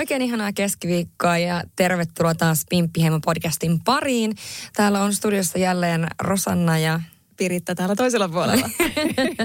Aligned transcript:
Oikein 0.00 0.22
ihanaa 0.22 0.52
keskiviikkoa 0.52 1.38
ja 1.38 1.62
tervetuloa 1.76 2.34
taas 2.34 2.66
Pimppiheimo 2.70 3.20
podcastin 3.24 3.80
pariin. 3.80 4.34
Täällä 4.76 5.02
on 5.02 5.14
studiossa 5.14 5.58
jälleen 5.58 6.06
Rosanna 6.20 6.78
ja 6.78 7.00
Piritta 7.36 7.74
täällä 7.74 7.96
toisella 7.96 8.28
puolella. 8.28 8.70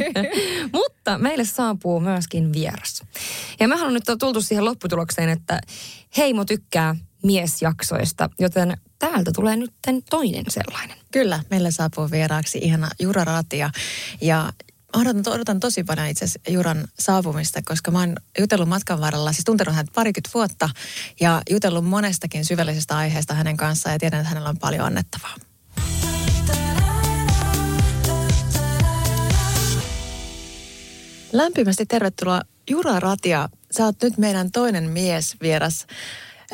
Mutta 0.73 1.17
meille 1.17 1.45
saapuu 1.45 1.99
myöskin 1.99 2.53
vieras. 2.53 3.03
Ja 3.59 3.67
me 3.67 3.75
haluamme 3.75 3.99
nyt 4.07 4.19
tultu 4.19 4.41
siihen 4.41 4.65
lopputulokseen, 4.65 5.29
että 5.29 5.61
Heimo 6.17 6.45
tykkää 6.45 6.95
miesjaksoista, 7.23 8.29
joten 8.39 8.77
täältä 8.99 9.31
tulee 9.31 9.55
nyt 9.55 9.73
toinen 10.09 10.45
sellainen. 10.47 10.97
Kyllä, 11.11 11.39
meille 11.49 11.71
saapuu 11.71 12.11
vieraaksi 12.11 12.57
ihana 12.57 12.89
Jura 12.99 13.23
Ratia. 13.23 13.69
Ja 14.21 14.53
odotan, 14.95 15.33
odotan 15.33 15.59
tosi 15.59 15.83
paljon 15.83 16.07
itse 16.07 16.25
asiassa 16.25 16.51
Juran 16.51 16.87
saapumista, 16.99 17.61
koska 17.65 17.91
mä 17.91 17.99
oon 17.99 18.15
jutellut 18.39 18.69
matkan 18.69 19.01
varrella, 19.01 19.31
siis 19.31 19.45
tuntenut 19.45 19.75
hänet 19.75 19.93
parikymmentä 19.93 20.29
vuotta 20.33 20.69
ja 21.19 21.41
jutellut 21.49 21.85
monestakin 21.85 22.45
syvällisestä 22.45 22.97
aiheesta 22.97 23.33
hänen 23.33 23.57
kanssaan 23.57 23.93
ja 23.93 23.99
tiedän, 23.99 24.19
että 24.19 24.29
hänellä 24.29 24.49
on 24.49 24.57
paljon 24.57 24.85
annettavaa. 24.85 25.35
Lämpimästi 31.33 31.85
tervetuloa 31.85 32.41
Jura 32.69 32.99
Ratia. 32.99 33.49
Sä 33.71 33.85
oot 33.85 33.95
nyt 34.03 34.17
meidän 34.17 34.51
toinen 34.51 34.89
mies 34.89 35.35
vieras 35.41 35.87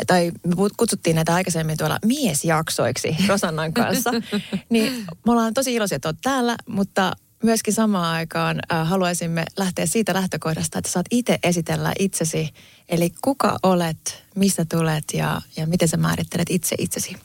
tai 0.07 0.31
me 0.47 0.55
kutsuttiin 0.77 1.15
näitä 1.15 1.33
aikaisemmin 1.33 1.77
tuolla 1.77 1.99
miesjaksoiksi 2.05 3.15
Rosannan 3.27 3.73
kanssa. 3.73 4.11
niin 4.69 5.05
me 5.25 5.31
ollaan 5.31 5.53
tosi 5.53 5.75
iloisia, 5.75 5.95
että 5.95 6.09
oot 6.09 6.21
täällä, 6.21 6.55
mutta 6.67 7.13
myöskin 7.43 7.73
samaan 7.73 8.15
aikaan 8.15 8.59
äh, 8.73 8.87
haluaisimme 8.87 9.45
lähteä 9.57 9.85
siitä 9.85 10.13
lähtökohdasta, 10.13 10.79
että 10.79 10.91
saat 10.91 11.05
itse 11.11 11.39
esitellä 11.43 11.93
itsesi. 11.99 12.49
Eli 12.89 13.13
kuka 13.21 13.59
olet, 13.63 14.23
mistä 14.35 14.65
tulet 14.65 15.03
ja, 15.13 15.41
ja 15.55 15.67
miten 15.67 15.87
sä 15.87 15.97
määrittelet 15.97 16.49
itse 16.49 16.75
itsesi? 16.79 17.17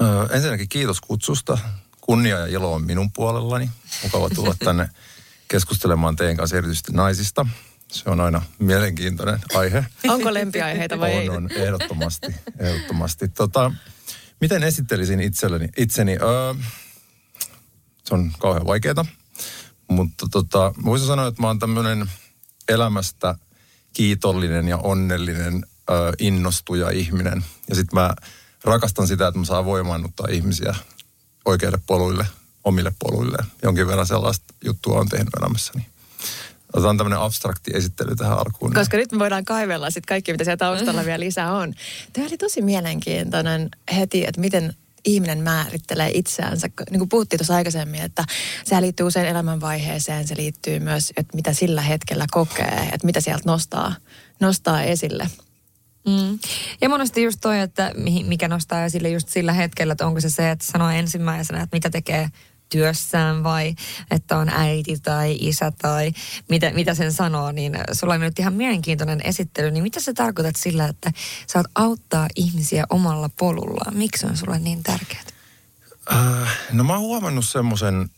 Öö, 0.00 0.26
ensinnäkin 0.36 0.68
kiitos 0.68 1.00
kutsusta. 1.00 1.58
Kunnia 2.00 2.38
ja 2.38 2.46
ilo 2.46 2.72
on 2.72 2.82
minun 2.82 3.12
puolellani. 3.12 3.70
Mukava 4.02 4.30
tulla 4.30 4.54
tänne 4.64 4.88
keskustelemaan 5.48 6.16
teidän 6.16 6.36
kanssa 6.36 6.56
erityisesti 6.56 6.92
naisista. 6.92 7.46
Se 7.88 8.10
on 8.10 8.20
aina 8.20 8.42
mielenkiintoinen 8.58 9.40
aihe. 9.54 9.84
Onko 10.08 10.34
lempiaiheita 10.34 10.98
vai 10.98 11.14
on, 11.14 11.20
ei? 11.20 11.28
On, 11.28 11.50
ehdottomasti. 11.52 12.34
ehdottomasti. 12.58 13.28
Tota, 13.28 13.72
miten 14.40 14.62
esittelisin 14.62 15.20
itselleni, 15.20 15.68
itseni? 15.76 16.12
Öö, 16.12 16.54
se 18.08 18.14
on 18.14 18.32
kauhean 18.38 18.66
vaikeaa. 18.66 19.04
Mutta 19.88 20.26
tota, 20.30 20.74
voisin 20.84 21.06
sanoa, 21.06 21.26
että 21.26 21.42
mä 21.42 21.46
oon 21.46 21.58
tämmöinen 21.58 22.10
elämästä 22.68 23.34
kiitollinen 23.92 24.68
ja 24.68 24.76
onnellinen 24.76 25.66
ö, 25.90 26.12
innostuja 26.18 26.90
ihminen. 26.90 27.44
Ja 27.68 27.74
sitten 27.74 28.00
mä 28.00 28.14
rakastan 28.64 29.06
sitä, 29.06 29.26
että 29.26 29.38
mä 29.38 29.44
saan 29.44 29.64
voimaannuttaa 29.64 30.26
ihmisiä 30.30 30.74
oikeille 31.44 31.78
poluille, 31.86 32.26
omille 32.64 32.92
poluille. 32.98 33.38
Jonkin 33.62 33.86
verran 33.86 34.06
sellaista 34.06 34.54
juttua 34.64 35.00
on 35.00 35.08
tehnyt 35.08 35.34
elämässäni. 35.40 35.86
Otetaan 36.72 36.96
tämmöinen 36.96 37.18
abstrakti 37.18 37.70
esittely 37.74 38.16
tähän 38.16 38.38
alkuun. 38.38 38.74
Koska 38.74 38.96
nyt 38.96 39.12
me 39.12 39.18
voidaan 39.18 39.44
kaivella 39.44 39.90
sitten 39.90 40.08
kaikki, 40.08 40.32
mitä 40.32 40.44
siellä 40.44 40.56
taustalla 40.56 41.04
vielä 41.04 41.20
lisää 41.20 41.52
on. 41.52 41.74
Tämä 42.12 42.26
oli 42.26 42.38
tosi 42.38 42.62
mielenkiintoinen 42.62 43.68
heti, 43.96 44.26
että 44.26 44.40
miten 44.40 44.76
ihminen 45.06 45.38
määrittelee 45.38 46.10
itseänsä. 46.14 46.68
Niin 46.90 46.98
kuin 46.98 47.08
puhuttiin 47.08 47.38
tuossa 47.38 47.54
aikaisemmin, 47.54 48.02
että 48.02 48.24
se 48.64 48.80
liittyy 48.80 49.06
usein 49.06 49.26
elämänvaiheeseen, 49.26 50.28
se 50.28 50.36
liittyy 50.36 50.80
myös, 50.80 51.12
että 51.16 51.36
mitä 51.36 51.52
sillä 51.52 51.82
hetkellä 51.82 52.26
kokee, 52.30 52.88
että 52.92 53.06
mitä 53.06 53.20
sieltä 53.20 53.42
nostaa, 53.46 53.94
nostaa 54.40 54.82
esille. 54.82 55.30
Mm. 56.06 56.38
Ja 56.80 56.88
monesti 56.88 57.22
just 57.22 57.38
toi, 57.40 57.60
että 57.60 57.92
mikä 58.26 58.48
nostaa 58.48 58.84
esille 58.84 59.10
just 59.10 59.28
sillä 59.28 59.52
hetkellä, 59.52 59.92
että 59.92 60.06
onko 60.06 60.20
se 60.20 60.30
se, 60.30 60.50
että 60.50 60.64
sanoo 60.64 60.90
ensimmäisenä, 60.90 61.62
että 61.62 61.76
mitä 61.76 61.90
tekee 61.90 62.28
työssään 62.68 63.44
vai 63.44 63.74
että 64.10 64.36
on 64.36 64.48
äiti 64.48 64.98
tai 65.02 65.36
isä 65.40 65.72
tai 65.82 66.12
mitä, 66.48 66.70
mitä 66.70 66.94
sen 66.94 67.12
sanoo, 67.12 67.52
niin 67.52 67.78
sulla 67.92 68.14
on 68.14 68.20
nyt 68.20 68.38
ihan 68.38 68.54
mielenkiintoinen 68.54 69.20
esittely. 69.24 69.70
Niin 69.70 69.82
mitä 69.82 70.00
sä 70.00 70.14
tarkoitat 70.14 70.56
sillä, 70.56 70.86
että 70.86 71.12
saat 71.46 71.66
auttaa 71.74 72.28
ihmisiä 72.36 72.84
omalla 72.90 73.30
polullaan? 73.38 73.96
Miksi 73.96 74.26
on 74.26 74.36
sulle 74.36 74.58
niin 74.58 74.82
tärkeää? 74.82 75.22
Äh, 76.12 76.58
no 76.72 76.84
mä 76.84 76.92
oon 76.92 77.02
huomannut 77.02 77.44
semmoisen 77.44 78.10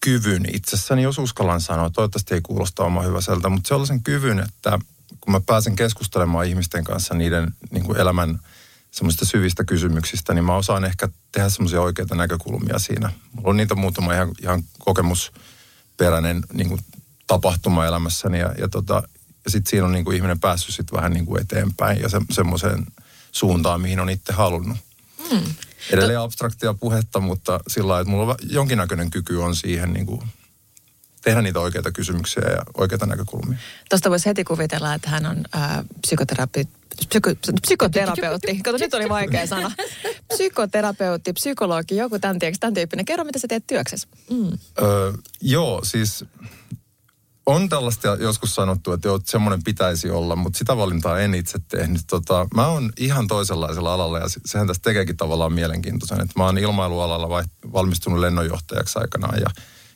kyvyn 0.00 0.44
itsessäni, 0.54 1.02
jos 1.02 1.18
uskallan 1.18 1.60
sanoa. 1.60 1.90
Toivottavasti 1.90 2.34
ei 2.34 2.40
kuulosta 2.40 2.84
oma 2.84 3.02
hyväseltä, 3.02 3.48
mutta 3.48 3.68
sellaisen 3.68 4.02
kyvyn, 4.02 4.40
että 4.40 4.78
kun 5.20 5.32
mä 5.32 5.40
pääsen 5.40 5.76
keskustelemaan 5.76 6.46
ihmisten 6.46 6.84
kanssa 6.84 7.14
niiden 7.14 7.54
niin 7.70 7.84
kuin 7.84 7.98
elämän– 7.98 8.38
semmoisista 8.94 9.24
syvistä 9.24 9.64
kysymyksistä, 9.64 10.34
niin 10.34 10.44
mä 10.44 10.56
osaan 10.56 10.84
ehkä 10.84 11.08
tehdä 11.32 11.48
semmoisia 11.48 11.80
oikeita 11.80 12.14
näkökulmia 12.14 12.78
siinä. 12.78 13.12
Mulla 13.32 13.50
on 13.50 13.56
niitä 13.56 13.74
muutama 13.74 14.12
ihan, 14.12 14.34
ihan 14.42 14.62
kokemusperäinen 14.78 16.42
niin 16.52 16.68
kuin 16.68 16.80
tapahtuma 17.26 17.86
elämässäni 17.86 18.38
ja, 18.38 18.54
ja, 18.58 18.68
tota, 18.68 19.02
ja 19.44 19.50
sitten 19.50 19.70
siinä 19.70 19.86
on 19.86 19.92
niin 19.92 20.04
kuin 20.04 20.16
ihminen 20.16 20.40
päässyt 20.40 20.74
sitten 20.74 20.96
vähän 20.96 21.12
niin 21.12 21.26
kuin 21.26 21.42
eteenpäin 21.42 22.00
ja 22.00 22.08
se, 22.08 22.20
semmoiseen 22.30 22.86
suuntaan, 23.32 23.80
mihin 23.80 24.00
on 24.00 24.10
itse 24.10 24.32
halunnut. 24.32 24.78
Hmm. 25.30 25.54
Edelleen 25.90 26.20
abstraktia 26.20 26.74
puhetta, 26.74 27.20
mutta 27.20 27.60
sillä 27.68 27.88
lailla, 27.88 28.00
että 28.00 28.10
mulla 28.10 28.32
on 28.32 28.38
jonkinnäköinen 28.50 29.10
kyky 29.10 29.36
on 29.36 29.56
siihen 29.56 29.92
niin 29.92 30.06
kuin 30.06 30.22
tehdä 31.24 31.42
niitä 31.42 31.60
oikeita 31.60 31.92
kysymyksiä 31.92 32.42
ja 32.42 32.62
oikeita 32.74 33.06
näkökulmia. 33.06 33.58
Tuosta 33.90 34.10
voisi 34.10 34.26
heti 34.26 34.44
kuvitella, 34.44 34.94
että 34.94 35.10
hän 35.10 35.26
on 35.26 35.44
äh, 35.56 35.84
psykoterapi, 36.00 36.68
psyko, 37.08 37.30
psykoterapeutti. 37.62 38.60
Kato, 38.64 38.78
nyt 38.78 38.94
oli 38.94 39.08
vaikea 39.08 39.46
sana. 39.46 39.72
Psykoterapeutti, 40.34 41.32
psykologi, 41.32 41.96
joku 41.96 42.18
tämän, 42.18 42.38
tiiäks, 42.38 42.58
tämän 42.58 42.74
tyyppinen. 42.74 43.04
Kerro, 43.04 43.24
mitä 43.24 43.38
sä 43.38 43.48
teet 43.48 43.66
työksessä. 43.66 44.08
Mm. 44.30 44.58
Öö, 44.82 45.12
joo, 45.40 45.80
siis 45.84 46.24
on 47.46 47.68
tällaista 47.68 48.08
joskus 48.08 48.54
sanottu, 48.54 48.92
että 48.92 49.08
joo, 49.08 49.20
semmoinen 49.24 49.64
pitäisi 49.64 50.10
olla, 50.10 50.36
mutta 50.36 50.58
sitä 50.58 50.76
valintaa 50.76 51.20
en 51.20 51.34
itse 51.34 51.58
tehnyt. 51.68 52.00
Tota, 52.10 52.46
mä 52.54 52.66
oon 52.66 52.92
ihan 52.98 53.26
toisenlaisella 53.26 53.94
alalla 53.94 54.18
ja 54.18 54.26
sehän 54.46 54.66
tästä 54.66 54.82
tekeekin 54.82 55.16
tavallaan 55.16 55.52
mielenkiintoisen. 55.52 56.20
Että 56.20 56.34
mä 56.36 56.44
oon 56.44 56.58
ilmailualalla 56.58 57.44
valmistunut 57.72 58.18
lennonjohtajaksi 58.18 58.98
aikanaan 58.98 59.40
ja, 59.40 59.46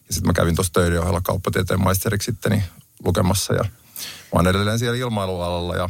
ja 0.09 0.15
sitten 0.15 0.29
mä 0.29 0.33
kävin 0.33 0.55
tuossa 0.55 0.73
töiden 0.73 1.01
ohella 1.01 1.21
kauppatieteen 1.21 1.83
maisteriksi 1.83 2.33
sitten 2.33 2.65
lukemassa 3.05 3.55
ja 3.55 3.65
mä 3.65 3.71
oon 4.33 4.47
edelleen 4.47 4.79
siellä 4.79 4.99
ilmailualalla 4.99 5.77
ja 5.77 5.89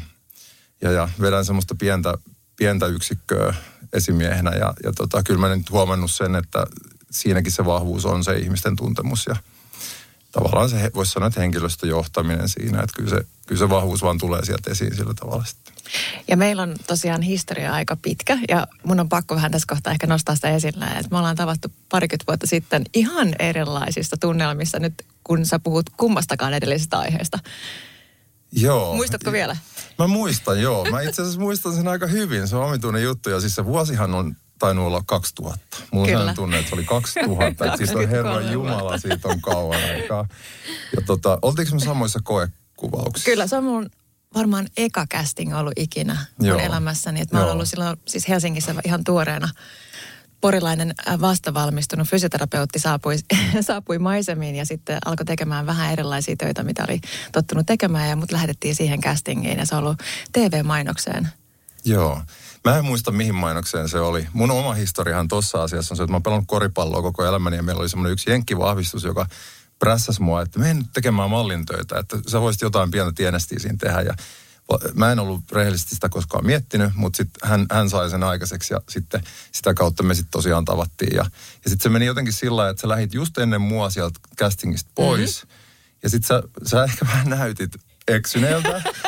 ja, 0.83 0.91
ja 0.91 1.09
vedän 1.21 1.45
semmoista 1.45 1.75
pientä, 1.75 2.15
pientä 2.57 2.87
yksikköä 2.87 3.55
esimiehenä 3.93 4.51
ja, 4.51 4.75
ja 4.85 4.93
tota, 4.93 5.23
kyllä 5.23 5.41
mä 5.41 5.57
nyt 5.57 5.71
huomannut 5.71 6.11
sen, 6.11 6.35
että 6.35 6.67
siinäkin 7.11 7.53
se 7.53 7.65
vahvuus 7.65 8.07
on 8.07 8.25
se 8.25 8.39
ihmisten 8.39 8.77
tuntemus 8.77 9.27
ja 9.27 9.37
tavallaan 10.33 10.71
se 10.71 10.91
voisi 10.95 11.13
sanoa, 11.13 11.27
että 11.27 11.41
henkilöstöjohtaminen 11.41 12.49
siinä, 12.49 12.83
että 12.83 12.93
kyllä 12.97 13.11
se, 13.11 13.27
kyllä 13.47 13.59
se 13.59 13.69
vahvuus 13.69 14.03
vaan 14.03 14.19
tulee 14.19 14.45
sieltä 14.45 14.71
esiin 14.71 14.97
sillä 14.97 15.15
tavalla 15.15 15.45
sitten. 15.45 15.75
Ja 16.29 16.37
meillä 16.37 16.63
on 16.63 16.77
tosiaan 16.87 17.23
historia 17.23 17.73
aika 17.73 17.97
pitkä 17.97 18.39
ja 18.49 18.67
mun 18.85 19.01
on 19.01 19.09
pakko 19.09 19.35
vähän 19.35 19.53
tässä 19.53 19.67
kohtaa 19.69 19.93
ehkä 19.93 20.07
nostaa 20.07 20.35
sitä 20.35 20.51
esille, 20.51 20.85
että 20.85 21.09
me 21.11 21.19
ollaan 21.19 21.37
tavattu 21.37 21.73
parikymmentä 21.89 22.25
vuotta 22.27 22.47
sitten 22.47 22.85
ihan 22.95 23.35
erilaisista 23.39 24.17
tunnelmissa 24.17 24.79
nyt, 24.79 24.95
kun 25.25 25.47
sä 25.47 25.59
puhut 25.59 25.91
kummastakaan 25.97 26.55
edellisestä 26.55 26.99
aiheesta. 26.99 27.39
Joo. 28.53 28.95
Muistatko 28.97 29.33
vielä? 29.33 29.57
Mä 29.99 30.07
muistan, 30.07 30.63
joo. 30.63 30.91
Mä 30.91 31.01
itse 31.01 31.23
asiassa 31.23 31.41
muistan 31.41 31.75
sen 31.75 31.89
aika 31.89 32.07
hyvin. 32.07 32.49
Se 32.49 32.57
on 32.57 32.65
omituinen 32.65 33.03
juttu. 33.03 33.31
Ja 33.31 33.41
siis 33.41 33.55
se 33.55 33.65
vuosihan 33.65 34.15
on 34.15 34.37
tainnut 34.59 34.87
olla 34.87 35.03
2000. 35.07 35.59
Mulla 35.91 36.21
on 36.21 36.35
tunne, 36.35 36.59
että 36.59 36.69
se 36.69 36.75
oli 36.75 36.85
2000. 36.85 37.65
että 37.65 37.77
siis 37.77 37.95
on 37.95 38.09
Herran 38.09 38.53
Jumala, 38.53 38.99
siitä 38.99 39.29
on 39.29 39.41
kauan 39.41 39.81
aikaa. 39.85 40.29
Ja 40.97 41.03
tota, 41.07 41.39
oltiinko 41.43 41.75
me 41.75 41.81
samoissa 41.81 42.21
koekuvauksissa? 42.23 43.31
Kyllä, 43.31 43.47
se 43.47 43.57
on 43.57 43.65
mun 43.65 43.91
varmaan 44.35 44.67
eka 44.77 45.07
casting 45.07 45.59
ollut 45.59 45.73
ikinä 45.77 46.17
mun 46.39 46.61
elämässäni. 46.61 47.21
Että 47.21 47.37
mä 47.37 47.43
olen 47.43 47.53
ollut 47.53 47.69
silloin 47.69 47.97
siis 48.07 48.29
Helsingissä 48.29 48.75
ihan 48.85 49.05
tuoreena 49.05 49.49
porilainen 50.41 50.95
äh, 51.09 51.21
vastavalmistunut 51.21 52.09
fysioterapeutti 52.09 52.79
saapui, 52.79 53.17
saapui 53.61 53.99
maisemiin 53.99 54.57
ja 54.57 54.67
sitten 54.67 54.99
alkoi 55.05 55.27
tekemään 55.27 55.67
vähän 55.67 55.93
erilaisia 55.93 56.37
töitä, 56.37 56.63
mitä 56.63 56.85
oli 56.89 57.01
tottunut 57.33 57.67
tekemään. 57.67 58.09
Ja 58.09 58.17
mut 58.17 58.33
lähetettiin 58.33 58.75
siihen 58.75 59.01
castingiin 59.01 59.59
ja 59.59 59.67
se 59.67 59.75
on 59.75 59.85
ollut 59.85 59.99
TV-mainokseen 60.33 61.29
Joo. 61.85 62.23
Mä 62.65 62.79
en 62.79 62.85
muista 62.85 63.11
mihin 63.11 63.35
mainokseen 63.35 63.89
se 63.89 64.01
oli. 64.01 64.29
Mun 64.33 64.51
oma 64.51 64.75
historiahan 64.75 65.29
tuossa 65.29 65.63
asiassa 65.63 65.93
on 65.93 65.97
se, 65.97 66.03
että 66.03 66.13
mä 66.13 66.17
oon 66.17 66.23
pelannut 66.23 66.49
koripalloa 66.49 67.03
koko 67.03 67.25
elämäni 67.25 67.57
ja 67.57 67.63
meillä 67.63 67.81
oli 67.81 67.89
semmoinen 67.89 68.13
yksi 68.13 68.31
jenkkivahvistus, 68.31 69.05
joka 69.05 69.27
prässäs 69.79 70.21
mua, 70.21 70.43
että 70.43 70.59
menen 70.59 70.77
nyt 70.79 70.93
tekemään 70.93 71.31
mallintöitä, 71.31 71.99
että 71.99 72.19
sä 72.27 72.41
voisit 72.41 72.63
jotain 72.63 72.91
pientä 72.91 73.13
tienestiä 73.13 73.59
siinä 73.59 73.79
tehdä. 73.81 74.01
Ja 74.01 74.15
mä 74.95 75.13
en 75.13 75.19
ollut 75.19 75.53
rehellisesti 75.53 75.95
sitä 75.95 76.09
koskaan 76.09 76.47
miettinyt, 76.47 76.95
mutta 76.95 77.17
sitten 77.17 77.49
hän, 77.49 77.67
hän 77.71 77.91
sai 77.91 78.11
sen 78.11 78.23
aikaiseksi 78.23 78.75
ja 78.75 78.81
sitten 78.89 79.23
sitä 79.53 79.75
kautta 79.75 80.03
me 80.03 80.15
sitten 80.15 80.31
tosiaan 80.31 80.65
tavattiin. 80.65 81.17
Ja, 81.17 81.25
ja 81.65 81.71
sitten 81.71 81.83
se 81.83 81.89
meni 81.89 82.07
jotenkin 82.07 82.33
sillä 82.33 82.69
että 82.69 82.81
sä 82.81 82.89
lähit 82.89 83.15
just 83.15 83.39
ennen 83.39 83.61
mua 83.61 83.91
sieltä 83.91 84.21
castingista 84.39 84.91
pois. 84.95 85.43
Mm-hmm. 85.43 85.59
Ja 86.03 86.09
sitten 86.09 86.29
sä, 86.29 86.43
sä 86.65 86.85
ehkä 86.85 87.07
vähän 87.07 87.29
näytit 87.29 87.77
eksyneeltä. 88.09 88.83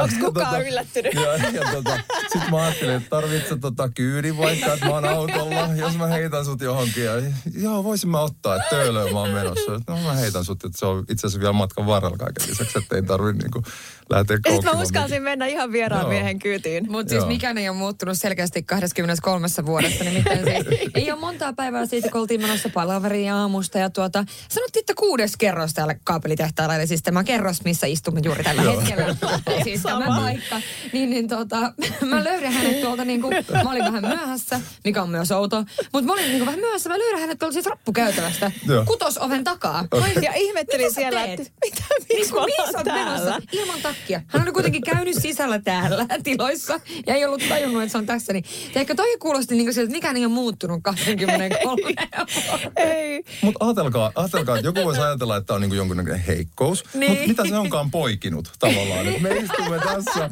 Onko 0.00 0.14
kukaan 0.20 0.50
tota, 0.50 0.68
yllättynyt? 0.68 1.14
Ja, 1.14 1.36
ja 1.60 1.72
tota, 1.72 2.00
sitten 2.32 2.50
mä 2.50 2.64
ajattelin, 2.64 2.94
että 2.94 3.10
tarvitset 3.10 3.60
tota 3.60 3.88
kyydin 3.88 4.38
vaikka, 4.38 4.74
että 4.74 4.86
mä 4.86 4.92
oon 4.92 5.04
autolla, 5.04 5.68
jos 5.76 5.96
mä 5.96 6.06
heitän 6.06 6.44
sut 6.44 6.60
johonkin. 6.60 7.04
Ja, 7.04 7.12
joo, 7.54 7.84
voisin 7.84 8.10
mä 8.10 8.20
ottaa, 8.20 8.56
että 8.56 8.68
töölöön 8.70 9.12
mä 9.12 9.20
oon 9.20 9.30
menossa. 9.30 9.72
No 9.88 9.96
mä 10.02 10.12
heitän 10.12 10.44
sut, 10.44 10.64
että 10.64 10.78
se 10.78 10.86
on 10.86 11.04
itse 11.08 11.26
asiassa 11.26 11.40
vielä 11.40 11.52
matkan 11.52 11.86
varrella 11.86 12.16
kaiken 12.16 12.48
lisäksi, 12.48 12.78
että 12.78 12.96
ei 12.96 13.02
tarvi 13.02 13.32
niinku 13.32 13.62
lähteä 14.10 14.38
Ja 14.44 14.52
sitten 14.52 14.76
mä 14.76 14.82
uskalsin 14.82 15.22
mennä 15.22 15.46
ihan 15.46 15.72
vieraan 15.72 16.02
joo. 16.02 16.10
miehen 16.10 16.38
kyytiin. 16.38 16.86
Mutta 16.90 17.10
siis 17.10 17.26
mikään 17.26 17.58
ei 17.58 17.68
ole 17.68 17.76
muuttunut 17.76 18.18
selkeästi 18.18 18.62
23 18.62 19.46
vuodesta, 19.66 20.04
nimittäin 20.04 20.44
siis 20.44 20.66
ei 20.94 21.12
ole 21.12 21.20
montaa 21.20 21.52
päivää 21.52 21.86
siitä, 21.86 22.08
kun 22.08 22.20
oltiin 22.20 22.40
menossa 22.40 22.68
palaveriin 22.68 23.32
aamusta 23.32 23.78
ja 23.78 23.90
tuota, 23.90 24.24
sanottiin, 24.48 24.80
että 24.80 24.94
kuudes 24.96 25.36
kerros 25.36 25.74
täällä 25.74 25.94
kaapelitehtaalla, 26.04 26.76
eli 26.76 26.86
siis 26.86 27.02
tämä 27.02 27.24
kerros, 27.24 27.64
missä 27.64 27.86
istumme 27.86 28.20
juuri 28.24 28.44
tällä 28.44 28.62
hetkellä. 28.62 29.16
siis 29.64 29.82
tämä 29.82 30.06
paikka. 30.06 30.60
Niin, 30.92 31.10
niin 31.10 31.28
tota, 31.28 31.72
mä 32.10 32.24
löydän 32.24 32.52
hänet 32.52 32.80
tuolta 32.80 33.04
niin 33.04 33.20
kuin, 33.20 33.36
mä 33.64 33.70
olin 33.70 33.84
vähän 33.84 34.02
myöhässä, 34.06 34.60
mikä 34.84 35.02
on 35.02 35.10
myös 35.10 35.32
outo, 35.32 35.64
mutta 35.92 36.06
mä 36.06 36.12
olin 36.12 36.24
niin 36.24 36.38
kuin 36.38 36.46
vähän 36.46 36.60
myöhässä, 36.60 36.88
mä 36.88 36.98
löydän 36.98 37.20
hänet 37.20 37.38
tuolta 37.38 37.52
siis 37.52 37.66
rappukäytävästä, 37.66 38.52
kutosoven 38.86 39.44
takaa. 39.44 39.84
Ja 40.22 40.32
ihmettelin 40.34 40.94
siellä, 40.94 41.24
että 41.24 41.44
mitä, 41.64 41.82
miksi 42.12 42.32
mä 42.34 42.40
ollaan 42.40 42.84
täällä? 42.84 43.40
Ilman 43.52 43.80
takkia. 43.82 44.20
Hän 44.26 44.42
oli 44.42 44.52
kuitenkin 44.52 44.82
käynyt 44.82 45.14
sisällä 45.18 45.58
täällä 45.58 46.06
tiloissa 46.22 46.80
ja 47.06 47.14
ei 47.14 47.24
ollut 47.24 47.42
tajunnut, 47.48 47.82
että 47.82 47.92
se 47.92 47.98
on 47.98 48.06
tässä. 48.06 48.32
Niin, 48.32 48.44
ehkä 48.74 48.94
toi 48.94 49.18
kuulosti 49.18 49.54
niin 49.54 49.66
kuin 49.66 49.74
siltä, 49.74 49.84
että 49.84 49.96
mikään 49.96 50.16
ei 50.16 50.24
ole 50.24 50.34
muuttunut 50.34 50.80
23 50.82 51.82
Ei. 52.76 53.24
Mutta 53.42 53.64
ajatelkaa, 53.64 54.12
ajatelkaa, 54.14 54.56
että 54.56 54.68
joku 54.68 54.84
voisi 54.84 55.00
ajatella, 55.00 55.36
että 55.36 55.46
tämä 55.46 55.54
on 55.54 55.60
niin 55.60 55.70
kuin 55.70 55.78
jonkunnäköinen 55.78 56.24
heikkous. 56.24 56.84
Niin. 56.94 57.10
Mutta 57.12 57.28
mitä 57.28 57.48
se 57.48 57.56
onkaan 57.56 57.90
poikinut 57.90 58.48
tavallaan? 58.58 59.06
Että 59.06 59.22
me 59.22 59.28
istumme 59.58 59.78
tässä 59.78 60.30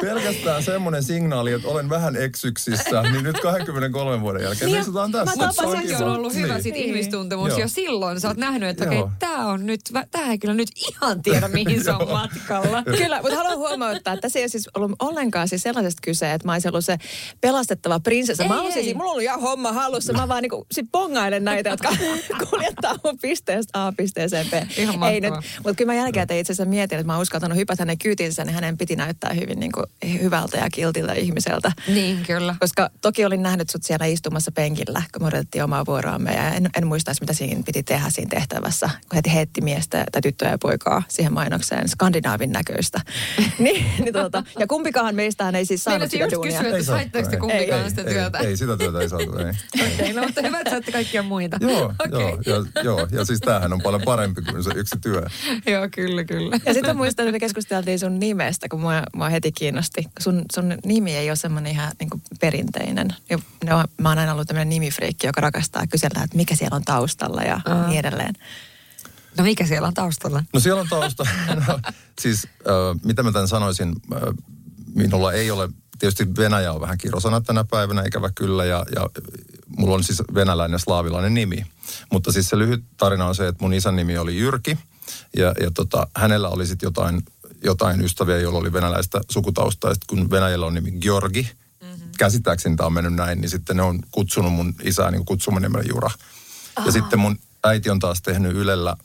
pelkästään 0.00 0.62
semmoinen 0.62 1.02
signaali, 1.02 1.52
että 1.52 1.68
olen 1.68 1.90
vähän 1.90 2.16
eksyksissä, 2.16 3.02
niin 3.02 3.24
nyt 3.24 3.40
23 3.40 4.20
vuoden 4.20 4.42
jälkeen 4.42 4.66
niin, 4.66 4.76
me 4.76 4.80
istutaan 4.80 5.12
tässä. 5.12 5.36
Mä 5.36 5.52
tapasin, 5.56 6.04
on 6.04 6.12
ollut 6.12 6.34
hyvä 6.34 6.54
niin. 6.54 6.62
sit 6.62 6.76
ihmistuntemus 6.76 7.48
Joo. 7.48 7.58
jo 7.58 7.68
silloin. 7.68 8.20
Sä 8.20 8.28
oot 8.28 8.36
nähnyt, 8.36 8.68
että 8.68 8.84
okei, 8.84 8.98
okay, 8.98 9.12
tämä 9.18 9.46
on 9.46 9.66
nyt, 9.66 9.80
tämä 10.10 10.30
ei 10.30 10.38
kyllä 10.38 10.54
nyt 10.54 10.68
ihan 10.88 11.22
tiedä, 11.22 11.48
mihin 11.48 11.84
se 11.84 11.92
on 11.92 12.08
matkalla. 12.08 12.82
Kyllä, 12.82 13.22
mutta 13.22 13.36
haluan 13.36 13.58
huomauttaa, 13.58 14.14
että 14.14 14.22
tässä 14.22 14.38
ei 14.38 14.42
ole 14.42 14.48
siis 14.48 14.68
ollut 14.74 14.96
ollenkaan 14.98 15.48
siis 15.48 15.62
sellaisesta 15.62 16.00
kyse, 16.02 16.32
että 16.32 16.48
mä 16.48 16.52
olisin 16.52 16.70
ollut 16.70 16.84
se 16.84 16.96
pelastettava 17.40 18.00
prinsessa. 18.00 18.44
Mä 18.44 18.60
olisin, 18.60 18.84
siis, 18.84 18.96
mulla 18.96 19.10
on 19.10 19.10
ollut 19.10 19.22
ihan 19.22 19.40
homma 19.40 19.72
halussa. 19.72 20.12
Mä 20.12 20.28
vaan 20.28 20.42
niinku 20.42 20.66
sit 20.72 20.86
bongailen 20.92 21.44
näitä, 21.44 21.70
jotka 21.70 21.88
kuljettaa 22.50 22.94
mun 23.04 23.18
pisteestä 23.22 23.86
A 23.86 23.92
pisteeseen 23.96 24.46
B. 24.46 24.52
Ihan 24.78 25.02
ei 25.02 25.20
nyt, 25.20 25.34
mutta 25.34 25.74
kyllä 25.74 25.92
mä 25.92 25.98
jälkeen 25.98 26.24
itse 26.30 26.52
asiassa 26.52 26.64
mietin, 26.64 26.98
että 26.98 27.12
mä 27.12 27.18
uskaltanut 27.18 27.58
hypätä 27.58 27.82
hänen 27.82 27.98
kyytinsä, 28.24 28.44
niin 28.44 28.54
hänen 28.54 28.78
piti 28.78 28.96
näyttää 28.96 29.32
hyvin 29.32 29.60
niinku 29.60 29.82
hyvältä 30.22 30.56
ja 30.56 30.70
kiltiltä 30.72 31.12
ihmiseltä. 31.12 31.72
Niin, 31.88 32.22
kyllä. 32.26 32.56
Koska 32.60 32.90
toki 33.00 33.24
olin 33.24 33.42
nähnyt 33.42 33.70
sut 33.70 33.82
siellä 33.82 34.06
istumassa 34.06 34.52
penkillä, 34.52 35.02
kun 35.12 35.22
me 35.22 35.28
odotettiin 35.28 35.64
omaa 35.64 35.86
vuoroamme. 35.86 36.34
Ja 36.34 36.54
en, 36.54 36.70
en 36.76 36.86
muistaisi, 36.86 37.20
mitä 37.20 37.32
siinä 37.32 37.62
piti 37.66 37.82
tehdä 37.82 38.10
siinä 38.10 38.28
tehtävässä, 38.30 38.90
kun 39.08 39.16
heti 39.16 39.34
heitti 39.34 39.60
miestä 39.60 40.04
tai 40.12 40.22
tyttöä 40.22 40.50
ja 40.50 40.58
poikaa 40.58 41.02
siihen 41.08 41.32
mainokseen 41.32 41.88
skandinaavin 41.88 42.52
näköistä. 42.52 43.00
niin, 43.58 43.86
niin 43.98 44.12
tuota, 44.12 44.42
ja 44.58 44.66
kumpikaan 44.66 45.14
meistähän 45.14 45.54
ei 45.54 45.66
siis 45.66 45.84
saanut 45.84 46.10
sitä 46.10 46.30
duunia. 46.34 46.60
kysyä, 46.60 46.78
että 46.78 46.84
saitteko 46.84 47.30
te 47.30 47.36
kumpikaan 47.36 47.90
sitä 47.90 48.04
työtä? 48.04 48.38
Ei, 48.38 48.46
ei, 48.46 48.56
sitä 48.56 48.76
työtä 48.76 49.00
ei 49.00 49.08
saatu, 49.08 49.38
ei. 49.38 49.44
Okei, 49.44 49.94
okay, 49.94 50.12
no 50.12 50.22
mutta 50.22 50.42
hyvä, 50.42 50.58
että 50.58 50.70
saatte 50.70 50.92
kaikkia 50.92 51.22
muita. 51.22 51.56
joo, 51.70 51.84
okay. 51.84 52.20
joo, 52.20 52.38
ja, 52.46 52.82
joo, 52.82 53.08
ja 53.12 53.24
siis 53.24 53.40
tämähän 53.40 53.72
on 53.72 53.82
paljon 53.82 54.02
parempi 54.02 54.42
kuin 54.42 54.64
se 54.64 54.70
yksi 54.76 54.96
työ. 55.00 55.22
joo, 55.74 55.88
kyllä, 55.94 56.24
kyllä. 56.24 56.58
Ja 56.66 56.74
sitten 56.74 56.96
muistan, 56.96 57.26
että 57.26 57.32
me 57.32 57.40
keskusteltiin 57.40 57.98
sun 57.98 58.13
nimestä, 58.20 58.68
kun 58.68 58.80
mua, 58.80 59.02
mua 59.14 59.28
heti 59.28 59.52
kiinnosti. 59.52 60.04
Sun, 60.20 60.44
sun 60.54 60.74
nimi 60.84 61.16
ei 61.16 61.30
ole 61.30 61.36
semmoinen 61.36 61.72
ihan 61.72 61.92
niin 62.00 62.10
kuin 62.10 62.22
perinteinen. 62.40 63.14
Ja, 63.30 63.38
no, 63.64 63.84
mä 64.00 64.08
oon 64.08 64.18
aina 64.18 64.32
ollut 64.32 64.46
tämmöinen 64.46 64.68
nimifreikki, 64.68 65.26
joka 65.26 65.40
rakastaa 65.40 65.86
kysellä, 65.86 66.22
että 66.22 66.36
mikä 66.36 66.54
siellä 66.54 66.76
on 66.76 66.84
taustalla 66.84 67.42
ja 67.42 67.60
uh. 67.68 67.88
niin 67.88 67.98
edelleen. 67.98 68.34
No 69.38 69.44
mikä 69.44 69.66
siellä 69.66 69.88
on 69.88 69.94
taustalla? 69.94 70.44
No 70.52 70.60
siellä 70.60 70.80
on 70.80 70.88
taustalla, 70.90 71.30
no, 71.68 71.80
siis 72.20 72.48
äh, 72.60 73.00
mitä 73.04 73.22
mä 73.22 73.32
tämän 73.32 73.48
sanoisin, 73.48 73.96
äh, 74.12 74.20
minulla 74.94 75.32
ei 75.32 75.50
ole, 75.50 75.68
tietysti 75.98 76.36
Venäjä 76.36 76.72
on 76.72 76.80
vähän 76.80 76.98
kirosana 76.98 77.40
tänä 77.40 77.64
päivänä, 77.64 78.02
ikävä 78.02 78.30
kyllä, 78.34 78.64
ja, 78.64 78.86
ja 78.94 79.10
mulla 79.78 79.94
on 79.94 80.04
siis 80.04 80.22
venäläinen 80.34 80.74
ja 80.74 80.78
slaavilainen 80.78 81.34
nimi. 81.34 81.66
Mutta 82.12 82.32
siis 82.32 82.48
se 82.48 82.58
lyhyt 82.58 82.84
tarina 82.96 83.26
on 83.26 83.34
se, 83.34 83.48
että 83.48 83.64
mun 83.64 83.74
isän 83.74 83.96
nimi 83.96 84.18
oli 84.18 84.38
Jyrki, 84.38 84.78
ja, 85.36 85.54
ja 85.60 85.70
tota, 85.70 86.06
hänellä 86.16 86.48
oli 86.48 86.66
sitten 86.66 86.86
jotain, 86.86 87.22
jotain 87.64 88.00
ystäviä, 88.00 88.38
joilla 88.38 88.58
oli 88.58 88.72
venäläistä 88.72 89.20
sukutaustaa, 89.30 89.90
ja 89.90 89.96
kun 90.06 90.30
Venäjällä 90.30 90.66
on 90.66 90.74
nimi 90.74 90.90
Georgi, 90.90 91.48
mm-hmm. 91.80 92.10
käsittääkseni 92.18 92.76
tämä 92.76 92.86
on 92.86 92.92
mennyt 92.92 93.14
näin, 93.14 93.40
niin 93.40 93.50
sitten 93.50 93.76
ne 93.76 93.82
on 93.82 94.00
kutsunut 94.10 94.52
mun 94.52 94.74
isää 94.82 95.10
niin 95.10 95.24
kutsumanimellä 95.24 95.84
Jura. 95.88 96.10
Aha. 96.76 96.86
Ja 96.86 96.92
sitten 96.92 97.18
mun 97.18 97.38
äiti 97.64 97.90
on 97.90 97.98
taas 97.98 98.22
tehnyt 98.22 98.56
Ylellä 98.56 98.96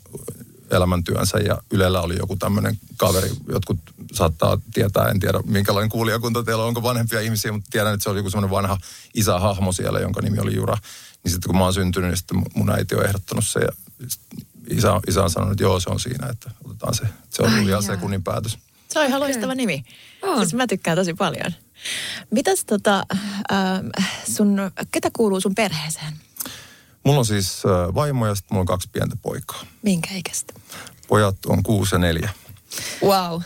elämäntyönsä 0.71 1.37
ja 1.37 1.57
Ylellä 1.71 2.01
oli 2.01 2.17
joku 2.17 2.35
tämmöinen 2.35 2.79
kaveri, 2.97 3.29
jotkut 3.51 3.79
saattaa 4.13 4.57
tietää, 4.73 5.09
en 5.09 5.19
tiedä 5.19 5.39
minkälainen 5.45 5.89
kuulijakunta 5.89 6.43
teillä 6.43 6.63
on, 6.63 6.67
onko 6.67 6.83
vanhempia 6.83 7.21
ihmisiä, 7.21 7.51
mutta 7.51 7.67
tiedän, 7.71 7.93
että 7.93 8.03
se 8.03 8.09
oli 8.09 8.19
joku 8.19 8.29
semmoinen 8.29 8.55
vanha 8.55 8.77
isähahmo 9.13 9.71
siellä, 9.71 9.99
jonka 9.99 10.21
nimi 10.21 10.39
oli 10.39 10.55
Jura. 10.55 10.77
Niin 11.23 11.31
sitten 11.31 11.47
kun 11.47 11.57
mä 11.57 11.63
oon 11.63 11.73
syntynyt, 11.73 12.09
niin 12.09 12.17
sitten 12.17 12.43
mun 12.55 12.69
äiti 12.69 12.95
on 12.95 13.05
ehdottanut 13.05 13.47
se 13.47 13.59
ja 13.59 13.71
isä, 14.71 15.01
isä 15.07 15.23
on 15.23 15.29
sanonut, 15.29 15.51
että 15.51 15.63
joo 15.63 15.79
se 15.79 15.89
on 15.89 15.99
siinä, 15.99 16.27
että 16.27 16.51
otetaan 16.65 16.93
se. 16.93 17.03
Se 17.29 17.43
on 17.43 17.67
ihan 17.67 17.83
sekunnin 17.83 18.23
päätös. 18.23 18.57
Se 18.89 18.99
on 18.99 19.05
ihan 19.05 19.21
loistava 19.21 19.55
nimi. 19.55 19.83
On. 20.21 20.37
Siis 20.39 20.53
mä 20.53 20.67
tykkään 20.67 20.97
tosi 20.97 21.13
paljon. 21.13 21.53
Mitäs 22.31 22.65
tota, 22.65 23.05
äh, 23.51 24.11
sun, 24.31 24.57
ketä 24.91 25.09
kuuluu 25.13 25.41
sun 25.41 25.55
perheeseen? 25.55 26.13
Mulla 27.03 27.19
on 27.19 27.25
siis 27.25 27.63
vaimo 27.95 28.27
ja 28.27 28.35
sitten 28.35 28.55
mulla 28.55 28.61
on 28.61 28.65
kaksi 28.65 28.89
pientä 28.91 29.15
poikaa. 29.21 29.63
Minkä 29.81 30.09
ikäistä? 30.13 30.53
Pojat 31.07 31.45
on 31.45 31.63
kuusi 31.63 31.95
ja 31.95 31.99
neljä. 31.99 32.29
Wow. 33.03 33.41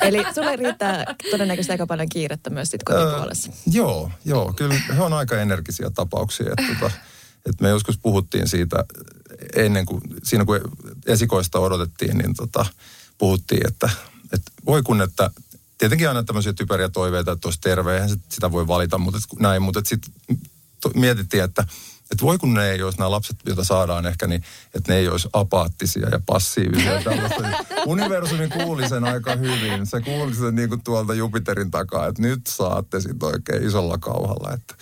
Eli 0.00 0.24
sulle 0.34 0.56
riittää 0.56 1.14
todennäköisesti 1.30 1.72
aika 1.72 1.86
paljon 1.86 2.08
kiirettä 2.08 2.50
myös 2.50 2.70
sitten 2.70 2.94
kotipuolessa. 2.94 3.52
Öö, 3.52 3.58
joo, 3.72 4.10
joo. 4.24 4.52
Kyllä 4.52 4.74
he 4.96 5.02
on 5.02 5.12
aika 5.12 5.40
energisiä 5.40 5.90
tapauksia. 5.90 6.46
Että, 6.58 6.74
tota, 6.74 6.94
että 7.46 7.62
me 7.62 7.68
joskus 7.68 7.98
puhuttiin 7.98 8.48
siitä 8.48 8.84
ennen 9.56 9.86
kuin, 9.86 10.00
siinä 10.22 10.44
kun 10.44 10.60
esikoista 11.06 11.58
odotettiin, 11.58 12.18
niin 12.18 12.34
tota, 12.34 12.66
puhuttiin, 13.18 13.66
että, 13.66 13.90
että 14.32 14.52
voi 14.66 14.82
kun, 14.82 15.02
että 15.02 15.30
tietenkin 15.78 16.08
aina 16.08 16.22
tämmöisiä 16.22 16.52
typeriä 16.52 16.88
toiveita, 16.88 17.32
että 17.32 17.48
olisi 17.48 17.60
terve, 17.60 17.94
eihän 17.94 18.10
sitä 18.28 18.52
voi 18.52 18.66
valita, 18.66 18.98
mutta 18.98 19.18
näin, 19.38 19.62
mutta 19.62 19.80
sitten 19.84 20.12
mietittiin, 20.94 21.44
että 21.44 21.64
että 22.10 22.22
voi 22.22 22.38
kun 22.38 22.54
ne 22.54 22.70
ei 22.70 22.82
olisi 22.82 22.98
nämä 22.98 23.10
lapset, 23.10 23.36
joita 23.46 23.64
saadaan 23.64 24.06
ehkä, 24.06 24.26
niin 24.26 24.42
että 24.74 24.92
ne 24.92 24.98
ei 24.98 25.08
olisi 25.08 25.28
apaattisia 25.32 26.08
ja 26.08 26.20
passiivisia. 26.26 27.02
Universumi 27.86 28.48
kuuli 28.48 28.88
sen 28.88 29.04
aika 29.04 29.36
hyvin. 29.36 29.86
Se 29.86 30.00
kuuli 30.00 30.34
sen 30.34 30.54
niin 30.54 30.68
kuin 30.68 30.84
tuolta 30.84 31.14
Jupiterin 31.14 31.70
takaa, 31.70 32.06
että 32.06 32.22
nyt 32.22 32.46
saatte 32.46 33.00
sitten 33.00 33.28
oikein 33.28 33.62
isolla 33.62 33.98
kauhalla. 33.98 34.52
Että 34.52 34.74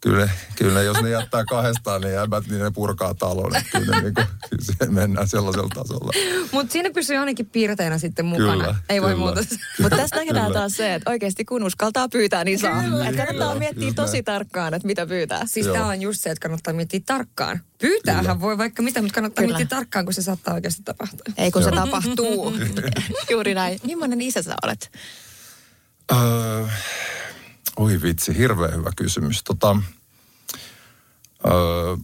kyllä, 0.00 0.28
kyllä 0.56 0.82
jos 0.82 1.02
ne 1.02 1.10
jättää 1.10 1.44
kahdestaan 1.44 2.00
ne 2.00 2.10
jäbät, 2.10 2.46
niin 2.46 2.62
ne 2.62 2.70
purkaa 2.70 3.14
talon. 3.14 3.56
Että 3.56 3.80
kyllä 3.80 4.00
niin 4.00 4.14
kuin, 4.14 4.26
mennään 4.94 5.28
sellaisella 5.28 5.68
tasolla. 5.74 6.12
Mutta 6.52 6.72
siinä 6.72 6.90
pysyy 6.90 7.16
ainakin 7.16 7.46
piirteinä 7.46 7.98
sitten 7.98 8.24
mukana. 8.24 8.52
Kyllä, 8.52 8.74
Ei 8.88 9.02
voi 9.02 9.14
muuta. 9.14 9.40
Mutta 9.82 9.96
tässä 9.96 10.16
nähdään 10.16 10.52
taas 10.52 10.72
se, 10.72 10.94
että 10.94 11.10
oikeasti 11.10 11.44
kun 11.44 11.62
uskaltaa 11.64 12.08
pyytää, 12.08 12.44
niin 12.44 12.58
saa. 12.58 12.82
Kyllä, 12.82 13.08
että 13.08 13.16
kannattaa 13.16 13.48
kyllä, 13.48 13.58
miettiä 13.58 13.92
tosi 13.92 14.12
näin. 14.12 14.24
tarkkaan, 14.24 14.74
että 14.74 14.86
mitä 14.86 15.06
pyytää. 15.06 15.42
Siis 15.46 15.66
tämä 15.66 15.86
on 15.86 16.02
just 16.02 16.20
se, 16.20 16.30
että 16.30 16.42
kannattaa 16.42 16.74
miettiä 16.74 17.00
tarkkaan. 17.06 17.60
Pyytäähän 17.80 18.24
kyllä. 18.24 18.40
voi 18.40 18.58
vaikka 18.58 18.82
mitä, 18.82 19.02
mutta 19.02 19.14
kannattaa 19.14 19.42
kyllä. 19.44 19.56
miettiä 19.56 19.76
tarkkaan, 19.76 20.04
kun 20.04 20.14
se 20.14 20.22
saattaa 20.22 20.54
oikeasti 20.54 20.82
tapahtua. 20.84 21.34
Ei 21.36 21.50
kun 21.50 21.62
Joo. 21.62 21.70
se 21.70 21.76
tapahtuu. 21.76 22.54
Juuri 23.30 23.54
näin. 23.54 23.80
Millainen 23.84 24.20
isä 24.20 24.42
sä 24.42 24.54
olet? 24.62 24.90
Öö, 26.12 26.66
Oi 27.78 28.02
vitsi, 28.02 28.38
hirveän 28.38 28.74
hyvä 28.74 28.90
kysymys. 28.96 29.42
Tota, 29.42 29.76
öö, 31.46 31.96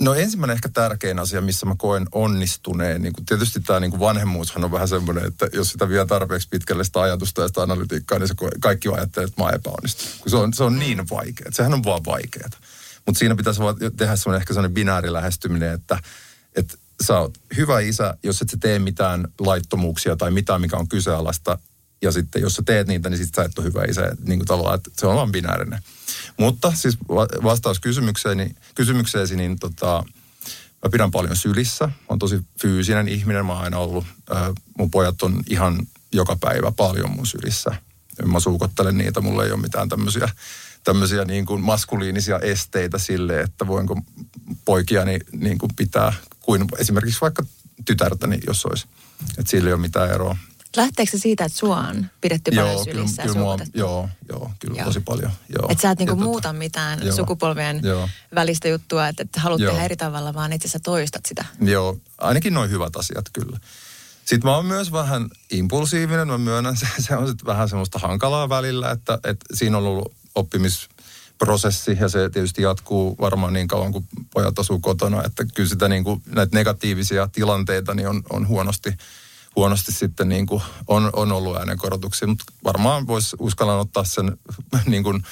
No 0.00 0.14
ensimmäinen 0.14 0.54
ehkä 0.54 0.68
tärkein 0.68 1.18
asia, 1.18 1.40
missä 1.40 1.66
mä 1.66 1.74
koen 1.78 2.06
onnistuneen, 2.12 3.02
niin 3.02 3.12
kuin 3.12 3.26
tietysti 3.26 3.60
tämä 3.60 3.80
niin 3.80 4.00
vanhemmuushan 4.00 4.64
on 4.64 4.72
vähän 4.72 4.88
semmoinen, 4.88 5.26
että 5.26 5.48
jos 5.52 5.68
sitä 5.68 5.88
vie 5.88 6.06
tarpeeksi 6.06 6.48
pitkälle 6.48 6.84
sitä 6.84 7.00
ajatusta 7.00 7.42
ja 7.42 7.48
sitä 7.48 7.62
analytiikkaa, 7.62 8.18
niin 8.18 8.28
se 8.28 8.34
kaikki 8.60 8.88
ajattelee, 8.88 9.26
että 9.26 9.42
mä 9.42 9.50
epäonnistun. 9.50 10.06
Kun 10.20 10.30
se 10.30 10.36
on, 10.36 10.52
se 10.52 10.64
on 10.64 10.78
niin 10.78 11.10
vaikea, 11.10 11.46
sehän 11.50 11.74
on 11.74 11.84
vaan 11.84 12.04
vaikeaa. 12.06 12.48
Mutta 13.06 13.18
siinä 13.18 13.34
pitäisi 13.34 13.60
tehdä 13.96 14.16
semmoinen 14.16 14.40
ehkä 14.40 14.54
semmoinen 14.54 14.74
binäärilähestyminen, 14.74 15.72
että, 15.72 15.98
että 16.56 16.78
sä 17.02 17.18
oot 17.18 17.38
hyvä 17.56 17.80
isä, 17.80 18.14
jos 18.22 18.42
et 18.42 18.50
sä 18.50 18.56
tee 18.60 18.78
mitään 18.78 19.28
laittomuuksia 19.40 20.16
tai 20.16 20.30
mitään, 20.30 20.60
mikä 20.60 20.76
on 20.76 20.88
kyseenalaista. 20.88 21.58
Ja 22.04 22.12
sitten 22.12 22.42
jos 22.42 22.54
sä 22.54 22.62
teet 22.66 22.86
niitä, 22.86 23.10
niin 23.10 23.18
sitten 23.18 23.44
sä 23.44 23.46
et 23.50 23.58
ole 23.58 23.66
hyvä 23.66 23.84
isä. 23.84 24.16
Niin 24.26 24.38
kuin 24.38 24.46
tavallaan, 24.46 24.74
että 24.74 24.90
se 24.96 25.06
on 25.06 25.16
vaan 25.16 25.32
binäärinen. 25.32 25.80
Mutta 26.38 26.72
siis 26.74 26.98
vastaus 27.42 27.80
kysymykseeni, 27.80 28.56
kysymykseesi, 28.74 29.36
niin 29.36 29.58
tota, 29.58 30.04
mä 30.84 30.90
pidän 30.90 31.10
paljon 31.10 31.36
sylissä. 31.36 31.86
Mä 31.86 31.92
oon 32.08 32.18
tosi 32.18 32.40
fyysinen 32.60 33.08
ihminen. 33.08 33.46
Mä 33.46 33.52
oon 33.52 33.62
aina 33.62 33.78
ollut, 33.78 34.04
äh, 34.36 34.52
mun 34.78 34.90
pojat 34.90 35.22
on 35.22 35.42
ihan 35.50 35.86
joka 36.12 36.36
päivä 36.40 36.72
paljon 36.72 37.10
mun 37.10 37.26
sylissä. 37.26 37.70
Mä 38.26 38.40
suukottelen 38.40 38.98
niitä, 38.98 39.20
mulla 39.20 39.44
ei 39.44 39.52
ole 39.52 39.60
mitään 39.60 39.88
tämmöisiä 39.88 40.28
tämmöisiä 40.84 41.24
niin 41.24 41.46
kuin 41.46 41.60
maskuliinisia 41.60 42.38
esteitä 42.38 42.98
sille, 42.98 43.40
että 43.40 43.66
voinko 43.66 44.00
poikiani 44.64 45.18
niin 45.32 45.58
kuin 45.58 45.70
pitää 45.76 46.12
kuin 46.40 46.64
esimerkiksi 46.78 47.20
vaikka 47.20 47.42
tytärtäni, 47.84 48.38
jos 48.46 48.66
olisi. 48.66 48.86
Että 49.38 49.50
sillä 49.50 49.68
ei 49.68 49.72
ole 49.72 49.80
mitään 49.80 50.10
eroa. 50.10 50.36
Lähteekö 50.76 51.10
se 51.10 51.18
siitä, 51.18 51.44
että 51.44 51.58
sua 51.58 51.78
on 51.78 52.06
pidetty 52.20 52.50
joo, 52.50 52.66
paljon 52.66 52.84
sylissä 52.84 53.22
kyllä, 53.22 53.34
kyllä 53.34 53.44
mua, 53.44 53.58
joo, 53.74 54.08
joo, 54.28 54.50
kyllä 54.58 54.76
joo. 54.76 54.86
tosi 54.86 55.00
paljon. 55.00 55.30
Joo. 55.58 55.68
Että 55.68 55.82
sä 55.82 55.90
et 55.90 55.98
niinku 55.98 56.16
muuta 56.16 56.48
tota, 56.48 56.52
mitään 56.52 57.06
joo, 57.06 57.16
sukupolvien 57.16 57.80
joo. 57.82 58.08
välistä 58.34 58.68
juttua, 58.68 59.08
että, 59.08 59.22
että 59.22 59.40
haluat 59.40 59.60
joo. 59.60 59.70
tehdä 59.70 59.84
eri 59.84 59.96
tavalla, 59.96 60.34
vaan 60.34 60.52
itse 60.52 60.66
asiassa 60.66 60.84
toistat 60.84 61.26
sitä. 61.26 61.44
Joo, 61.60 61.98
ainakin 62.18 62.54
noin 62.54 62.70
hyvät 62.70 62.96
asiat 62.96 63.24
kyllä. 63.32 63.58
Sitten 64.24 64.50
mä 64.50 64.56
oon 64.56 64.66
myös 64.66 64.92
vähän 64.92 65.28
impulsiivinen, 65.50 66.28
mä 66.28 66.38
myönnän, 66.38 66.76
se, 66.82 66.86
se 66.98 67.16
on 67.16 67.28
sitten 67.28 67.46
vähän 67.46 67.68
semmoista 67.68 67.98
hankalaa 67.98 68.48
välillä, 68.48 68.90
että, 68.90 69.14
että 69.14 69.46
siinä 69.54 69.78
on 69.78 69.86
ollut 69.86 70.12
oppimisprosessi 70.34 71.96
ja 72.00 72.08
se 72.08 72.30
tietysti 72.30 72.62
jatkuu 72.62 73.16
varmaan 73.20 73.52
niin 73.52 73.68
kauan 73.68 73.92
kuin 73.92 74.04
pojat 74.32 74.58
asuu 74.58 74.78
kotona, 74.78 75.24
että 75.24 75.44
kyllä 75.54 75.68
sitä 75.68 75.88
niin 75.88 76.04
kuin, 76.04 76.22
näitä 76.26 76.56
negatiivisia 76.56 77.28
tilanteita 77.28 77.94
niin 77.94 78.08
on, 78.08 78.22
on 78.30 78.48
huonosti, 78.48 78.90
huonosti 79.56 79.92
sitten 79.92 80.28
niin 80.28 80.46
kuin 80.46 80.62
on, 80.86 81.10
on 81.12 81.32
ollut 81.32 81.56
äänenkorotuksia, 81.56 82.28
mutta 82.28 82.44
varmaan 82.64 83.06
voisi 83.06 83.36
uskallan 83.38 83.80
ottaa 83.80 84.04
sen 84.04 84.38
niin 84.86 85.02
kuin 85.02 85.24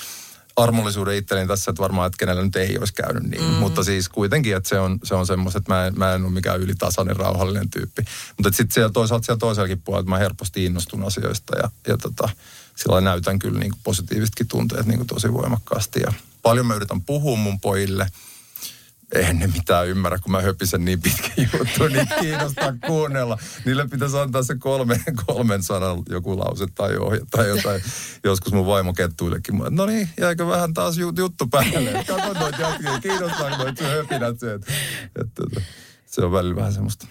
armollisuuden 0.57 1.17
itselleni 1.17 1.49
tässä, 1.49 1.71
että 1.71 1.83
varmaan, 1.83 2.07
että 2.07 2.19
kenellä 2.19 2.43
nyt 2.43 2.57
ei 2.57 2.79
olisi 2.79 2.95
käynyt 2.95 3.23
niin. 3.23 3.43
Mm. 3.43 3.51
Mutta 3.51 3.85
siis 3.85 4.09
kuitenkin, 4.09 4.57
että 4.57 4.69
se 4.69 4.79
on, 4.79 4.99
se 5.05 5.15
on 5.15 5.27
semmoista, 5.27 5.59
että 5.59 5.73
mä 5.73 5.87
en, 5.87 5.99
mä 5.99 6.15
en 6.15 6.25
ole 6.25 6.33
mikään 6.33 6.61
ylitasainen, 6.61 7.17
rauhallinen 7.17 7.71
tyyppi. 7.71 8.03
Mutta 8.37 8.57
sitten 8.57 8.75
siellä 8.75 8.93
toisaalta 8.93 9.27
siellä 9.27 9.39
toisellakin 9.39 9.83
puolella, 9.83 10.01
että 10.01 10.11
mä 10.11 10.19
helposti 10.19 10.65
innostun 10.65 11.05
asioista 11.05 11.59
ja, 11.59 11.71
ja 11.87 11.97
tota, 11.97 12.29
sillä 12.77 13.01
näytän 13.01 13.39
kyllä 13.39 13.61
niin 13.61 13.71
kuin 13.71 13.81
positiivisetkin 13.85 14.49
tunteet 14.49 14.87
niin 14.87 14.99
kuin 14.99 15.09
tosi 15.09 15.33
voimakkaasti. 15.33 16.01
Ja 16.01 16.13
paljon 16.43 16.67
mä 16.67 16.75
yritän 16.75 17.01
puhua 17.01 17.37
mun 17.37 17.61
pojille– 17.61 18.07
eihän 19.15 19.39
ne 19.39 19.47
mitään 19.47 19.89
ymmärrä, 19.89 20.19
kun 20.19 20.33
mä 20.33 20.41
höpisen 20.41 20.85
niin 20.85 21.03
pitkä 21.03 21.29
juttu, 21.37 21.89
niin 21.89 22.09
kiinnostaa 22.21 22.73
kuunnella. 22.87 23.39
Niille 23.65 23.89
pitäisi 23.89 24.19
antaa 24.19 24.43
se 24.43 24.55
kolme, 24.59 25.01
kolmen 25.27 25.63
sanan 25.63 26.03
joku 26.09 26.39
lause 26.39 26.67
tai 26.75 26.97
ohje 26.97 27.21
tai 27.31 27.49
jotain. 27.49 27.83
Joskus 28.25 28.53
mun 28.53 28.67
vaimo 28.67 28.93
kettuillekin. 28.93 29.63
No 29.71 29.87
niin, 29.87 30.09
jäikö 30.21 30.47
vähän 30.47 30.75
taas 30.75 30.99
juttu 30.99 31.47
päälle? 31.47 32.05
Kato 32.07 32.33
noita 32.33 32.63
jatkia, 32.63 33.01
kiinnostaa 33.01 33.59
noita 33.59 33.85
höpinät. 33.85 34.41
Se, 34.41 34.55
että, 34.55 34.73
että, 35.21 35.61
se 36.07 36.25
on 36.25 36.33
välillä 36.33 36.57
vähän 36.57 36.73
semmoista. 36.73 37.07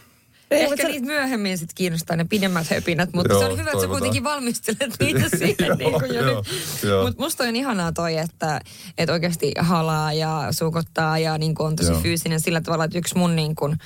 Ehkä 0.51 0.87
niitä 0.87 1.05
myöhemmin 1.05 1.57
sitten 1.57 1.75
kiinnostaa 1.75 2.15
ne 2.15 2.25
pidemmät 2.25 2.69
höpinät, 2.69 3.13
mutta 3.13 3.33
joo, 3.33 3.41
se 3.41 3.47
on 3.47 3.57
hyvä, 3.57 3.71
että 3.71 3.81
sä 3.81 3.87
kuitenkin 3.87 4.23
valmistelet 4.23 4.95
niitä 4.99 5.29
siihen. 5.37 5.77
niin 5.77 5.91
kuin 5.91 6.13
jo 6.15 6.43
joo, 6.83 7.05
Mutta 7.05 7.23
musta 7.23 7.43
on 7.43 7.55
ihanaa 7.55 7.91
toi, 7.91 8.17
että, 8.17 8.61
että 8.97 9.13
oikeasti 9.13 9.51
halaa 9.59 10.13
ja 10.13 10.47
suukottaa 10.51 11.17
ja 11.17 11.37
niin 11.37 11.55
on 11.59 11.75
tosi 11.75 11.91
joo. 11.91 12.01
fyysinen 12.01 12.39
sillä 12.39 12.61
tavalla, 12.61 12.85
että 12.85 12.97
yksi 12.97 13.17
mun 13.17 13.35
niin 13.35 13.55
kuin, 13.55 13.77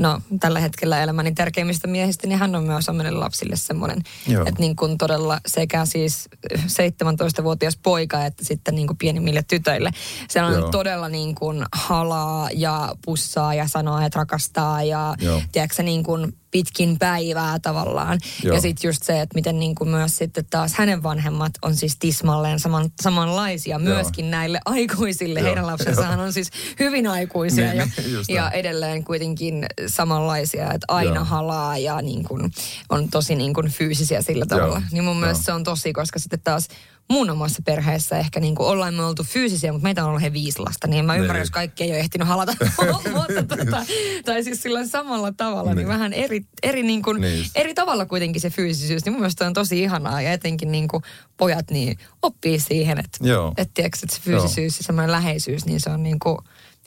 no, 0.00 0.20
tällä 0.40 0.60
hetkellä 0.60 1.02
elämäni 1.02 1.32
tärkeimmistä 1.32 1.86
miehistä, 1.86 2.26
niin 2.26 2.38
hän 2.38 2.54
on 2.54 2.64
myös 2.64 2.88
omille 2.88 3.10
lapsille 3.10 3.56
semmoinen, 3.56 4.02
että 4.28 4.60
niin 4.60 4.76
kuin 4.76 4.98
todella 4.98 5.40
sekä 5.46 5.84
siis 5.84 6.28
17-vuotias 6.52 7.78
poika 7.82 8.24
että 8.24 8.44
sitten 8.44 8.74
niin 8.74 8.86
kuin 8.86 8.96
pienimmille 8.96 9.44
tytöille. 9.48 9.90
Se 10.28 10.42
on 10.42 10.52
joo. 10.52 10.70
todella 10.70 11.08
niin 11.08 11.34
kuin 11.34 11.64
halaa 11.72 12.48
ja 12.54 12.94
pussaa 13.04 13.54
ja 13.54 13.68
sanoa, 13.68 14.04
että 14.04 14.18
rakastaa 14.18 14.82
ja 14.82 15.14
tiedätkö, 15.52 15.82
niin 15.82 16.02
kuin 16.02 16.09
kuin 16.10 16.36
pitkin 16.50 16.98
päivää 16.98 17.58
tavallaan. 17.58 18.18
Joo. 18.44 18.54
Ja 18.54 18.60
sitten 18.60 18.88
just 18.88 19.02
se, 19.02 19.20
että 19.20 19.34
miten 19.34 19.58
niin 19.58 19.74
kuin 19.74 19.90
myös 19.90 20.16
sitten 20.16 20.44
taas 20.50 20.74
hänen 20.74 21.02
vanhemmat 21.02 21.52
on 21.62 21.76
siis 21.76 21.96
tismalleen 21.98 22.60
saman, 22.60 22.90
samanlaisia 23.02 23.78
myöskin 23.78 24.24
Joo. 24.24 24.30
näille 24.30 24.60
aikuisille. 24.64 25.40
Joo. 25.40 25.46
Heidän 25.46 25.66
lapsensahan 25.66 26.20
on 26.20 26.32
siis 26.32 26.50
hyvin 26.80 27.06
aikuisia 27.06 27.66
niin, 27.66 27.76
ja, 27.76 27.86
niin, 27.96 28.24
ja 28.28 28.50
edelleen 28.50 29.04
kuitenkin 29.04 29.66
samanlaisia, 29.86 30.72
että 30.72 30.84
aina 30.88 31.14
Joo. 31.14 31.24
halaa 31.24 31.78
ja 31.78 32.02
niin 32.02 32.24
kuin 32.24 32.50
on 32.88 33.08
tosi 33.08 33.34
niin 33.34 33.54
kuin 33.54 33.68
fyysisiä 33.68 34.22
sillä 34.22 34.46
tavalla. 34.46 34.78
Joo. 34.78 34.88
Niin 34.92 35.04
mun 35.04 35.14
Joo. 35.14 35.20
mielestä 35.20 35.44
se 35.44 35.52
on 35.52 35.64
tosi, 35.64 35.92
koska 35.92 36.18
sitten 36.18 36.40
taas 36.44 36.68
mun 37.10 37.30
omassa 37.30 37.62
perheessä 37.64 38.18
ehkä 38.18 38.40
niin 38.40 38.54
kuin 38.54 38.68
ollaan 38.68 38.94
me 38.94 39.04
oltu 39.04 39.24
fyysisiä, 39.24 39.72
mutta 39.72 39.82
meitä 39.82 40.02
on 40.02 40.08
ollut 40.08 40.22
he 40.22 40.32
viisi 40.32 40.58
lasta, 40.58 40.86
niin 40.86 41.04
mä 41.04 41.14
ymmärrän, 41.14 41.34
niin. 41.34 41.42
jos 41.42 41.50
kaikki 41.50 41.84
ei 41.84 41.90
ole 41.90 41.98
ehtinyt 41.98 42.28
halata. 42.28 42.52
mutta 43.16 43.56
tota, 43.56 43.86
tai 44.24 44.44
siis 44.44 44.62
sillä 44.62 44.86
samalla 44.86 45.32
tavalla, 45.32 45.70
niin, 45.70 45.76
niin 45.76 45.88
vähän 45.88 46.12
eri, 46.12 46.44
eri, 46.62 46.82
niin 46.82 47.02
kuin, 47.02 47.20
niin. 47.20 47.46
eri 47.54 47.74
tavalla 47.74 48.06
kuitenkin 48.06 48.40
se 48.40 48.50
fyysisyys, 48.50 49.04
niin 49.04 49.12
mun 49.12 49.20
mielestä 49.20 49.46
on 49.46 49.52
tosi 49.52 49.82
ihanaa 49.82 50.22
ja 50.22 50.32
etenkin 50.32 50.72
niin 50.72 50.88
kuin 50.88 51.02
pojat 51.36 51.70
niin 51.70 51.98
oppii 52.22 52.60
siihen, 52.60 52.98
että, 52.98 53.18
että, 53.56 53.74
tiedätkö, 53.74 53.98
että 54.02 54.16
se 54.16 54.22
fyysisyys 54.22 54.74
Joo. 54.74 54.78
ja 54.80 54.84
semmoinen 54.84 55.12
läheisyys, 55.12 55.66
niin 55.66 55.80
se 55.80 55.90
on 55.90 56.02
niin 56.02 56.18
kuin 56.18 56.38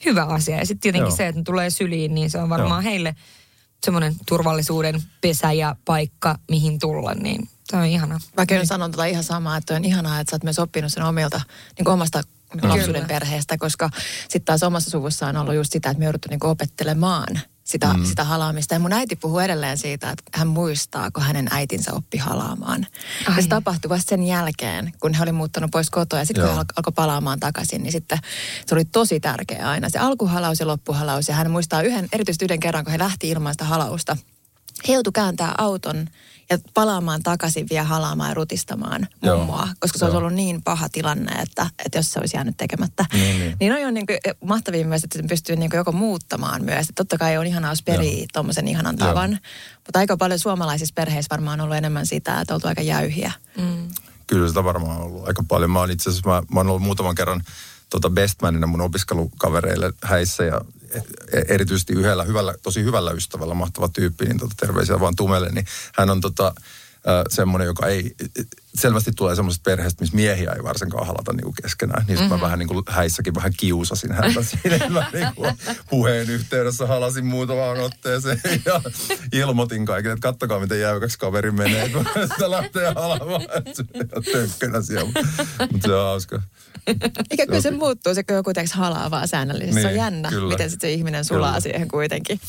hyvä 0.04 0.24
asia. 0.24 0.56
Ja 0.56 0.66
sitten 0.66 0.80
tietenkin 0.80 1.08
Joo. 1.08 1.16
se, 1.16 1.26
että 1.26 1.40
ne 1.40 1.44
tulee 1.44 1.70
syliin, 1.70 2.14
niin 2.14 2.30
se 2.30 2.38
on 2.38 2.48
varmaan 2.48 2.84
Joo. 2.84 2.90
heille 2.90 3.14
semmoinen 3.84 4.14
turvallisuuden 4.28 5.02
pesä 5.20 5.52
ja 5.52 5.76
paikka, 5.84 6.38
mihin 6.50 6.78
tulla, 6.78 7.14
niin 7.14 7.48
Tämä 7.70 7.82
on 7.82 7.88
ihanaa. 7.88 8.20
Mä 8.36 8.46
kyllä 8.46 8.64
sanon 8.64 8.90
tota 8.90 9.04
ihan 9.04 9.24
samaa, 9.24 9.56
että 9.56 9.74
on 9.74 9.84
ihanaa, 9.84 10.20
että 10.20 10.30
sä 10.30 10.34
oot 10.34 10.44
myös 10.44 10.58
oppinut 10.58 10.92
sen 10.92 11.02
omilta, 11.02 11.40
niin 11.78 11.84
kuin 11.84 11.94
omasta 11.94 12.22
lapsuuden 12.62 13.06
perheestä, 13.06 13.58
koska 13.58 13.90
sitten 14.20 14.44
taas 14.44 14.62
omassa 14.62 14.90
suvussa 14.90 15.26
on 15.26 15.36
ollut 15.36 15.54
just 15.54 15.72
sitä, 15.72 15.90
että 15.90 15.98
me 15.98 16.04
jouduttu 16.04 16.28
niin 16.30 16.46
opettelemaan 16.46 17.40
sitä, 17.64 17.86
mm. 17.86 18.04
sitä 18.04 18.24
halaamista. 18.24 18.74
Ja 18.74 18.80
mun 18.80 18.92
äiti 18.92 19.16
puhuu 19.16 19.38
edelleen 19.38 19.78
siitä, 19.78 20.10
että 20.10 20.22
hän 20.34 20.48
muistaa, 20.48 21.10
kun 21.10 21.22
hänen 21.22 21.48
äitinsä 21.50 21.92
oppi 21.92 22.18
halaamaan. 22.18 22.86
Ai. 23.26 23.36
Ja 23.36 23.42
se 23.42 23.48
tapahtui 23.48 23.88
vasta 23.88 24.08
sen 24.08 24.22
jälkeen, 24.22 24.92
kun 25.00 25.14
he 25.14 25.22
oli 25.22 25.32
muuttanut 25.32 25.70
pois 25.70 25.90
kotoa. 25.90 26.18
Ja 26.18 26.24
sitten 26.24 26.44
kun 26.44 26.56
hän 26.56 26.66
alkoi 26.76 26.92
palaamaan 26.92 27.40
takaisin, 27.40 27.82
niin 27.82 27.92
sitten 27.92 28.18
se 28.66 28.74
oli 28.74 28.84
tosi 28.84 29.20
tärkeä 29.20 29.68
aina. 29.68 29.88
Se 29.88 29.98
alkuhalaus 29.98 30.60
ja 30.60 30.66
loppuhalaus. 30.66 31.28
Ja 31.28 31.34
hän 31.34 31.50
muistaa 31.50 31.82
yhden, 31.82 32.08
erityisesti 32.12 32.44
yhden 32.44 32.60
kerran, 32.60 32.84
kun 32.84 32.92
he 32.92 32.98
lähti 32.98 33.28
ilman 33.28 33.54
sitä 33.54 33.64
halausta. 33.64 34.16
He 34.88 34.92
joutui 34.92 35.12
kääntää 35.12 35.54
auton 35.58 36.08
ja 36.50 36.58
palaamaan 36.74 37.22
takaisin 37.22 37.66
vielä 37.70 37.84
halaamaan 37.84 38.30
ja 38.30 38.34
rutistamaan 38.34 39.08
mummoa, 39.22 39.68
koska 39.78 39.98
se 39.98 40.04
olisi 40.04 40.16
ollut 40.16 40.32
niin 40.32 40.62
paha 40.62 40.88
tilanne, 40.88 41.32
että, 41.32 41.66
että 41.84 41.98
jos 41.98 42.12
se 42.12 42.20
olisi 42.20 42.36
jäänyt 42.36 42.56
tekemättä. 42.56 43.04
Niin, 43.12 43.38
niin. 43.38 43.56
niin 43.60 43.72
on 43.72 43.80
jo 43.80 43.90
niin 43.90 44.06
kuin, 44.06 44.18
mahtavia 44.44 44.86
myös, 44.86 45.04
että 45.04 45.18
pystyy 45.28 45.56
niin 45.56 45.70
kuin 45.70 45.78
joko 45.78 45.92
muuttamaan 45.92 46.64
myös. 46.64 46.80
Että 46.80 46.92
totta 46.96 47.18
kai 47.18 47.38
on 47.38 47.46
ihanaa, 47.46 47.72
jos 47.72 47.82
perii 47.82 48.26
tuommoisen 48.32 48.68
ihanan 48.68 48.96
tavan. 48.96 49.30
Joo. 49.30 49.40
Mutta 49.74 49.98
aika 49.98 50.16
paljon 50.16 50.38
suomalaisissa 50.38 50.92
perheissä 50.94 51.30
varmaan 51.30 51.60
on 51.60 51.64
ollut 51.64 51.76
enemmän 51.76 52.06
sitä, 52.06 52.40
että 52.40 52.54
oltu 52.54 52.68
aika 52.68 52.82
jäyhiä. 52.82 53.32
Mm. 53.58 53.88
Kyllä 54.26 54.48
sitä 54.48 54.64
varmaan 54.64 54.96
on 54.96 55.02
ollut 55.02 55.28
aika 55.28 55.44
paljon. 55.48 55.70
Mä 55.70 55.78
oon 55.78 55.90
itse 55.90 56.10
asiassa, 56.10 56.30
mä, 56.30 56.42
mä 56.52 56.60
oon 56.60 56.68
ollut 56.68 56.82
muutaman 56.82 57.14
kerran 57.14 57.42
tota 57.90 58.10
bestmanina 58.10 58.66
mun 58.66 58.80
opiskelukavereille 58.80 59.92
häissä 60.02 60.44
ja 60.44 60.60
erityisesti 61.48 61.92
yhdellä 61.92 62.24
hyvällä, 62.24 62.54
tosi 62.62 62.84
hyvällä 62.84 63.12
ystävällä, 63.12 63.54
mahtava 63.54 63.88
tyyppi, 63.88 64.24
niin 64.24 64.38
tota, 64.38 64.54
terveisiä 64.60 65.00
vaan 65.00 65.16
Tumelle, 65.16 65.48
niin 65.52 65.66
hän 65.94 66.10
on 66.10 66.20
tota, 66.20 66.54
semmoinen, 67.28 67.66
joka 67.66 67.86
ei, 67.86 68.14
selvästi 68.74 69.12
tulee 69.16 69.34
semmoisesta 69.34 69.70
perheestä, 69.70 70.02
missä 70.02 70.16
miehiä 70.16 70.52
ei 70.52 70.62
varsinkaan 70.62 71.06
halata 71.06 71.32
niin 71.32 71.44
kuin 71.44 71.54
keskenään. 71.62 72.04
Niin 72.08 72.18
mm-hmm. 72.18 72.34
mä 72.34 72.40
vähän 72.40 72.58
niin 72.58 72.68
kuin 72.68 72.84
häissäkin 72.88 73.34
vähän 73.34 73.52
kiusasin 73.56 74.12
häntä 74.12 74.42
siinä. 74.62 74.88
Mä 74.88 75.10
niin 75.12 75.34
kuin 75.34 75.54
puheen 75.90 76.30
yhteydessä 76.30 76.86
halasin 76.86 77.26
muutamaan 77.26 77.80
otteeseen 77.80 78.40
ja 78.66 78.80
ilmoitin 79.32 79.86
kaikille, 79.86 80.12
että 80.12 80.28
kattokaa 80.28 80.60
miten 80.60 80.80
jäykäksi 80.80 81.18
kaveri 81.18 81.50
menee, 81.50 81.88
kun 81.88 82.06
sitä 82.32 82.50
lähtee 82.50 82.92
halamaan. 82.94 83.42
Tönkkönä 84.32 84.82
siellä. 84.82 85.12
Mutta 85.72 85.88
se 85.88 85.94
on 85.94 86.04
hauska. 86.04 86.42
Eikä 87.30 87.46
kyllä 87.46 87.60
se 87.60 87.70
muuttuu, 87.70 88.14
se 88.14 88.22
teeksi 88.54 88.74
halaa 88.74 89.10
vaan 89.10 89.28
säännöllisesti. 89.28 89.74
Niin, 89.74 89.82
se 89.82 89.88
on 89.88 89.92
niin, 89.92 90.02
jännä, 90.02 90.28
kyllä. 90.30 90.48
miten 90.48 90.70
sitten 90.70 90.90
se 90.90 90.94
ihminen 90.94 91.24
sulaa 91.24 91.48
kyllä. 91.48 91.60
siihen 91.60 91.88
kuitenkin. 91.88 92.40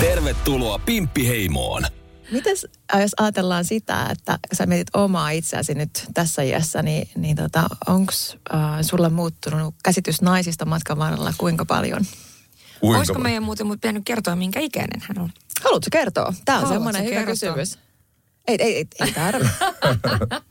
Tervetuloa 0.00 0.78
Pimppiheimoon. 0.78 1.82
Mites, 2.30 2.66
äh, 2.94 3.00
jos 3.00 3.10
ajatellaan 3.20 3.64
sitä, 3.64 4.06
että 4.10 4.38
sä 4.52 4.66
mietit 4.66 4.88
omaa 4.94 5.30
itseäsi 5.30 5.74
nyt 5.74 6.06
tässä 6.14 6.42
iässä, 6.42 6.82
niin, 6.82 7.08
niin 7.16 7.36
tota, 7.36 7.64
onko 7.86 8.12
äh, 8.54 8.60
sulla 8.82 9.10
muuttunut 9.10 9.74
käsitys 9.84 10.22
naisista 10.22 10.64
matkan 10.64 10.98
varrella 10.98 11.32
kuinka 11.38 11.64
paljon? 11.64 12.04
Kuinka 12.80 12.98
Olisiko 12.98 13.14
paljon? 13.14 13.22
meidän 13.22 13.42
muuten 13.42 13.66
mut 13.66 13.80
pitänyt 13.80 14.02
kertoa, 14.04 14.36
minkä 14.36 14.60
ikäinen 14.60 15.00
hän 15.08 15.18
on? 15.18 15.30
Haluatko 15.64 15.88
kertoa? 15.92 16.34
Tämä 16.44 16.58
on 16.58 16.64
Haluatko 16.64 16.74
semmoinen 16.74 17.04
hyvä 17.04 17.14
kertoa? 17.14 17.54
kysymys. 17.54 17.78
Ei, 18.48 18.56
ei, 18.58 18.76
ei, 18.76 18.86
ei 19.00 19.12
tarvitse. 19.12 19.54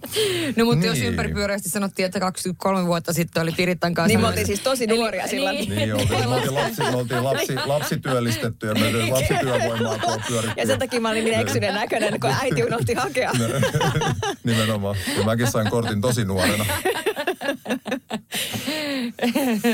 No 0.55 0.65
mutta 0.65 0.85
jos 0.85 0.97
Niin. 0.97 1.07
ympäripyöreästi 1.07 1.69
sanottiin, 1.69 2.05
että 2.05 2.19
23 2.19 2.85
vuotta 2.87 3.13
sitten 3.13 3.43
oli 3.43 3.51
Pirittan 3.51 3.93
kanssa. 3.93 4.07
niin 4.07 4.19
me 4.21 4.27
oltiin 4.27 4.45
siis 4.45 4.59
tosi 4.59 4.87
nuoria 4.87 5.27
silloin. 5.27 5.55
Niin, 5.69 5.93
oltiin, 5.95 6.19
me 6.19 6.35
oltiin, 6.35 6.53
lapsi, 6.63 6.81
me 6.81 6.95
oltiin 6.95 7.23
lapsi, 7.23 7.55
lapsityöllistetty 7.65 8.67
ja 8.67 8.73
meillä 8.73 9.03
oli 9.03 9.11
lapsityövoimaa 9.11 9.97
tuolla 9.97 10.23
pyöritty. 10.27 10.61
Ja 10.61 10.65
sen 10.67 10.79
takia 10.79 10.99
mä 11.01 11.09
olin 11.09 11.25
niin 11.25 11.39
eksyneen 11.39 11.73
näköinen, 11.73 12.19
kun 12.19 12.29
äiti 12.41 12.63
unohti 12.63 12.93
hakea. 12.93 13.31
Nimenomaan. 14.43 14.95
Ja 15.17 15.23
mäkin 15.23 15.47
sain 15.51 15.69
kortin 15.69 16.01
tosi 16.01 16.25
nuorena. 16.25 16.65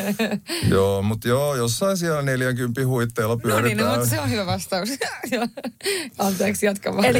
joo, 0.75 1.01
mutta 1.01 1.27
joo, 1.27 1.55
jossain 1.55 1.97
siellä 1.97 2.21
40 2.21 2.87
huitteilla 2.87 3.35
No 3.35 3.39
niin, 3.39 3.49
no, 3.49 3.61
pyöritään. 3.61 3.89
mutta 3.89 4.09
se 4.09 4.19
on 4.19 4.29
hyvä 4.31 4.45
vastaus. 4.45 4.89
Joo. 5.31 5.47
Anteeksi, 6.19 6.65
jatka 6.65 6.93
vaan. 6.93 7.05
Eli 7.05 7.19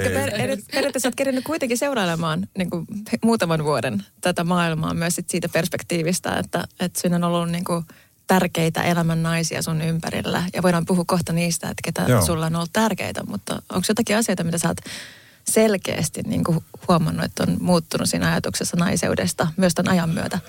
periaatteessa 0.72 1.08
olet 1.08 1.16
kerännyt 1.16 1.44
kuitenkin 1.44 1.78
seurailemaan 1.78 2.48
niin 2.58 2.70
kuin, 2.70 2.86
muutaman 3.24 3.64
vuoden 3.64 4.04
tätä 4.22 4.44
maailmaa 4.44 4.94
myös 4.94 5.16
sit 5.16 5.30
siitä 5.30 5.50
perspektiivistä, 5.50 6.40
että, 6.40 6.68
että 6.80 7.02
siinä 7.02 7.16
on 7.16 7.24
ollut 7.24 7.50
niin 7.50 7.64
kuin, 7.64 7.86
tärkeitä 8.28 8.84
elämän 8.84 9.24
naisia 9.24 9.62
sun 9.62 9.82
ympärillä. 9.82 10.44
Ja 10.54 10.64
voidaan 10.64 10.86
puhua 10.86 11.04
kohta 11.08 11.34
niistä, 11.34 11.70
että 11.70 11.82
ketä 11.84 12.12
Joo. 12.12 12.26
sulla 12.26 12.46
on 12.46 12.56
ollut 12.56 12.74
tärkeitä, 12.74 13.24
mutta 13.24 13.54
onko 13.54 13.86
jotakin 13.90 14.18
asioita, 14.18 14.44
mitä 14.44 14.58
sä 14.58 14.68
oot 14.68 14.78
selkeästi 15.50 16.22
niin 16.22 16.44
kuin, 16.44 16.60
huomannut, 16.88 17.26
että 17.26 17.44
on 17.44 17.58
muuttunut 17.60 18.10
siinä 18.10 18.32
ajatuksessa 18.32 18.78
naiseudesta 18.78 19.48
myös 19.58 19.74
tämän 19.74 19.92
ajan 19.92 20.10
myötä? 20.10 20.40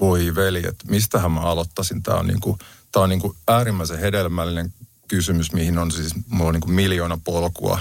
Voi 0.00 0.34
veli, 0.34 0.58
että 0.58 0.84
mistähän 0.90 1.32
mä 1.32 1.40
aloittaisin. 1.40 2.02
Tämä 2.02 2.18
on, 2.18 2.26
niinku, 2.26 2.58
tää 2.92 3.02
on 3.02 3.08
niinku 3.08 3.36
äärimmäisen 3.48 3.98
hedelmällinen 3.98 4.72
kysymys, 5.08 5.52
mihin 5.52 5.78
on 5.78 5.92
siis, 5.92 6.14
mulla 6.28 6.48
on 6.48 6.54
niinku 6.54 6.68
miljoona 6.68 7.18
polkua, 7.24 7.80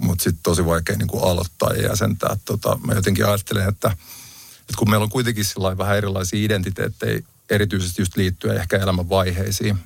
mutta 0.00 0.24
sitten 0.24 0.42
tosi 0.42 0.66
vaikea 0.66 0.96
niinku 0.96 1.18
aloittaa 1.18 1.72
ja 1.72 1.88
jäsentää. 1.88 2.36
Tota, 2.44 2.78
mä 2.86 2.94
jotenkin 2.94 3.26
ajattelen, 3.26 3.68
että, 3.68 3.88
että 4.60 4.74
kun 4.78 4.90
meillä 4.90 5.04
on 5.04 5.10
kuitenkin 5.10 5.44
vähän 5.78 5.96
erilaisia 5.96 6.44
identiteettejä, 6.44 7.22
erityisesti 7.50 8.02
just 8.02 8.16
liittyen 8.16 8.56
ehkä 8.56 8.76
elämän 8.76 9.08
vaiheisiin, 9.08 9.78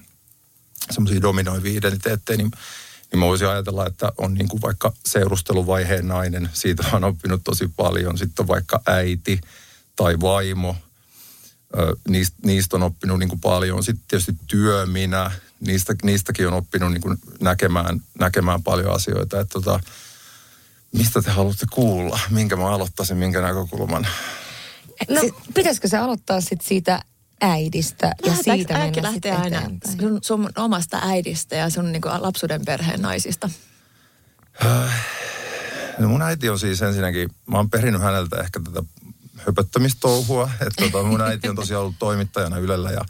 semmoisia 0.91 1.23
dominoivia 1.23 1.79
identiteettejä, 1.79 2.37
niin, 2.37 2.51
niin 3.13 3.21
mä 3.21 3.27
voisin 3.27 3.49
ajatella, 3.49 3.87
että 3.87 4.13
on 4.19 4.35
niin 4.35 4.49
kuin 4.49 4.63
vaikka 4.63 4.93
seurusteluvaiheen 5.07 6.09
nainen, 6.09 6.51
siitä 6.53 6.85
on 6.93 7.05
oppinut 7.05 7.41
tosi 7.45 7.69
paljon. 7.77 8.19
Sitten 8.19 8.43
on 8.43 8.49
vaikka 8.49 8.81
äiti 8.87 9.41
tai 9.97 10.21
vaimo, 10.21 10.77
niistä, 12.09 12.37
niistä 12.45 12.76
on 12.76 12.83
oppinut 12.83 13.19
niin 13.19 13.29
kuin 13.29 13.41
paljon. 13.41 13.85
Sitten 13.85 14.05
tietysti 14.09 14.37
työ, 14.47 14.87
minä, 14.87 15.31
niistä, 15.61 15.95
niistäkin 16.02 16.47
on 16.47 16.55
oppinut 16.55 16.93
niin 16.93 17.00
kuin 17.00 17.19
näkemään, 17.41 18.00
näkemään 18.19 18.62
paljon 18.62 18.95
asioita. 18.95 19.41
Että 19.41 19.52
tota, 19.52 19.81
mistä 20.93 21.23
te 21.23 21.31
haluatte 21.31 21.67
kuulla? 21.73 22.21
Minkä 22.31 22.57
mä 22.57 22.71
aloittaisin, 22.71 23.17
minkä 23.17 23.41
näkökulman? 23.41 24.07
No, 25.09 25.21
pitäisikö 25.55 25.88
se 25.88 25.99
aloittaa 25.99 26.41
sitten 26.41 26.69
siitä 26.69 27.02
äidistä 27.41 28.14
ja 28.26 28.35
siitä 28.35 28.75
mennä 28.79 29.02
lähtee 29.02 29.12
sitten 29.12 29.37
aina 29.37 29.59
eteenpäin? 29.59 30.00
sun, 30.00 30.19
sun 30.23 30.50
omasta 30.57 30.99
äidistä 31.02 31.57
ja 31.57 31.71
sun 31.71 31.93
niin 31.93 32.02
kuin, 32.02 32.23
lapsuuden 32.23 32.64
perheen 32.64 33.02
naisista? 33.02 33.50
No 35.99 36.09
mun 36.09 36.23
äiti 36.23 36.49
on 36.49 36.59
siis 36.59 36.83
ensinnäkin, 36.83 37.31
mä 37.47 37.57
oon 37.57 37.71
perinnyt 37.71 38.02
häneltä 38.02 38.41
ehkä 38.41 38.61
tätä 38.64 38.83
höpöttämistouhua. 39.47 40.51
Että 40.61 40.85
tota, 40.85 41.03
mun 41.03 41.21
äiti 41.21 41.49
on 41.49 41.57
tosiaan 41.57 41.83
ollut 41.83 41.97
toimittajana 41.99 42.59
Ylellä 42.59 42.91
ja, 42.91 43.01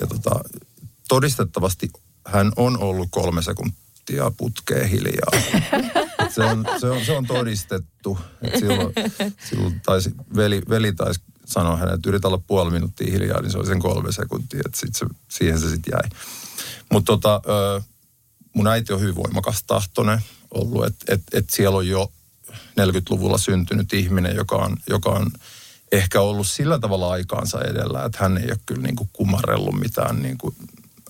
ja 0.00 0.06
tota, 0.06 0.40
todistettavasti 1.08 1.90
hän 2.26 2.52
on 2.56 2.78
ollut 2.78 3.08
kolme 3.10 3.42
sekuntia 3.42 4.32
putkeen 4.36 4.88
hiljaa. 4.88 5.30
Se, 6.28 6.44
on, 6.44 6.66
se, 6.80 6.90
on, 6.90 7.04
se 7.04 7.12
on 7.12 7.26
todistettu. 7.26 8.18
Et 8.42 8.58
silloin, 8.58 8.92
silloin 9.50 9.80
taisi, 9.80 10.10
veli, 10.36 10.62
veli 10.68 10.92
taisi 10.92 11.20
sanoa 11.46 11.76
hänelle, 11.76 11.94
että 11.94 12.08
yritä 12.08 12.28
olla 12.28 12.42
puoli 12.46 12.70
minuuttia 12.70 13.12
hiljaa, 13.12 13.40
niin 13.40 13.52
se 13.52 13.58
oli 13.58 13.66
sen 13.66 13.78
kolme 13.78 14.12
sekuntia. 14.12 14.60
Et 14.66 14.74
sit 14.74 14.96
se, 14.96 15.06
siihen 15.28 15.60
se 15.60 15.70
sitten 15.70 15.92
jäi. 15.92 16.20
Mutta 16.92 17.12
tota, 17.12 17.42
mun 18.54 18.66
äiti 18.66 18.92
on 18.92 19.00
hyvin 19.00 19.14
voimakas 19.14 19.64
tahtoinen 19.64 20.20
ollut, 20.50 20.86
että 20.86 21.14
et, 21.14 21.22
et 21.32 21.50
siellä 21.50 21.76
on 21.76 21.88
jo 21.88 22.12
40-luvulla 22.52 23.38
syntynyt 23.38 23.92
ihminen, 23.92 24.36
joka 24.36 24.56
on, 24.56 24.76
joka 24.88 25.10
on 25.10 25.30
ehkä 25.92 26.20
ollut 26.20 26.48
sillä 26.48 26.78
tavalla 26.78 27.10
aikaansa 27.12 27.60
edellä, 27.60 28.04
että 28.04 28.18
hän 28.20 28.38
ei 28.38 28.46
ole 28.50 28.58
kyllä 28.66 28.82
niin 28.82 28.96
kuin 28.96 29.10
kumarellut 29.12 29.78
mitään 29.78 30.22
niin 30.22 30.38
kuin 30.38 30.56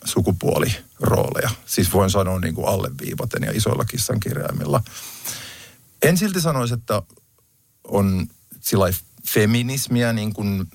sukupuolirooleja. 0.04 1.50
Siis 1.66 1.92
voin 1.92 2.10
sanoa 2.10 2.40
niin 2.40 2.54
kuin 2.54 2.68
alleviivaten 2.68 3.42
ja 3.42 3.52
isoilla 3.54 3.84
kissan 3.84 4.20
kirjaimilla. 4.20 4.82
En 6.02 6.18
silti 6.18 6.40
sanoisi, 6.40 6.74
että 6.74 7.02
on 7.84 8.26
sillä 8.60 8.86
feminismiä 9.28 10.12
niin 10.12 10.32
kuin, 10.32 10.70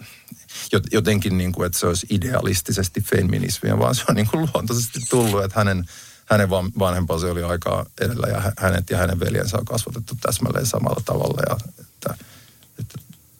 jot- 0.76 0.90
jotenkin 0.92 1.38
niin 1.38 1.52
kuin, 1.52 1.66
että 1.66 1.80
se 1.80 1.88
olisi 1.88 2.08
idealistisesti 2.10 3.02
feminismiä, 3.02 3.80
vaan 3.80 3.96
se 3.96 4.04
on 4.10 4.16
niin 4.16 4.28
kuin 4.32 4.50
luontaisesti 4.54 5.00
tullut, 5.10 5.44
että 5.44 5.60
hänen, 5.60 5.90
hänen 6.26 6.50
van- 6.50 6.72
vanhempansa 6.80 7.28
oli 7.28 7.44
aikaa 7.44 7.86
edellä 8.02 8.28
ja 8.28 8.40
hä- 8.42 8.54
hänet 8.58 8.90
ja 8.90 8.98
hänen 8.98 9.20
veljensä 9.20 9.58
on 9.58 9.66
kasvatettu 9.66 10.18
täsmälleen 10.22 10.66
samalla 10.66 11.02
tavalla. 11.06 11.42
Ja, 11.50 11.58
että 11.80 12.26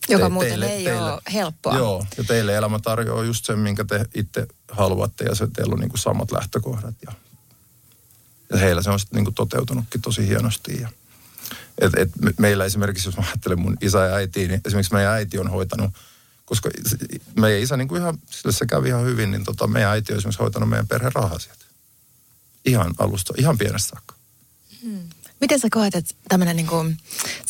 Joka 0.10 0.26
te- 0.26 0.30
muuten 0.30 0.64
ei 0.64 0.88
ole 0.94 1.22
helppoa. 1.34 1.78
Joo, 1.78 2.06
ja 2.18 2.24
teille 2.24 2.56
elämä 2.58 2.80
tarjoaa 2.80 3.24
just 3.24 3.46
sen, 3.46 3.60
minkä 3.60 3.86
te 3.86 4.06
itse 4.14 4.48
haluatte 4.72 5.26
ja 5.26 5.36
se 5.36 5.48
teillä 5.48 5.74
on 5.74 5.80
niin 5.80 5.90
kuin 5.90 6.00
samat 6.00 6.32
lähtökohdat. 6.32 6.96
Ja, 7.06 7.12
ja 8.50 8.58
heillä 8.58 8.82
se 8.82 8.90
on 8.90 9.00
sitten 9.00 9.18
niin 9.18 9.26
kuin 9.26 9.36
toteutunutkin 9.36 10.02
tosi 10.02 10.28
hienosti. 10.28 10.82
Ja, 10.82 10.90
et, 11.78 11.92
et 11.96 12.10
me- 12.22 12.34
meillä 12.40 12.66
esimerkiksi, 12.66 13.08
jos 13.08 13.18
mä 13.18 13.24
ajattelen 13.28 13.60
mun 13.62 13.78
isä 13.82 14.06
ja 14.06 14.16
äiti, 14.16 14.48
niin 14.48 14.62
esimerkiksi 14.66 14.94
meidän 14.94 15.14
äiti 15.14 15.40
on 15.40 15.48
hoitanut, 15.50 15.92
koska 16.46 16.70
meidän 17.40 17.62
isä 17.62 17.78
niin 17.78 17.88
kuin 17.88 18.02
ihan, 18.02 18.18
sille 18.30 18.52
se 18.52 18.66
kävi 18.66 18.88
ihan 18.88 19.04
hyvin, 19.06 19.32
niin 19.32 19.44
tota, 19.44 19.68
meidän 19.68 19.92
äiti 19.92 20.14
on 20.14 20.18
esimerkiksi 20.18 20.40
hoitanut 20.42 20.70
meidän 20.70 20.88
perheen 20.88 21.14
rahasiat. 21.16 21.58
Ihan 22.66 22.94
alusta, 22.98 23.34
ihan 23.38 23.58
pienestä 23.58 23.90
saakka. 23.90 24.16
Miten 25.42 25.60
sä 25.60 25.68
koet, 25.72 25.96
että 25.96 26.16
tämmöinen 26.30 26.56
niin 26.56 26.68
kuin 26.68 26.98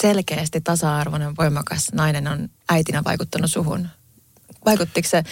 selkeästi 0.02 0.62
tasa-arvoinen, 0.62 1.36
voimakas 1.38 1.88
nainen 1.94 2.28
on 2.28 2.50
äitinä 2.70 3.04
vaikuttanut 3.04 3.52
suhun? 3.52 3.88
Vaikuttiko 4.66 5.10
se, 5.10 5.24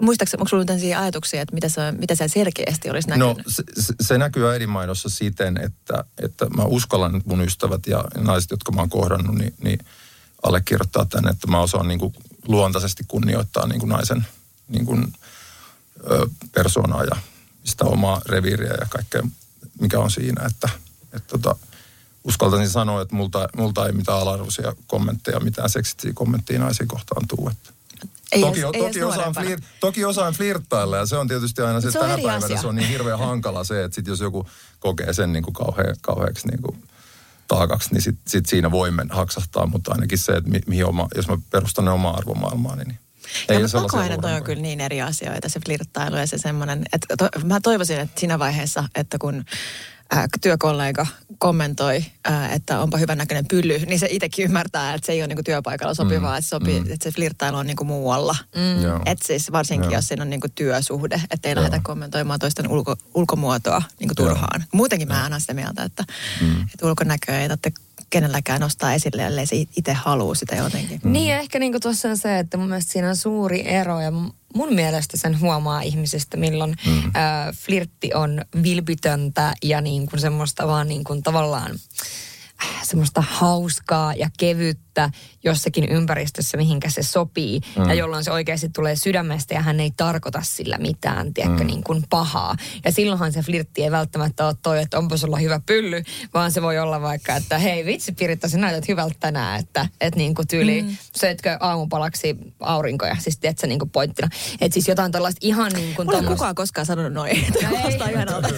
muistaakseni, 0.00 0.40
onko 0.40 0.48
sulla 0.48 0.64
tällaisia 0.64 1.00
ajatuksia, 1.00 1.42
että 1.42 1.54
mitä 1.54 1.68
se, 1.68 1.92
mitä 1.92 2.14
se 2.14 2.28
selkeästi 2.28 2.90
olisi 2.90 3.08
näkynyt? 3.08 3.36
No 3.36 3.42
se, 3.48 3.62
se, 4.00 4.18
näkyy 4.18 4.50
äidinmainossa 4.50 5.08
siten, 5.08 5.56
että, 5.56 6.04
että 6.18 6.46
mä 6.56 6.62
uskallan 6.62 7.22
mun 7.24 7.40
ystävät 7.40 7.86
ja 7.86 8.04
naiset, 8.16 8.50
jotka 8.50 8.72
mä 8.72 8.80
oon 8.80 8.90
kohdannut, 8.90 9.34
niin, 9.34 9.54
niin 9.62 9.78
allekirjoittaa 10.42 11.04
tänne, 11.04 11.30
että 11.30 11.46
mä 11.46 11.60
osaan 11.60 11.88
niin 11.88 12.00
kuin 12.00 12.14
luontaisesti 12.48 13.04
kunnioittaa 13.08 13.66
niin 13.66 13.80
kuin 13.80 13.90
naisen 13.90 14.26
niin 14.68 14.86
kuin, 14.86 15.12
ö, 16.10 16.26
persoonaa 16.52 17.04
ja 17.04 17.16
sitä 17.64 17.84
omaa 17.84 18.20
reviiriä 18.26 18.74
ja 18.80 18.86
kaikkea, 18.88 19.22
mikä 19.80 19.98
on 19.98 20.10
siinä. 20.10 20.46
Että, 20.46 20.68
että 21.12 21.28
tota, 21.28 21.56
uskaltaisin 22.26 22.70
sanoa, 22.70 23.02
että 23.02 23.14
multa, 23.14 23.48
multa 23.56 23.86
ei 23.86 23.92
mitään 23.92 24.18
alarvoisia 24.18 24.74
kommentteja, 24.86 25.40
mitään 25.40 25.70
seksitisiä 25.70 26.12
kommentteja 26.14 26.60
naisiin 26.60 26.88
kohtaan 26.88 27.28
tuu. 27.28 27.48
Että 27.48 27.70
ei 28.32 28.40
toki, 28.40 28.60
edes, 28.60 28.70
toki, 28.72 28.98
edes 28.98 29.02
osaan 29.02 29.34
flir, 29.34 29.60
toki 29.80 30.04
osaan 30.04 30.34
flirttailla 30.34 30.96
ja 30.96 31.06
se 31.06 31.16
on 31.16 31.28
tietysti 31.28 31.62
aina 31.62 31.80
se, 31.80 31.90
Se 31.90 31.98
tänä 31.98 32.14
päivänä 32.14 32.36
asia. 32.36 32.60
se 32.60 32.66
on 32.66 32.76
niin 32.76 32.88
hirveän 32.88 33.18
hankala 33.18 33.64
se, 33.64 33.84
että 33.84 33.94
sit 33.94 34.06
jos 34.06 34.20
joku 34.20 34.46
kokee 34.80 35.12
sen 35.12 35.32
niin 35.32 35.42
kuin 35.42 35.54
kauhean, 35.54 35.96
kauheaksi 36.00 36.48
niin 36.48 36.62
kuin 36.62 36.84
taakaksi, 37.48 37.92
niin 37.92 38.02
sit, 38.02 38.18
sit 38.28 38.46
siinä 38.46 38.70
voi 38.70 38.90
mennä 38.90 39.14
haksahtaa, 39.14 39.66
mutta 39.66 39.92
ainakin 39.92 40.18
se, 40.18 40.32
että 40.32 40.50
mi, 40.50 40.60
mihin 40.66 40.86
oma, 40.86 41.08
jos 41.14 41.28
mä 41.28 41.38
perustan 41.50 41.84
ne 41.84 41.90
omaa 41.90 42.16
arvomaailmaani, 42.16 42.84
niin 42.84 42.98
Ei 43.48 43.60
ja 43.60 43.68
sellaisia 43.68 43.80
kokoinen 43.80 44.20
toi 44.20 44.32
on 44.32 44.42
kyllä 44.42 44.62
niin 44.62 44.80
eri 44.80 45.02
asioita, 45.02 45.48
se 45.48 45.60
flirttailu 45.66 46.16
ja 46.16 46.26
se 46.26 46.38
semmoinen, 46.38 46.84
että 46.92 47.16
to, 47.16 47.28
mä 47.44 47.60
toivoisin, 47.60 47.98
että 47.98 48.20
siinä 48.20 48.38
vaiheessa, 48.38 48.84
että 48.94 49.18
kun 49.18 49.44
ää, 50.10 50.26
työkollega 50.40 51.06
kommentoi, 51.38 52.04
ää, 52.24 52.52
että 52.52 52.80
onpa 52.80 52.98
hyvän 52.98 53.18
näköinen 53.18 53.46
pylly, 53.50 53.78
niin 53.78 53.98
se 53.98 54.08
itsekin 54.10 54.44
ymmärtää, 54.44 54.94
että 54.94 55.06
se 55.06 55.12
ei 55.12 55.20
ole 55.20 55.26
niinku 55.26 55.42
työpaikalla 55.42 55.94
sopivaa, 55.94 56.32
mm, 56.32 56.38
että, 56.38 56.48
sopii, 56.48 56.80
mm. 56.80 56.92
että 56.92 57.04
se 57.10 57.16
flirttailu 57.16 57.56
on 57.56 57.66
niinku 57.66 57.84
muualla. 57.84 58.36
Mm. 58.56 59.00
Että 59.06 59.26
siis 59.26 59.52
varsinkin, 59.52 59.90
Joo. 59.90 59.98
jos 59.98 60.08
siinä 60.08 60.22
on 60.22 60.30
niinku 60.30 60.48
työsuhde, 60.54 61.22
että 61.30 61.48
ei 61.48 61.54
Joo. 61.54 61.62
lähdetä 61.62 61.80
kommentoimaan 61.84 62.38
toisten 62.38 62.68
ulko, 62.68 62.96
ulkomuotoa 63.14 63.82
niinku 64.00 64.14
turhaan. 64.14 64.64
Muutenkin 64.72 65.08
mä 65.08 65.22
aina 65.24 65.38
sitä 65.38 65.54
mieltä, 65.54 65.82
että, 65.82 66.04
Mm. 66.40 66.62
että 66.62 66.86
ulkonäköä 66.86 67.40
ei 67.40 67.48
tarvitse 67.48 67.72
kenelläkään 68.10 68.60
nostaa 68.60 68.92
esille, 68.92 69.26
ellei 69.26 69.46
se 69.46 69.56
itse 69.56 69.92
halua 69.92 70.34
sitä 70.34 70.56
jotenkin. 70.56 71.00
Mm. 71.04 71.12
Niin 71.12 71.34
ehkä 71.34 71.58
niinku 71.58 71.80
tuossa 71.80 72.08
on 72.08 72.16
se, 72.16 72.38
että 72.38 72.56
mun 72.56 72.68
mielestä 72.68 72.92
siinä 72.92 73.08
on 73.08 73.16
suuri 73.16 73.68
ero 73.68 74.00
ja 74.00 74.10
mun 74.54 74.74
mielestä 74.74 75.16
sen 75.16 75.40
huomaa 75.40 75.80
ihmisistä, 75.80 76.36
milloin 76.36 76.76
mm. 76.86 76.96
äh, 76.98 77.12
flirtti 77.54 78.14
on 78.14 78.44
vilpitöntä 78.62 79.54
ja 79.62 79.80
niin 79.80 80.06
kuin 80.06 80.20
semmoista 80.20 80.66
vaan 80.66 80.88
niin 80.88 81.04
kuin 81.04 81.22
tavallaan 81.22 81.78
semmoista 82.82 83.20
hauskaa 83.20 84.14
ja 84.14 84.30
kevyttä 84.38 85.10
jossakin 85.44 85.88
ympäristössä, 85.88 86.56
mihinkä 86.56 86.90
se 86.90 87.02
sopii. 87.02 87.60
Mm. 87.76 87.88
Ja 87.88 87.94
jolloin 87.94 88.24
se 88.24 88.32
oikeasti 88.32 88.68
tulee 88.68 88.96
sydämestä 88.96 89.54
ja 89.54 89.62
hän 89.62 89.80
ei 89.80 89.90
tarkoita 89.96 90.40
sillä 90.42 90.78
mitään, 90.78 91.34
tiedätkö, 91.34 91.62
mm. 91.62 91.66
niin 91.66 91.84
kuin 91.84 92.04
pahaa. 92.10 92.56
Ja 92.84 92.92
silloinhan 92.92 93.32
se 93.32 93.42
flirtti 93.42 93.82
ei 93.82 93.90
välttämättä 93.90 94.46
ole 94.46 94.54
toi, 94.62 94.82
että 94.82 94.98
onpa 94.98 95.16
sulla 95.16 95.36
hyvä 95.36 95.60
pylly, 95.66 96.02
vaan 96.34 96.52
se 96.52 96.62
voi 96.62 96.78
olla 96.78 97.00
vaikka, 97.00 97.36
että 97.36 97.58
hei 97.58 97.84
vitsi 97.84 98.12
Piritta, 98.12 98.48
sä 98.48 98.58
näytät 98.58 98.88
hyvältä 98.88 99.16
tänään, 99.20 99.60
että 99.60 99.88
et 100.00 100.16
niin 100.16 100.34
kuin 100.34 100.48
tyyli, 100.48 100.82
mm. 100.82 100.96
söitkö 101.16 101.56
aamupalaksi 101.60 102.36
aurinkoja, 102.60 103.16
siis 103.18 103.38
tiedätkö, 103.38 103.66
niin 103.66 103.78
kuin 103.78 103.90
pointtina. 103.90 104.28
Että 104.60 104.74
siis 104.74 104.88
jotain 104.88 105.12
tällaista 105.12 105.38
ihan 105.42 105.72
niin 105.72 105.94
kuin... 105.94 106.06
Mulla 106.06 106.18
ei 106.18 106.26
kukaan 106.26 106.54
koskaan 106.54 106.86
sanonut 106.86 107.12
noin. 107.12 107.46
Kuulostaa 107.68 108.08
ihanalta. 108.08 108.48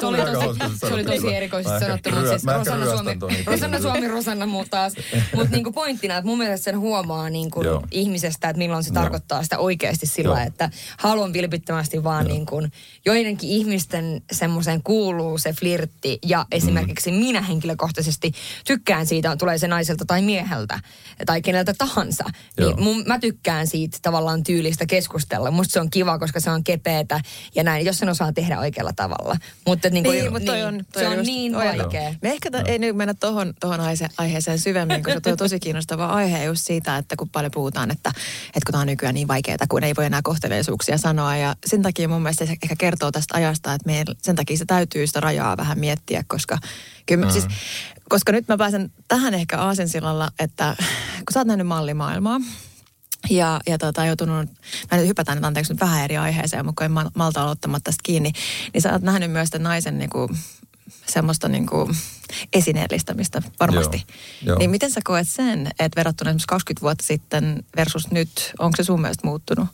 se 0.00 0.06
oli 0.06 0.18
tosi, 0.18 0.78
se 0.78 0.94
oli 0.94 1.04
tosi 1.04 1.34
erikoisesti 1.34 1.80
sanottu, 1.80 2.10
mutta 2.10 2.28
siis 2.28 2.44
Rosanna 2.44 2.86
Suomi, 2.86 3.18
Rosanna 3.46 3.80
Suomi, 3.80 4.08
Rosanna 4.08 4.46
muu 4.46 4.64
taas. 4.70 4.92
Mutta 5.34 5.50
niinku 5.50 5.72
pointtina, 5.72 6.16
että 6.16 6.28
mun 6.28 6.38
mielestä 6.38 6.64
sen 6.64 6.78
huomaa 6.78 7.30
niinku 7.30 7.60
ihmisestä, 7.90 8.48
että 8.48 8.58
milloin 8.58 8.84
se 8.84 8.90
Joo. 8.90 9.02
tarkoittaa 9.02 9.42
sitä 9.42 9.58
oikeasti 9.58 10.06
sillä, 10.06 10.38
Joo. 10.38 10.46
että 10.46 10.70
haluan 10.98 11.32
vilpittömästi 11.32 12.04
vaan 12.04 12.26
niinku, 12.26 12.62
joidenkin 13.06 13.50
ihmisten 13.50 14.22
semmoiseen 14.32 14.82
kuuluu 14.82 15.38
se 15.38 15.52
flirtti 15.52 16.18
ja 16.26 16.46
esimerkiksi 16.50 17.10
mm. 17.10 17.16
minä 17.16 17.40
henkilökohtaisesti 17.40 18.32
tykkään 18.66 19.06
siitä, 19.06 19.36
tulee 19.36 19.58
se 19.58 19.68
naiselta 19.68 20.04
tai 20.04 20.22
mieheltä 20.22 20.80
tai 21.26 21.42
keneltä 21.42 21.74
tahansa. 21.78 22.24
Niin 22.58 22.82
mun, 22.82 23.04
mä 23.06 23.18
tykkään 23.18 23.66
siitä 23.66 23.98
tavallaan 24.02 24.42
tyylistä 24.42 24.86
keskustella. 24.86 25.50
Musta 25.50 25.72
se 25.72 25.80
on 25.80 25.90
kiva, 25.90 26.18
koska 26.18 26.40
se 26.40 26.50
on 26.50 26.64
kepeätä 26.64 27.20
ja 27.54 27.62
näin, 27.62 27.86
jos 27.86 27.98
sen 27.98 28.08
osaa 28.08 28.32
tehdä 28.32 28.58
oikealla 28.58 28.92
tavalla. 28.92 29.36
Mutta 29.66 29.90
niin, 29.90 30.04
kuin, 30.04 30.18
niin, 30.18 30.32
mutta 30.32 30.46
toi 30.46 30.56
niin, 30.56 30.66
on, 30.66 30.84
toi 30.92 31.02
se 31.02 31.08
on, 31.08 31.18
on 31.18 31.24
niin 31.24 31.54
vaikea. 31.54 32.14
Me 32.22 32.30
ehkä 32.30 32.50
ei 32.66 32.78
nyt 32.78 32.96
mennä 32.96 33.14
tuohon 33.14 33.33
tohon 33.60 33.80
aiheeseen 34.16 34.58
syvemmin, 34.58 35.02
koska 35.02 35.20
se 35.24 35.30
on 35.30 35.36
tosi 35.36 35.60
kiinnostava 35.60 36.06
aihe 36.06 36.44
just 36.44 36.66
siitä, 36.66 36.96
että 36.96 37.16
kun 37.16 37.28
paljon 37.28 37.50
puhutaan, 37.50 37.90
että, 37.90 38.08
että 38.46 38.60
kun 38.66 38.72
tämä 38.72 38.80
on 38.80 38.86
nykyään 38.86 39.14
niin 39.14 39.28
vaikeaa, 39.28 39.56
kun 39.68 39.84
ei 39.84 39.96
voi 39.96 40.04
enää 40.04 40.20
kohteleisuuksia 40.22 40.98
sanoa. 40.98 41.36
Ja 41.36 41.56
sen 41.66 41.82
takia 41.82 42.08
mun 42.08 42.22
mielestä 42.22 42.46
se 42.46 42.56
ehkä 42.62 42.76
kertoo 42.78 43.12
tästä 43.12 43.36
ajasta, 43.36 43.74
että 43.74 43.86
meidän, 43.86 44.06
sen 44.22 44.36
takia 44.36 44.56
se 44.56 44.64
täytyy 44.64 45.06
sitä 45.06 45.20
rajaa 45.20 45.56
vähän 45.56 45.78
miettiä, 45.78 46.24
koska 46.26 46.58
kyllä, 47.06 47.26
mm. 47.26 47.32
siis, 47.32 47.46
koska 48.08 48.32
nyt 48.32 48.48
mä 48.48 48.56
pääsen 48.56 48.92
tähän 49.08 49.34
ehkä 49.34 49.58
aasensillalla, 49.58 50.30
että 50.38 50.76
kun 51.16 51.32
sä 51.32 51.40
oot 51.40 51.46
nähnyt 51.46 51.66
mallimaailmaa, 51.66 52.40
ja, 53.30 53.60
ja 53.66 53.78
tota, 53.78 54.04
joutunut, 54.04 54.50
mä 54.90 54.98
nyt 54.98 55.06
hypätään 55.06 55.38
nyt 55.38 55.44
anteeksi 55.44 55.72
nyt 55.72 55.80
vähän 55.80 56.04
eri 56.04 56.16
aiheeseen, 56.16 56.66
mutta 56.66 56.84
en 56.84 56.92
malta 57.14 57.42
aloittamatta 57.42 57.84
tästä 57.84 58.00
kiinni, 58.02 58.32
niin 58.72 58.82
sä 58.82 58.92
oot 58.92 59.02
nähnyt 59.02 59.30
myös 59.30 59.50
tämän 59.50 59.64
naisen 59.64 59.98
niin 59.98 60.10
kuin, 60.10 60.28
semmoista 61.06 61.48
niin 61.48 61.66
kuin 61.66 61.96
esineellistämistä 62.52 63.42
varmasti. 63.60 63.96
Joo, 63.96 64.06
joo. 64.42 64.58
Niin 64.58 64.70
miten 64.70 64.90
sä 64.90 65.00
koet 65.04 65.28
sen, 65.28 65.66
että 65.66 65.96
verrattuna 65.96 66.30
esimerkiksi 66.30 66.46
20 66.46 66.82
vuotta 66.82 67.04
sitten 67.04 67.64
versus 67.76 68.10
nyt, 68.10 68.52
onko 68.58 68.76
se 68.76 68.84
sun 68.84 69.00
mielestä 69.00 69.26
muuttunut? 69.26 69.68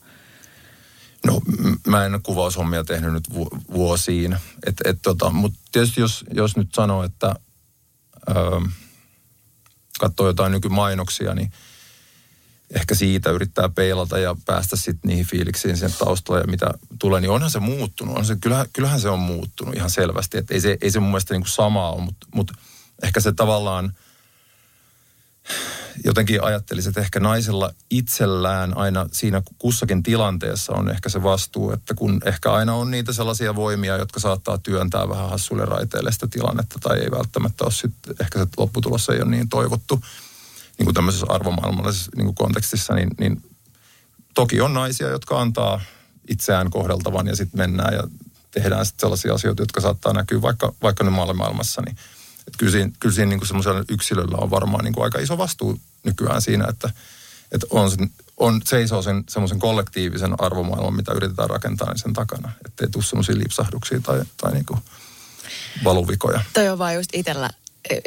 No 1.27 1.41
mä 1.87 2.05
en 2.05 2.21
kuvaushommia 2.23 2.85
tehnyt 2.85 3.13
nyt 3.13 3.35
vu- 3.35 3.59
vuosiin, 3.75 4.37
et, 4.67 4.77
et, 4.85 4.99
tota, 5.03 5.31
mutta 5.31 5.59
tietysti 5.73 6.01
jos, 6.01 6.25
jos 6.33 6.57
nyt 6.57 6.75
sanoo, 6.75 7.03
että 7.03 7.35
öö, 8.29 8.61
katsoo 10.01 10.27
jotain 10.27 10.53
nykymainoksia, 10.53 11.35
niin– 11.35 11.53
ehkä 12.75 12.95
siitä 12.95 13.31
yrittää 13.31 13.69
peilata 13.69 14.19
ja 14.19 14.37
päästä 14.47 14.77
sitten 14.77 15.09
niihin 15.09 15.27
fiiliksiin 15.27 15.77
sen 15.77 15.95
taustalla 15.99 16.41
ja 16.41 16.47
mitä 16.47 16.71
tulee, 16.99 17.21
niin 17.21 17.31
onhan 17.31 17.51
se 17.51 17.61
muuttunut. 17.61 18.19
On 18.19 18.25
se, 18.25 18.37
kyllähän, 18.41 18.67
kyllähän 18.73 19.01
se 19.01 19.09
on 19.09 19.19
muuttunut 19.19 19.75
ihan 19.75 19.91
selvästi. 19.91 20.39
Että 20.39 20.55
ei, 20.55 20.61
se, 20.61 20.79
ei 20.81 20.91
se 20.91 21.01
mun 21.01 21.11
mielestä 21.11 21.35
niin 21.35 21.43
kuin 21.43 21.51
samaa 21.51 21.93
ole, 21.93 22.03
mutta, 22.03 22.27
mutta 22.35 22.53
ehkä 23.03 23.21
se 23.21 23.33
tavallaan 23.33 23.93
jotenkin 26.05 26.45
ajattelisin, 26.45 26.91
että 26.91 27.01
ehkä 27.01 27.21
naisella 27.21 27.75
itsellään 27.91 28.77
aina 28.77 29.07
siinä 29.13 29.43
kussakin 29.59 30.03
tilanteessa 30.03 30.73
on 30.73 30.91
ehkä 30.91 31.09
se 31.09 31.23
vastuu, 31.23 31.73
että 31.73 31.95
kun 31.95 32.21
ehkä 32.25 32.53
aina 32.53 32.75
on 32.75 32.91
niitä 32.91 33.13
sellaisia 33.13 33.57
voimia, 33.57 33.97
jotka 33.97 34.21
saattaa 34.21 34.59
työntää 34.59 35.09
vähän 35.09 35.31
hassuille 35.31 35.65
raiteille 35.65 36.13
sitä 36.13 36.27
tilannetta 36.27 36.79
tai 36.83 36.99
ei 36.99 37.11
välttämättä 37.11 37.65
ole 37.65 37.73
sitten, 37.73 38.15
ehkä 38.21 38.39
se 38.39 38.47
lopputulos 38.57 39.09
ei 39.09 39.23
ole 39.23 39.31
niin 39.31 39.49
toivottu– 39.49 40.01
niin 40.81 40.87
kuin 40.87 40.95
tämmöisessä 40.95 41.27
arvomaailmallisessa 41.29 42.11
niin 42.17 42.25
kuin 42.25 42.35
kontekstissa, 42.35 42.95
niin, 42.95 43.11
niin 43.19 43.43
toki 44.35 44.61
on 44.61 44.75
naisia, 44.75 45.09
jotka 45.09 45.41
antaa 45.41 45.81
itseään 46.29 46.71
kohdeltavan 46.71 47.27
ja 47.27 47.37
sitten 47.37 47.61
mennään 47.61 47.95
ja 47.95 48.03
tehdään 48.51 48.87
sitten 48.87 49.01
sellaisia 49.01 49.35
asioita, 49.35 49.63
jotka 49.63 49.81
saattaa 49.81 50.13
näkyä 50.13 50.43
vaikka, 50.43 50.73
vaikka 50.83 51.05
nyt 51.05 51.15
maailmassa. 51.15 51.83
Niin, 51.83 51.97
että 52.39 52.59
kyllä 52.59 52.73
siinä, 52.73 52.93
kyllä 53.01 53.15
siinä 53.15 53.29
niin 53.29 53.47
semmoisella 53.47 53.85
yksilöllä 53.89 54.37
on 54.37 54.51
varmaan 54.51 54.85
niin 54.85 54.95
kuin 54.95 55.05
aika 55.05 55.19
iso 55.19 55.39
vastuu 55.39 55.81
nykyään 56.05 56.43
siinä, 56.43 56.67
että, 56.69 56.91
että 57.53 57.67
on, 57.71 57.91
on, 58.37 58.61
seisoo 58.65 59.03
sen 59.03 59.25
semmoisen 59.29 59.59
kollektiivisen 59.59 60.35
arvomaailman, 60.39 60.95
mitä 60.95 61.13
yritetään 61.13 61.51
rakentaa, 61.51 61.89
niin 61.89 61.99
sen 61.99 62.13
takana. 62.13 62.53
Että 62.67 62.85
ei 62.85 62.91
tule 62.91 63.05
semmoisia 63.05 63.39
lipsahduksia 63.39 64.01
tai, 64.01 64.21
tai 64.37 64.53
niin 64.53 64.67
kuin 64.67 64.81
valuvikoja. 65.85 66.41
Toi 66.55 66.69
on 66.69 66.79
vaan 66.79 66.95
just 66.95 67.11
itsellä 67.13 67.51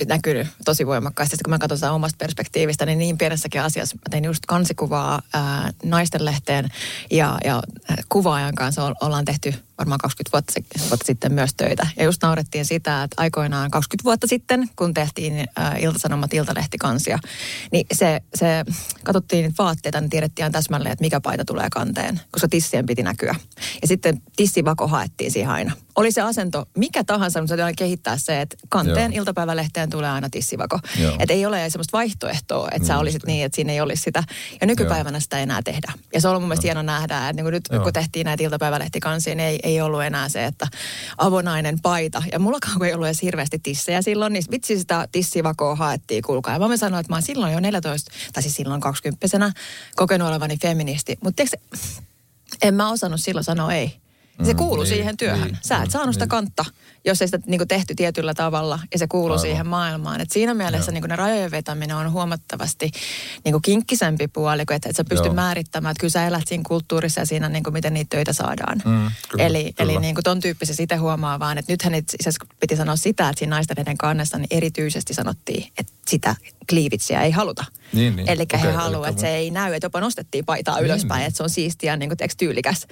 näkynyt 0.08 0.48
tosi 0.66 0.88
voimakkaasti. 0.88 1.32
Sitten 1.36 1.44
kun 1.44 1.54
mä 1.54 1.60
katsotaan 1.60 1.94
omasta 1.94 2.18
perspektiivistä, 2.18 2.86
niin 2.86 3.00
niin 3.00 3.18
pienessäkin 3.18 3.62
asiassa 3.62 3.96
mä 3.96 4.02
tein 4.10 4.26
just 4.26 4.46
kansikuvaa 4.46 5.22
ää, 5.34 5.72
naistenlehteen 5.84 6.70
ja, 7.12 7.38
ja 7.46 7.64
kuvaajan 8.10 8.56
kanssa 8.56 8.94
ollaan 9.02 9.26
tehty 9.26 9.54
varmaan 9.84 10.00
20 10.00 10.32
vuotta, 10.34 10.54
vuotta 10.90 11.06
sitten 11.06 11.34
myös 11.34 11.54
töitä. 11.58 11.88
Ja 11.98 12.04
just 12.04 12.24
naurettiin 12.24 12.66
sitä, 12.66 13.04
että 13.04 13.22
aikoinaan 13.22 13.72
20 13.72 14.04
vuotta 14.04 14.28
sitten, 14.28 14.70
kun 14.76 14.94
tehtiin 14.94 15.40
äh, 15.40 15.84
Ilta-Sanomat 15.84 16.34
Iltalehtikansia, 16.34 17.20
niin 17.72 17.86
se, 17.94 18.22
se 18.36 18.48
katsottiin 19.04 19.54
vaatteita, 19.58 20.02
niin 20.02 20.10
tiedettiin 20.10 20.52
täsmälleen, 20.52 20.94
että 20.94 21.04
mikä 21.04 21.22
paita 21.22 21.46
tulee 21.46 21.68
kanteen, 21.72 22.22
koska 22.32 22.48
tissien 22.48 22.86
piti 22.86 23.04
näkyä. 23.04 23.36
Ja 23.82 23.88
sitten 23.88 24.22
tissivako 24.36 24.88
haettiin 24.88 25.32
siihen 25.32 25.52
aina. 25.52 25.72
Oli 25.96 26.12
se 26.12 26.22
asento 26.22 26.66
mikä 26.78 27.04
tahansa, 27.04 27.42
mutta 27.42 27.56
se 27.56 27.74
kehittää 27.78 28.18
se, 28.18 28.42
että 28.42 28.58
kanteen 28.70 29.14
Joo. 29.14 29.22
iltapäivälehteen 29.22 29.90
tulee 29.90 30.10
aina 30.10 30.30
tissivako. 30.30 30.80
Että 31.20 31.34
ei 31.34 31.46
ole 31.46 31.70
semmoista 31.70 31.98
vaihtoehtoa, 31.98 32.68
että 32.72 32.88
sä 32.88 32.98
olisit 32.98 33.24
niin, 33.26 33.46
että 33.46 33.56
siinä 33.56 33.74
ei 33.74 33.82
olisi 33.82 34.02
sitä. 34.02 34.24
Ja 34.62 34.68
nykypäivänä 34.68 35.16
Joo. 35.16 35.22
sitä 35.22 35.38
ei 35.38 35.44
enää 35.44 35.62
tehdä. 35.62 35.94
Ja 36.14 36.22
se 36.22 36.28
on 36.28 36.42
mun 36.42 36.50
mielestä 36.50 36.68
hieno 36.68 36.82
nähdä, 36.82 37.30
että 37.30 37.44
niin 37.44 37.52
nyt 37.52 37.64
Joo. 37.72 37.84
kun 37.84 37.94
tehtiin 37.94 38.26
näitä 38.26 38.44
iltapäivälehtikansia, 38.44 39.36
niin 39.36 39.48
ei, 39.48 39.60
ei 39.64 39.73
ollut 39.82 40.04
enää 40.04 40.30
se, 40.30 40.46
että 40.46 40.68
avonainen 41.18 41.80
paita. 41.80 42.24
Ja 42.32 42.40
mulla 42.40 42.58
ei 42.88 42.94
ollut 42.94 43.08
edes 43.08 43.22
hirveästi 43.22 43.60
tissejä 43.60 44.02
silloin, 44.02 44.34
niin 44.34 44.44
vitsi 44.52 44.80
sitä 44.80 45.08
tissivakoa 45.12 45.76
haettiin, 45.76 46.24
kuulkaa. 46.24 46.54
Ja 46.54 46.68
mä 46.68 46.78
sanoin, 46.78 47.00
että 47.00 47.12
mä 47.12 47.16
oon 47.16 47.24
silloin 47.24 47.54
jo 47.54 47.60
14, 47.60 48.12
tai 48.34 48.44
siis 48.44 48.56
silloin 48.56 48.82
20 48.82 49.52
kokenut 49.96 50.28
olevani 50.28 50.58
feministi. 50.58 51.18
Mutta 51.24 51.44
en 52.62 52.74
mä 52.74 52.92
osannut 52.92 53.20
silloin 53.22 53.44
sanoa 53.44 53.74
ei. 53.74 54.04
Se 54.44 54.54
mm, 54.54 54.58
kuuluu 54.58 54.84
niin, 54.84 54.94
siihen 54.94 55.18
työhön. 55.18 55.48
Niin, 55.48 55.58
Sä 55.62 55.78
et 55.84 55.92
saanut 55.92 56.08
niin. 56.08 56.14
sitä 56.14 56.28
kantta 56.28 56.66
jos 57.06 57.22
ei 57.22 57.28
sitä 57.28 57.40
niin 57.46 57.58
kuin 57.58 57.68
tehty 57.68 57.96
tietyllä 57.96 58.34
tavalla 58.34 58.80
ja 58.94 59.00
se 59.00 59.08
kuuluu 59.08 59.32
Aivan. 59.32 59.40
siihen 59.40 59.68
maailmaan. 59.68 60.22
Et 60.22 60.32
siinä 60.32 60.54
mielessä 60.54 60.92
niin 60.92 61.02
kuin 61.02 61.10
ne 61.10 61.16
rajojen 61.16 61.52
vetäminen 61.52 61.96
on 61.96 62.12
huomattavasti 62.12 62.92
niin 63.46 63.54
kuin 63.54 63.62
kinkkisempi 63.62 64.28
puoli, 64.28 64.62
että 64.62 64.90
et 64.90 64.96
sä 64.96 65.04
pysty 65.10 65.28
Joo. 65.28 65.34
määrittämään, 65.34 65.92
että 65.92 66.00
kyllä 66.00 66.12
sä 66.12 66.28
elät 66.28 66.48
siinä 66.48 66.64
kulttuurissa 66.68 67.22
ja 67.22 67.26
siinä, 67.26 67.50
niin 67.50 67.64
kuin 67.64 67.74
miten 67.74 67.94
niitä 67.94 68.10
töitä 68.10 68.34
saadaan. 68.34 68.82
Mm, 68.86 69.12
kyllä, 69.30 69.46
eli 69.46 69.64
kyllä. 69.64 69.92
eli 69.92 70.00
niin 70.00 70.16
kuin 70.16 70.24
ton 70.24 70.40
tyyppisesti 70.40 70.84
itse 70.84 70.96
huomaa 70.96 71.40
vaan, 71.40 71.58
että 71.58 71.74
nythän 71.74 71.96
itse 71.96 72.30
piti 72.60 72.76
sanoa 72.76 72.96
sitä, 72.96 73.30
että 73.30 73.40
siinä 73.40 73.56
naisten 73.56 73.98
kannessa 73.98 74.38
niin 74.38 74.48
erityisesti 74.52 75.14
sanottiin, 75.14 75.72
että 75.78 75.94
sitä 76.08 76.36
kliivitsiä 76.70 77.22
ei 77.22 77.32
haluta. 77.32 77.66
Niin, 77.94 78.16
niin. 78.16 78.30
Eli 78.30 78.44
okay, 78.44 78.60
he 78.62 78.72
haluavat, 78.72 79.10
että 79.10 79.22
se 79.22 79.36
ei 79.36 79.52
näy, 79.52 79.74
että 79.74 79.86
jopa 79.86 80.00
nostettiin 80.00 80.46
paitaa 80.46 80.76
niin, 80.76 80.86
ylöspäin, 80.86 81.20
niin. 81.20 81.28
että 81.28 81.38
se 81.38 81.44
on 81.44 81.50
siistiä 81.50 81.92
ja 81.92 81.98
niin 81.98 82.10
kuin, 82.10 82.30
tyylikäs. 82.38 82.88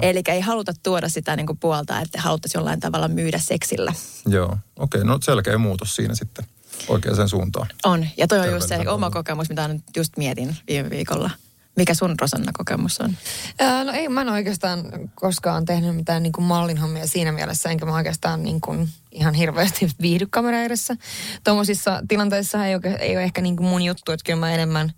Eli 0.00 0.22
ei 0.28 0.40
haluta 0.40 0.72
tuoda 0.82 1.08
sitä 1.08 1.36
niin 1.36 1.46
kuin 1.46 1.58
puolta, 1.58 2.00
että 2.00 2.20
haluttaisiin 2.20 2.60
jollain 2.60 2.80
tavalla 2.80 3.08
myydä 3.08 3.38
se 3.38 3.54
seksillä. 3.54 3.92
Joo, 4.26 4.46
okei. 4.46 5.00
Okay, 5.00 5.04
no 5.04 5.18
selkeä 5.22 5.58
muutos 5.58 5.96
siinä 5.96 6.14
sitten 6.14 6.44
oikeaan 6.88 7.28
suuntaan. 7.28 7.66
On, 7.84 8.06
ja 8.16 8.26
toi 8.26 8.38
on 8.38 8.50
just 8.54 8.68
se 8.68 8.88
oma 8.88 9.10
kokemus, 9.10 9.48
mitä 9.48 9.68
nyt 9.68 9.82
just 9.96 10.16
mietin 10.16 10.56
viime 10.68 10.90
viikolla. 10.90 11.30
Mikä 11.76 11.94
sun 11.94 12.14
Rosanna 12.20 12.52
kokemus 12.52 13.00
on? 13.00 13.16
Ää, 13.58 13.84
no 13.84 13.92
ei, 13.92 14.08
mä 14.08 14.20
en 14.20 14.28
oikeastaan 14.28 14.84
koskaan 15.14 15.64
tehnyt 15.64 15.96
mitään 15.96 16.22
niin 16.22 16.32
kuin 16.32 16.44
mallinhommia 16.44 17.06
siinä 17.06 17.32
mielessä, 17.32 17.70
enkä 17.70 17.86
mä 17.86 17.94
oikeastaan 17.94 18.42
niin 18.42 18.60
kuin 18.60 18.88
ihan 19.14 19.34
hirveästi 19.34 19.88
viihdy 20.00 20.26
kamera 20.30 20.62
edessä. 20.62 20.96
Tuommoisissa 21.44 22.02
tilanteissa 22.08 22.66
ei, 22.66 22.74
ole, 22.74 22.96
ei 23.00 23.16
ole 23.16 23.24
ehkä 23.24 23.40
niin 23.40 23.56
kuin 23.56 23.66
mun 23.66 23.82
juttu, 23.82 24.12
että 24.12 24.24
kyllä 24.24 24.40
mä 24.40 24.52
enemmän, 24.52 24.92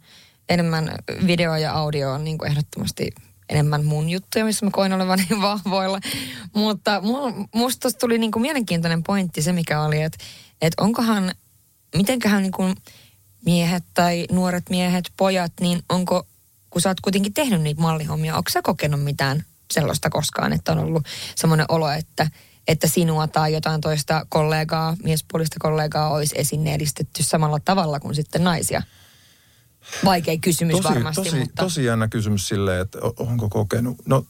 enemmän 0.49 0.95
video 1.27 1.57
ja 1.57 1.73
audio 1.73 2.13
on 2.13 2.25
niin 2.25 2.39
kuin 2.39 2.51
ehdottomasti 2.51 3.11
enemmän 3.49 3.85
mun 3.85 4.11
juttuja, 4.11 4.45
missä 4.45 4.67
mä 4.67 4.71
koin 4.71 4.93
olevan 4.93 5.19
niin 5.29 5.43
vahvoilla. 5.43 6.01
Mutta 6.55 7.03
musta 7.55 7.93
tuli 7.93 8.19
niinku 8.19 8.39
mielenkiintoinen 8.39 9.03
pointti 9.03 9.43
se, 9.43 9.53
mikä 9.53 9.83
oli, 9.83 10.03
että 10.03 10.19
et 10.63 10.73
onkohan, 10.81 11.33
mitenköhän 11.97 12.43
niinku 12.43 12.65
miehet 13.45 13.85
tai 13.95 14.27
nuoret 14.33 14.71
miehet, 14.71 15.13
pojat, 15.17 15.53
niin 15.61 15.83
onko, 15.89 16.27
kun 16.71 16.83
sä 16.83 16.89
oot 16.89 17.01
kuitenkin 17.01 17.35
tehnyt 17.35 17.63
niitä 17.63 17.81
mallihommia, 17.81 18.37
onko 18.37 18.51
sä 18.51 18.63
kokenut 18.63 19.05
mitään 19.05 19.45
sellaista 19.71 20.11
koskaan, 20.11 20.53
että 20.53 20.73
on 20.73 20.79
ollut 20.79 21.07
semmoinen 21.35 21.67
olo, 21.69 21.91
että 21.91 22.31
että 22.69 22.89
sinua 22.89 23.29
tai 23.29 23.53
jotain 23.53 23.81
toista 23.81 24.27
kollegaa, 24.29 24.97
miespuolista 25.03 25.57
kollegaa 25.61 26.11
olisi 26.11 26.35
esineellistetty 26.39 27.23
samalla 27.23 27.61
tavalla 27.65 28.01
kuin 28.01 28.15
sitten 28.15 28.45
naisia? 28.45 28.83
Vaikea 30.05 30.39
kysymys 30.39 30.77
tosi, 30.77 30.89
varmasti, 30.89 31.25
tosi, 31.25 31.37
mutta... 31.39 31.63
Tosi 31.63 31.85
jännä 31.85 32.09
kysymys 32.09 32.49
silleen, 32.49 32.81
että 32.81 32.99
onko 33.19 33.49
kokenut. 33.49 33.97
No, 34.07 34.27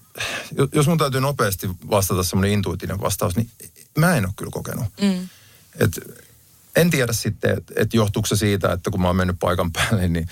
jo- 0.59 0.69
jos 0.73 0.87
mun 0.87 0.99
täytyy 0.99 1.21
nopeasti 1.21 1.71
vastata 1.91 2.23
semmoinen 2.23 2.51
intuitinen 2.53 3.01
vastaus, 3.01 3.37
niin 3.37 3.51
mä 3.99 4.17
en 4.17 4.27
ole 4.27 4.33
kyllä 4.37 4.51
kokenut. 4.51 4.85
Mm. 5.01 5.29
Et, 5.81 5.91
en 6.77 6.91
tiedä 6.91 7.13
sitten, 7.13 7.59
että 7.59 7.75
et 7.77 7.95
johtuuko 7.95 8.27
se 8.27 8.37
siitä, 8.37 8.73
että 8.73 8.91
kun 8.91 9.01
mä 9.01 9.07
oon 9.07 9.17
mennyt 9.17 9.37
paikan 9.41 9.73
päälle, 9.73 10.09
niin 10.09 10.29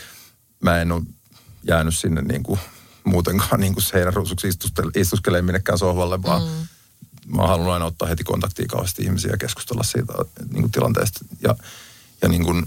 mä 0.60 0.80
en 0.80 0.92
ole 0.92 1.02
jäänyt 1.62 1.96
sinne 1.96 2.22
niin 2.22 2.42
kuin 2.42 2.60
muutenkaan 3.04 3.60
niin 3.60 3.74
kuin 3.74 3.82
seinäruusuksi 3.82 4.48
istuskelemaan 4.96 5.44
minnekään 5.44 5.78
sohvalle, 5.78 6.22
vaan 6.22 6.42
mm. 6.42 6.66
Mä 7.26 7.46
halunnut 7.46 7.72
aina 7.72 7.84
ottaa 7.84 8.08
heti 8.08 8.24
kontaktia 8.24 8.66
kauheasti 8.66 9.02
ihmisiä 9.02 9.30
ja 9.30 9.36
keskustella 9.36 9.82
siitä 9.82 10.12
niin 10.50 10.62
kuin 10.62 10.72
tilanteesta. 10.72 11.20
Ja, 11.42 11.56
ja 12.22 12.28
niin 12.28 12.44
kuin, 12.44 12.66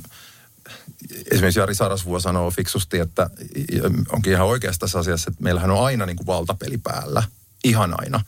esimerkiksi 1.32 1.60
Jari 1.60 1.76
Sarasvuo 1.76 2.20
sanoo 2.20 2.52
fiksusti, 2.52 3.00
että 3.00 3.30
onkin 4.12 4.34
ihan 4.34 4.48
oikeassa 4.48 4.80
tässä 4.80 5.00
asiassa, 5.00 5.30
että 5.32 5.44
meillähän 5.44 5.72
on 5.72 5.86
aina 5.86 6.06
niin 6.06 6.18
kuin 6.18 6.28
valtapeli 6.28 6.78
päällä. 6.78 7.24
Ihan 7.64 7.94
aina. 7.98 8.20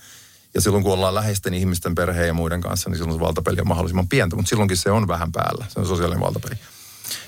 Ja 0.53 0.61
silloin 0.61 0.83
kun 0.83 0.93
ollaan 0.93 1.15
läheisten 1.15 1.53
ihmisten, 1.53 1.95
perheen 1.95 2.27
ja 2.27 2.33
muiden 2.33 2.61
kanssa, 2.61 2.89
niin 2.89 2.97
silloin 2.97 3.19
se 3.19 3.25
valtapeli 3.25 3.61
on 3.61 3.67
mahdollisimman 3.67 4.07
pientä, 4.07 4.35
mutta 4.35 4.49
silloinkin 4.49 4.77
se 4.77 4.91
on 4.91 5.07
vähän 5.07 5.31
päällä. 5.31 5.65
Se 5.69 5.79
on 5.79 5.87
sosiaalinen 5.87 6.21
valtapeli. 6.21 6.55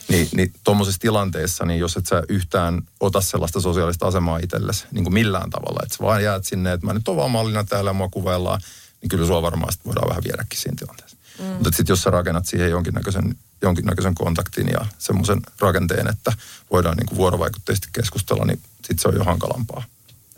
Niin, 0.09 0.29
niin 0.33 0.53
tuommoisessa 0.63 1.01
tilanteessa, 1.01 1.65
niin 1.65 1.79
jos 1.79 1.97
et 1.97 2.05
sä 2.05 2.23
yhtään 2.29 2.81
ota 2.99 3.21
sellaista 3.21 3.61
sosiaalista 3.61 4.07
asemaa 4.07 4.39
itsellesi 4.43 4.85
niin 4.91 5.03
kuin 5.03 5.13
millään 5.13 5.49
tavalla, 5.49 5.79
että 5.83 5.97
sä 5.97 6.03
vaan 6.03 6.23
jäät 6.23 6.45
sinne, 6.45 6.73
että 6.73 6.85
mä 6.85 6.93
nyt 6.93 7.07
oon 7.07 7.17
vaan 7.17 7.31
mallina 7.31 7.63
täällä 7.63 7.93
mua 7.93 8.09
kuvaillaan, 8.09 8.61
niin 9.01 9.09
kyllä 9.09 9.27
sua 9.27 9.41
varmaan 9.41 9.73
sit 9.73 9.85
voidaan 9.85 10.09
vähän 10.09 10.23
viedäkin 10.23 10.59
siinä 10.59 10.75
tilanteessa. 10.79 11.17
Mm. 11.39 11.45
Mutta 11.45 11.71
sitten 11.71 11.91
jos 11.91 12.01
sä 12.01 12.09
rakennat 12.09 12.45
siihen 12.45 12.69
jonkinnäköisen, 12.69 13.35
jonkinnäköisen 13.61 14.15
kontaktin 14.15 14.67
ja 14.67 14.85
semmoisen 14.97 15.41
rakenteen, 15.59 16.07
että 16.07 16.33
voidaan 16.71 16.97
niin 16.97 17.07
kuin 17.07 17.17
vuorovaikutteisesti 17.17 17.87
keskustella, 17.93 18.45
niin 18.45 18.59
sitten 18.75 18.99
se 18.99 19.07
on 19.07 19.15
jo 19.15 19.23
hankalampaa. 19.23 19.83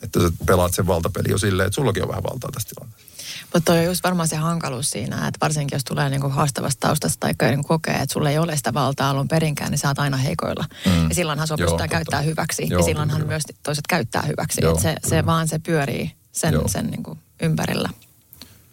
Että 0.02 0.19
sä 0.19 0.30
pelaat 0.45 0.73
sen 0.73 0.88
valtapeli 0.88 1.30
jo 1.30 1.38
silleen, 1.38 1.67
että 1.67 1.76
sullakin 1.76 2.04
on 2.04 2.10
vähän 2.10 2.23
valtaa 2.23 2.52
tässä 2.52 2.69
tilanteessa. 2.69 3.13
Mutta 3.54 3.71
toi 3.71 3.80
on 3.80 3.86
just 3.86 4.04
varmaan 4.04 4.28
se 4.28 4.36
hankaluus 4.36 4.89
siinä, 4.89 5.28
että 5.28 5.38
varsinkin 5.41 5.76
jos 5.76 5.84
tulee 5.84 6.10
niinku 6.10 6.30
haastavasta 6.30 6.88
taustasta 6.88 7.17
tai 7.19 7.49
niinku 7.49 7.67
kokee, 7.67 7.93
että 7.93 8.13
sulla 8.13 8.30
ei 8.30 8.38
ole 8.38 8.58
sitä 8.58 8.73
valtaa 8.73 9.10
alun 9.10 9.28
perinkään, 9.28 9.71
niin 9.71 9.80
sä 9.80 9.88
oot 9.88 9.99
aina 9.99 10.17
heikoilla. 10.17 10.65
Mm. 10.86 11.10
Ja 11.10 11.15
silloinhan 11.15 11.47
sua 11.47 11.58
pystytään 11.58 11.89
käyttää 11.89 12.21
hyväksi. 12.21 12.67
Joo, 12.69 12.80
ja 12.80 12.86
silloinhan 12.86 13.17
kyllä. 13.17 13.32
myös 13.32 13.43
toiset 13.63 13.88
käyttää 13.88 14.21
hyväksi. 14.21 14.62
Joo, 14.63 14.73
Et 14.73 14.80
se, 14.82 14.95
se 15.08 15.26
vaan 15.26 15.47
se 15.47 15.60
pyörii 15.60 16.12
sen, 16.32 16.54
Joo. 16.54 16.67
sen 16.67 16.88
niinku 16.88 17.17
ympärillä. 17.41 17.89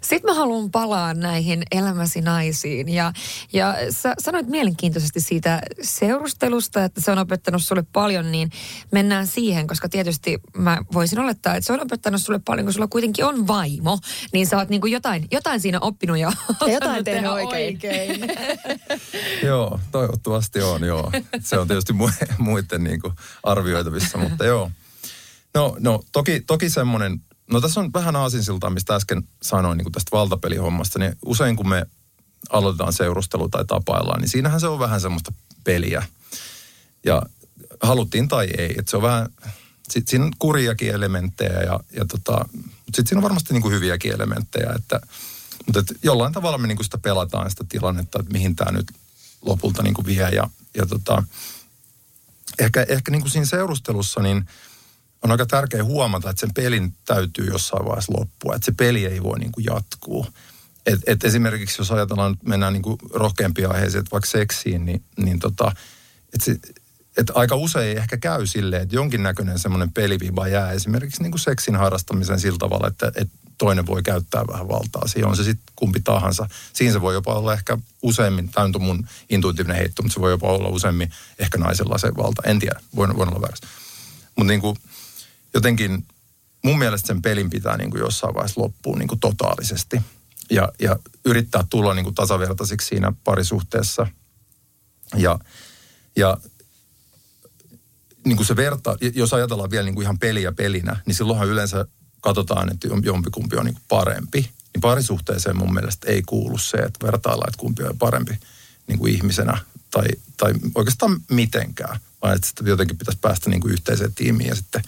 Sitten 0.00 0.30
mä 0.30 0.34
haluan 0.34 0.70
palaa 0.70 1.14
näihin 1.14 1.62
elämäsi 1.70 2.20
naisiin. 2.20 2.88
Ja, 2.88 3.12
ja 3.52 3.74
sä 3.90 4.14
sanoit 4.18 4.46
mielenkiintoisesti 4.46 5.20
siitä 5.20 5.60
seurustelusta, 5.82 6.84
että 6.84 7.00
se 7.00 7.10
on 7.10 7.18
opettanut 7.18 7.62
sulle 7.62 7.84
paljon, 7.92 8.32
niin 8.32 8.50
mennään 8.92 9.26
siihen, 9.26 9.66
koska 9.66 9.88
tietysti 9.88 10.38
mä 10.56 10.78
voisin 10.92 11.18
olettaa, 11.18 11.54
että 11.54 11.66
se 11.66 11.72
on 11.72 11.80
opettanut 11.82 12.22
sulle 12.22 12.40
paljon, 12.44 12.66
kun 12.66 12.72
sulla 12.72 12.88
kuitenkin 12.90 13.24
on 13.24 13.46
vaimo, 13.46 13.98
niin 14.32 14.46
sä 14.46 14.56
oot 14.56 14.68
niin 14.68 14.80
kuin 14.80 14.92
jotain, 14.92 15.26
jotain 15.30 15.60
siinä 15.60 15.80
oppinut 15.80 16.18
ja 16.18 16.32
jotain 16.72 17.04
tehnyt 17.04 17.04
tehdä 17.04 17.32
oikein. 17.32 17.74
oikein. 17.74 18.20
Joo, 19.48 19.80
toivottavasti 19.92 20.62
on, 20.62 20.84
joo. 20.84 21.12
Se 21.40 21.58
on 21.58 21.68
tietysti 21.68 21.92
mu- 21.92 22.34
muiden 22.38 22.84
niin 22.84 23.00
kuin 23.00 23.12
arvioitavissa, 23.42 24.18
mutta 24.18 24.44
joo. 24.44 24.70
No, 25.54 25.76
no 25.80 26.02
toki, 26.12 26.40
toki 26.40 26.70
semmoinen, 26.70 27.20
no 27.50 27.60
tässä 27.60 27.80
on 27.80 27.92
vähän 27.92 28.16
aasinsiltaa, 28.16 28.70
mistä 28.70 28.94
äsken 28.94 29.22
sanoin 29.42 29.78
niin 29.78 29.84
kuin 29.84 29.92
tästä 29.92 30.16
valtapelihommasta, 30.16 30.98
niin 30.98 31.16
usein 31.26 31.56
kun 31.56 31.68
me 31.68 31.86
aloitetaan 32.50 32.92
seurustelu 32.92 33.48
tai 33.48 33.64
tapaillaan, 33.64 34.20
niin 34.20 34.28
siinähän 34.28 34.60
se 34.60 34.66
on 34.66 34.78
vähän 34.78 35.00
semmoista 35.00 35.32
peliä. 35.64 36.06
Ja 37.04 37.22
haluttiin 37.82 38.28
tai 38.28 38.48
ei, 38.58 38.74
että 38.78 38.90
se 38.90 38.96
on 38.96 39.02
vähän, 39.02 39.28
sit 39.88 40.08
siinä 40.08 40.24
on 40.24 40.32
kurjakin 40.38 40.94
elementtejä 40.94 41.60
ja, 41.60 41.80
ja 41.96 42.04
tota, 42.04 42.44
sitten 42.84 43.06
siinä 43.06 43.18
on 43.18 43.22
varmasti 43.22 43.52
niin 43.52 43.62
kuin 43.62 43.74
hyviäkin 43.74 44.14
elementtejä, 44.14 44.72
että 44.76 45.00
mutta 45.66 45.80
et 45.80 45.98
jollain 46.02 46.32
tavalla 46.32 46.58
me 46.58 46.66
niinku 46.66 46.82
sitä 46.82 46.98
pelataan 46.98 47.50
sitä 47.50 47.64
tilannetta, 47.68 48.20
että 48.20 48.32
mihin 48.32 48.56
tämä 48.56 48.72
nyt 48.72 48.92
lopulta 49.42 49.82
niinku 49.82 50.06
vie. 50.06 50.28
Ja, 50.28 50.50
ja 50.74 50.86
tota, 50.86 51.22
ehkä, 52.58 52.86
ehkä 52.88 53.10
niinku 53.10 53.28
siinä 53.28 53.46
seurustelussa 53.46 54.22
niin 54.22 54.46
on 55.22 55.30
aika 55.30 55.46
tärkeää 55.46 55.84
huomata, 55.84 56.30
että 56.30 56.40
sen 56.40 56.54
pelin 56.54 56.94
täytyy 57.04 57.46
jossain 57.46 57.84
vaiheessa 57.84 58.12
loppua. 58.18 58.54
Että 58.54 58.66
se 58.66 58.72
peli 58.72 59.06
ei 59.06 59.22
voi 59.22 59.38
niinku 59.38 59.60
jatkuu. 59.60 60.26
Et, 60.86 61.00
et 61.06 61.24
esimerkiksi 61.24 61.80
jos 61.80 61.90
ajatellaan, 61.90 62.32
että 62.32 62.48
mennään 62.48 62.72
niinku 62.72 62.98
rohkeampia 63.10 63.68
aiheisiin, 63.68 64.00
että 64.00 64.10
vaikka 64.10 64.30
seksiin, 64.30 64.86
niin, 64.86 65.04
niin 65.16 65.38
tota, 65.38 65.72
että 66.34 66.44
se, 66.44 66.58
että 67.16 67.32
aika 67.36 67.56
usein 67.56 67.98
ehkä 67.98 68.16
käy 68.16 68.46
silleen, 68.46 68.82
että 68.82 68.96
jonkinnäköinen 68.96 69.58
semmoinen 69.58 69.92
peliviba 69.92 70.48
jää 70.48 70.72
esimerkiksi 70.72 71.22
niin 71.22 71.30
kuin 71.30 71.40
seksin 71.40 71.76
harrastamisen 71.76 72.40
sillä 72.40 72.58
tavalla, 72.58 72.86
että, 72.86 73.12
että 73.16 73.38
toinen 73.58 73.86
voi 73.86 74.02
käyttää 74.02 74.46
vähän 74.46 74.68
valtaa. 74.68 75.06
Siinä 75.06 75.28
on 75.28 75.36
se 75.36 75.44
sitten 75.44 75.72
kumpi 75.76 76.00
tahansa. 76.00 76.48
Siinä 76.72 76.92
se 76.92 77.00
voi 77.00 77.14
jopa 77.14 77.34
olla 77.34 77.52
ehkä 77.52 77.78
useimmin, 78.02 78.48
tämä 78.48 78.64
on 78.64 78.82
mun 78.82 79.08
intuitiivinen 79.30 79.76
heitto, 79.76 80.02
mutta 80.02 80.14
se 80.14 80.20
voi 80.20 80.30
jopa 80.30 80.48
olla 80.48 80.68
useimmin 80.68 81.10
ehkä 81.38 81.58
naisella 81.58 81.98
se 81.98 82.16
valta. 82.16 82.42
En 82.44 82.58
tiedä, 82.58 82.80
voin, 82.96 83.16
voin 83.16 83.28
olla 83.28 83.40
väärässä. 83.40 83.66
Mutta 84.36 84.52
niin 84.52 84.60
kuin, 84.60 84.76
jotenkin 85.54 86.06
mun 86.64 86.78
mielestä 86.78 87.06
sen 87.06 87.22
pelin 87.22 87.50
pitää 87.50 87.76
niin 87.76 87.90
kuin 87.90 88.00
jossain 88.00 88.34
vaiheessa 88.34 88.60
loppua 88.60 88.96
niin 88.96 89.08
kuin 89.08 89.20
totaalisesti. 89.20 90.00
Ja, 90.50 90.72
ja 90.80 90.96
yrittää 91.24 91.64
tulla 91.70 91.94
niin 91.94 92.04
kuin 92.04 92.14
tasavertaisiksi 92.14 92.88
siinä 92.88 93.12
parisuhteessa. 93.24 94.06
Ja, 95.16 95.38
ja 96.16 96.38
niin 98.24 98.36
kuin 98.36 98.46
se 98.46 98.56
verta, 98.56 98.96
jos 99.14 99.34
ajatellaan 99.34 99.70
vielä 99.70 99.84
niin 99.84 99.94
kuin 99.94 100.02
ihan 100.02 100.18
peliä 100.18 100.52
pelinä, 100.52 100.96
niin 101.06 101.14
silloinhan 101.14 101.48
yleensä 101.48 101.86
katsotaan, 102.20 102.72
että 102.72 102.88
jompikumpi 103.02 103.56
on 103.56 103.64
niin 103.64 103.74
kuin 103.74 103.84
parempi. 103.88 104.50
Niin 104.74 104.80
parisuhteeseen 104.80 105.56
mun 105.56 105.74
mielestä 105.74 106.08
ei 106.08 106.22
kuulu 106.22 106.58
se, 106.58 106.76
että 106.76 107.06
vertaillaan, 107.06 107.48
että 107.48 107.60
kumpi 107.60 107.82
on 107.82 107.98
parempi 107.98 108.38
niin 108.86 108.98
kuin 108.98 109.14
ihmisenä 109.14 109.58
tai, 109.90 110.06
tai 110.36 110.52
oikeastaan 110.74 111.20
mitenkään, 111.30 112.00
vaan 112.22 112.34
että 112.34 112.46
sitten 112.46 112.66
jotenkin 112.66 112.98
pitäisi 112.98 113.18
päästä 113.20 113.50
niin 113.50 113.60
kuin 113.60 113.72
yhteiseen 113.72 114.14
tiimiin 114.14 114.48
ja 114.48 114.54
sitten, 114.54 114.82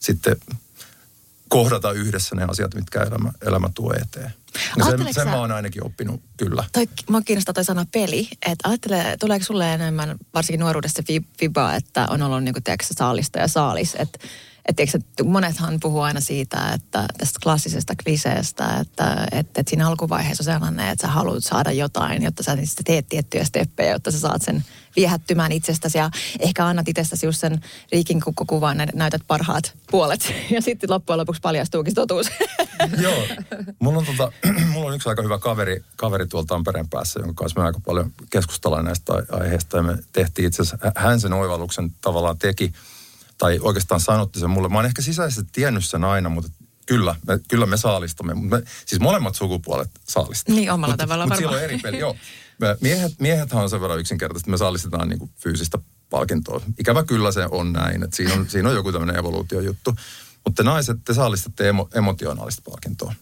sitten 0.00 0.36
kohdata 1.48 1.92
yhdessä 1.92 2.36
ne 2.36 2.44
asiat, 2.44 2.74
mitkä 2.74 3.02
elämä, 3.02 3.32
elämä 3.46 3.68
tuo 3.74 3.94
eteen. 4.02 4.32
Ja 4.76 4.84
sen, 4.84 5.14
sen 5.14 5.28
mä 5.28 5.40
oon 5.40 5.52
ainakin 5.52 5.86
oppinut, 5.86 6.20
kyllä. 6.36 6.64
Toi, 6.72 6.88
mua 7.10 7.20
kiinnostaa 7.20 7.54
toi 7.54 7.64
sana 7.64 7.86
peli. 7.92 8.28
Että 8.46 8.68
ajattele, 8.68 9.16
tuleeko 9.20 9.44
sulle 9.44 9.74
enemmän, 9.74 10.16
varsinkin 10.34 10.60
nuoruudessa 10.60 10.96
se 10.96 11.02
fi- 11.06 11.26
fiba, 11.38 11.74
että 11.74 12.06
on 12.10 12.22
ollut 12.22 12.44
niinku, 12.44 12.60
tiedätkö, 12.64 12.86
saalista 12.98 13.38
ja 13.38 13.48
saalis. 13.48 13.94
Että 13.98 14.18
et, 14.68 14.76
tiedätkö, 14.76 14.98
monethan 15.24 15.80
puhuu 15.80 16.00
aina 16.00 16.20
siitä, 16.20 16.72
että 16.74 17.06
tästä 17.18 17.38
klassisesta 17.42 17.94
kliseestä, 18.04 18.76
että 18.80 19.28
et, 19.32 19.58
et 19.58 19.68
siinä 19.68 19.88
alkuvaiheessa 19.88 20.42
on 20.42 20.44
sellainen, 20.44 20.88
että 20.88 21.06
sä 21.06 21.12
haluat 21.12 21.44
saada 21.44 21.72
jotain, 21.72 22.22
jotta 22.22 22.42
sä 22.42 22.56
sitten 22.64 22.84
teet 22.84 23.08
tiettyjä 23.08 23.44
steppejä, 23.44 23.92
jotta 23.92 24.10
sä 24.10 24.18
saat 24.18 24.42
sen 24.42 24.64
viehättymään 24.96 25.52
itsestäsi 25.52 25.98
ja 25.98 26.10
ehkä 26.40 26.66
annat 26.66 26.88
itsestäsi 26.88 27.26
just 27.26 27.40
sen 27.40 27.60
riikin 27.92 28.20
nä- 28.74 28.86
näytät 28.94 29.22
parhaat 29.26 29.74
puolet 29.90 30.34
ja 30.50 30.62
sitten 30.62 30.90
loppujen 30.90 31.18
lopuksi 31.18 31.40
paljastuukin 31.40 31.94
totuus. 31.94 32.26
Joo. 33.02 33.26
Mulla 33.78 33.98
on, 33.98 34.06
tota, 34.06 34.32
mulla 34.72 34.86
on 34.88 34.94
yksi 34.94 35.08
aika 35.08 35.22
hyvä 35.22 35.38
kaveri, 35.38 35.84
kaveri 35.96 36.26
tuolla 36.26 36.46
Tampereen 36.46 36.88
päässä, 36.88 37.20
jonka 37.20 37.34
kanssa 37.34 37.60
me 37.60 37.66
aika 37.66 37.80
paljon 37.86 38.12
keskustellaan 38.30 38.84
näistä 38.84 39.12
ai- 39.12 39.40
aiheista. 39.40 39.76
Ja 39.76 39.82
me 39.82 39.98
tehtiin 40.12 40.46
itse 40.48 40.62
asiassa, 40.62 40.92
hän 40.96 41.20
sen 41.20 41.32
oivalluksen 41.32 41.90
tavallaan 42.00 42.38
teki 42.38 42.72
tai 43.38 43.58
oikeastaan 43.62 44.00
sanotti 44.00 44.40
sen 44.40 44.50
mulle. 44.50 44.68
Mä 44.68 44.74
oon 44.78 44.86
ehkä 44.86 45.02
sisäisesti 45.02 45.50
tiennyt 45.52 45.84
sen 45.86 46.04
aina, 46.04 46.28
mutta 46.28 46.50
kyllä, 46.86 47.14
me, 47.26 47.38
kyllä 47.48 47.66
me 47.66 47.76
saalistamme. 47.76 48.34
Me, 48.34 48.62
siis 48.86 49.00
molemmat 49.00 49.34
sukupuolet 49.34 49.90
saalistamme. 50.08 50.60
Niin, 50.60 50.70
omalla 50.70 50.94
Mut- 50.94 50.98
tavallaan 50.98 51.28
mut 51.28 51.36
varmaan. 51.36 51.52
silloin 51.58 51.64
eri 51.64 51.78
peli, 51.78 51.98
joo. 51.98 52.16
Miehet, 52.80 53.12
miehethän 53.20 53.62
on 53.62 53.70
sen 53.70 53.80
verran 53.80 54.00
yksinkertaisesti, 54.00 54.50
me 54.50 54.56
saalistetaan 54.56 55.08
niin 55.08 55.18
kuin 55.18 55.30
fyysistä 55.36 55.78
palkintoa. 56.10 56.60
Ikävä 56.78 57.04
kyllä 57.04 57.32
se 57.32 57.46
on 57.50 57.72
näin, 57.72 58.02
että 58.02 58.16
siinä 58.16 58.34
on, 58.34 58.48
siinä 58.50 58.68
on 58.68 58.74
joku 58.74 58.92
tämmöinen 58.92 59.16
evoluutiojuttu. 59.16 59.94
Mutta 60.44 60.62
te 60.62 60.68
naiset, 60.68 60.96
te 61.04 61.14
saalistatte 61.14 61.68
emo, 61.68 61.88
emotionaalista 61.94 62.62
palkintoa. 62.70 63.14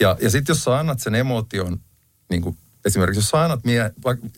Ja, 0.00 0.16
ja 0.22 0.30
sitten 0.30 0.54
jos 0.54 0.64
sä 0.64 0.78
annat 0.78 1.00
sen 1.00 1.14
emotion, 1.14 1.80
niin 2.30 2.42
kuin 2.42 2.58
esimerkiksi 2.84 3.18
jos 3.18 3.28
sä 3.28 3.44
annat 3.44 3.64
mie, 3.64 3.92
vaikka 4.04 4.28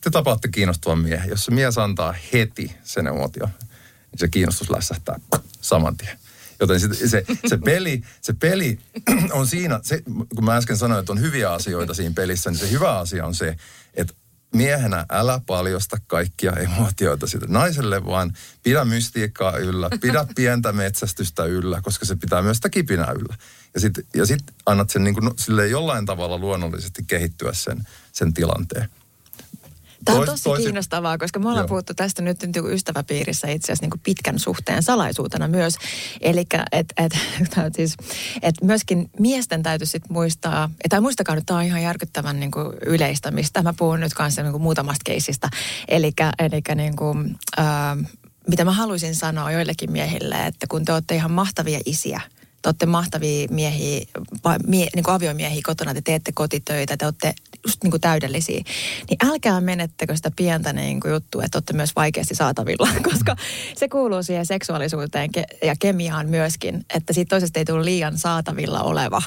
te 0.00 0.10
tapaatte 0.10 0.48
kiinnostavan 0.48 0.98
miehen, 0.98 1.28
jos 1.28 1.44
se 1.44 1.50
mies 1.50 1.78
antaa 1.78 2.14
heti 2.32 2.76
sen 2.84 3.06
emotion, 3.06 3.48
niin 4.10 4.18
se 4.18 4.28
kiinnostus 4.28 4.70
lässähtää 4.70 5.20
saman 5.60 5.96
tien. 5.96 6.18
Joten 6.60 6.80
se, 6.80 6.94
se, 6.94 7.24
se, 7.48 7.56
peli, 7.64 8.02
se 8.20 8.32
peli 8.32 8.78
on 9.30 9.46
siinä, 9.46 9.80
se, 9.82 10.02
kun 10.34 10.44
mä 10.44 10.56
äsken 10.56 10.76
sanoin, 10.76 11.00
että 11.00 11.12
on 11.12 11.20
hyviä 11.20 11.52
asioita 11.52 11.94
siinä 11.94 12.14
pelissä, 12.14 12.50
niin 12.50 12.58
se 12.58 12.70
hyvä 12.70 12.98
asia 12.98 13.26
on 13.26 13.34
se, 13.34 13.56
että 13.94 14.14
miehenä 14.54 15.06
älä 15.10 15.40
paljosta 15.46 15.96
kaikkia 16.06 16.52
emootioita 16.52 17.26
sille 17.26 17.46
naiselle, 17.48 18.04
vaan 18.04 18.32
pidä 18.62 18.84
mystiikkaa 18.84 19.56
yllä, 19.58 19.90
pidä 20.00 20.26
pientä 20.36 20.72
metsästystä 20.72 21.44
yllä, 21.44 21.80
koska 21.82 22.06
se 22.06 22.16
pitää 22.16 22.42
myös 22.42 22.56
sitä 22.56 22.70
kipinää 22.70 23.12
yllä. 23.12 23.36
Ja 23.74 23.80
sitten 23.80 24.04
ja 24.14 24.26
sit 24.26 24.42
annat 24.66 24.90
sen 24.90 25.04
niin 25.04 25.14
kuin, 25.14 25.30
sille 25.36 25.66
jollain 25.66 26.06
tavalla 26.06 26.38
luonnollisesti 26.38 27.04
kehittyä 27.06 27.52
sen, 27.52 27.86
sen 28.12 28.34
tilanteen. 28.34 28.88
Tämä 30.04 30.18
on 30.18 30.26
tosi 30.26 30.44
toiset- 30.44 30.64
kiinnostavaa, 30.64 31.18
koska 31.18 31.38
me 31.38 31.48
ollaan 31.48 31.62
Joo. 31.62 31.68
puhuttu 31.68 31.94
tästä 31.94 32.22
nyt 32.22 32.42
niin 32.42 32.72
ystäväpiirissä 32.72 33.48
itse 33.48 33.66
asiassa 33.66 33.84
niin 33.84 33.90
kuin 33.90 34.00
pitkän 34.04 34.38
suhteen 34.38 34.82
salaisuutena 34.82 35.48
myös. 35.48 35.74
Eli 36.20 36.46
että 36.72 36.94
et, 36.96 37.12
siis, 37.76 37.96
et 38.42 38.54
myöskin 38.62 39.10
miesten 39.18 39.62
täytyisi 39.62 39.90
sit 39.90 40.10
muistaa, 40.10 40.70
tai 40.88 41.00
muistakaa 41.00 41.34
nyt, 41.34 41.46
tämä 41.46 41.58
on 41.58 41.66
ihan 41.66 41.82
järkyttävän 41.82 42.40
niin 42.40 42.50
kuin 42.50 42.72
yleistämistä. 42.86 43.62
Mä 43.62 43.74
puhun 43.78 44.00
nyt 44.00 44.14
kanssa 44.14 44.42
niin 44.42 44.52
kuin 44.52 44.62
muutamasta 44.62 45.02
keisistä. 45.04 45.48
Eli 45.88 46.12
niin 46.74 46.96
kuin, 46.96 47.38
äh, 47.58 47.66
mitä 48.48 48.64
mä 48.64 48.72
haluaisin 48.72 49.14
sanoa 49.14 49.52
joillekin 49.52 49.92
miehille, 49.92 50.46
että 50.46 50.66
kun 50.66 50.84
te 50.84 50.92
olette 50.92 51.14
ihan 51.14 51.30
mahtavia 51.30 51.80
isiä, 51.86 52.20
te 52.62 52.68
olette 52.68 52.86
mahtavia 52.86 53.48
miehiä, 53.50 54.06
mie, 54.66 54.88
niin 54.94 55.04
kuin 55.04 55.14
aviomiehiä 55.14 55.60
kotona, 55.64 55.94
te 55.94 56.00
teette 56.00 56.32
kotitöitä, 56.32 56.96
te 56.96 57.04
olette 57.04 57.34
just 57.68 57.82
niin 57.82 57.90
kuin 57.90 58.00
täydellisiä. 58.00 58.62
Niin 59.10 59.30
älkää 59.30 59.60
menettekö 59.60 60.16
sitä 60.16 60.30
pientä 60.36 60.72
niin 60.72 61.00
kuin 61.00 61.12
juttua, 61.12 61.44
että 61.44 61.58
olette 61.58 61.72
myös 61.72 61.96
vaikeasti 61.96 62.34
saatavilla, 62.34 62.88
koska 63.10 63.36
se 63.76 63.88
kuuluu 63.88 64.22
siihen 64.22 64.46
seksuaalisuuteen 64.46 65.30
ja 65.62 65.74
kemiaan 65.78 66.28
myöskin, 66.28 66.84
että 66.94 67.12
siitä 67.12 67.28
toisesta 67.28 67.58
ei 67.58 67.64
tule 67.64 67.84
liian 67.84 68.18
saatavilla 68.18 68.82
oleva 68.82 69.22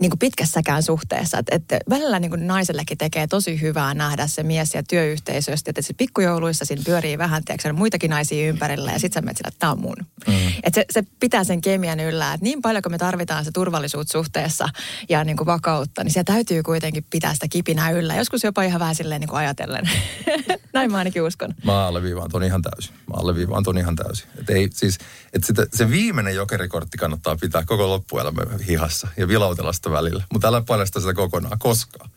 niin 0.00 0.10
kuin 0.10 0.18
pitkässäkään 0.18 0.82
suhteessa. 0.82 1.38
Että, 1.38 1.56
että 1.56 1.78
välillä 1.90 2.18
niin 2.18 2.30
kuin 2.30 2.46
naisellekin 2.46 2.98
tekee 2.98 3.26
tosi 3.26 3.60
hyvää 3.60 3.94
nähdä 3.94 4.26
se 4.26 4.42
mies 4.42 4.74
ja 4.74 4.82
työyhteisöstä, 4.82 5.70
että 5.70 5.82
se 5.82 5.94
pikkujouluissa 5.94 6.64
siinä 6.64 6.82
pyörii 6.86 7.18
vähän, 7.18 7.44
tiedätkö, 7.44 7.72
muitakin 7.72 8.10
naisia 8.10 8.48
ympärillä 8.48 8.92
ja 8.92 8.98
sitten 8.98 9.22
sä 9.22 9.24
menet 9.24 9.36
sillä, 9.36 9.48
että 9.48 9.58
tämä 9.58 9.72
on 9.72 9.80
mun. 9.80 9.96
Mm. 10.26 10.34
Että 10.62 10.80
se, 10.80 10.84
se, 10.90 11.02
pitää 11.20 11.44
sen 11.44 11.60
kemian 11.60 12.00
yllä, 12.00 12.34
että 12.34 12.44
niin 12.44 12.62
paljon 12.62 12.82
kuin 12.82 12.92
me 12.92 12.98
tarvitaan 12.98 13.44
se 13.44 13.50
turvallisuus 13.52 14.06
suhteessa 14.06 14.68
ja 15.08 15.24
niin 15.24 15.36
kuin 15.36 15.46
vakautta, 15.46 16.04
niin 16.04 16.12
se 16.12 16.24
täytyy 16.24 16.62
kuitenkin 16.62 17.04
pitää 17.10 17.34
sitä 17.34 17.46
kipinää 17.50 17.90
yllä. 17.90 18.14
Joskus 18.16 18.44
jopa 18.44 18.62
ihan 18.62 18.80
vähän 18.80 18.94
silleen 18.94 19.20
niin 19.20 19.28
kuin 19.28 19.38
ajatellen. 19.38 19.90
Näin 20.74 20.90
mä 20.90 20.98
ainakin 20.98 21.22
uskon. 21.22 21.54
Mä 21.64 21.86
alleviivaan 21.86 22.30
ton 22.30 22.44
ihan 22.44 22.62
täysin. 22.62 22.94
Mä 22.94 23.14
alleviivaan 23.16 23.62
ton 23.62 23.78
ihan 23.78 23.96
täysin. 23.96 24.26
Et 24.38 24.50
ei, 24.50 24.68
siis, 24.72 24.98
et 25.32 25.44
sitä, 25.44 25.66
se 25.74 25.90
viimeinen 25.90 26.34
jokerikortti 26.34 26.98
kannattaa 26.98 27.36
pitää 27.36 27.62
koko 27.66 27.88
loppuelämä 27.88 28.42
hihassa 28.68 29.08
ja 29.16 29.28
vilautella 29.28 29.72
sitä 29.72 29.89
välillä. 29.90 30.24
Mutta 30.32 30.48
älä 30.48 30.62
paljasta 30.66 31.00
sitä 31.00 31.14
kokonaan 31.14 31.58
koskaan. 31.58 32.10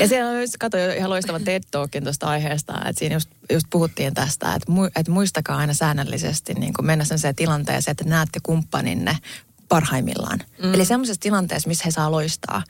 Ja 0.00 0.08
siellä 0.08 0.30
on 0.30 0.40
just, 0.40 0.56
kato, 0.58 0.76
ihan 0.96 1.10
loistava 1.10 1.40
TED 1.40 1.62
Talkin 1.70 2.04
tuosta 2.04 2.26
aiheesta, 2.26 2.72
että 2.72 2.98
siinä 2.98 3.16
just, 3.16 3.30
just 3.52 3.66
puhuttiin 3.70 4.14
tästä, 4.14 4.54
että, 4.54 4.72
mu, 4.72 4.84
että 4.84 5.12
muistakaa 5.12 5.56
aina 5.56 5.74
säännöllisesti 5.74 6.54
niin 6.54 6.72
kun 6.72 6.86
mennä 6.86 7.04
sen 7.04 7.34
tilanteeseen, 7.36 7.92
että 7.92 8.04
näette 8.04 8.40
kumppaninne 8.42 9.16
parhaimmillaan. 9.70 10.38
Mm. 10.62 10.74
Eli 10.74 10.84
semmoisessa 10.84 11.20
tilanteessa, 11.20 11.68
missä 11.68 11.84
he 11.84 11.90
saa 11.90 12.10
loistaa. 12.10 12.62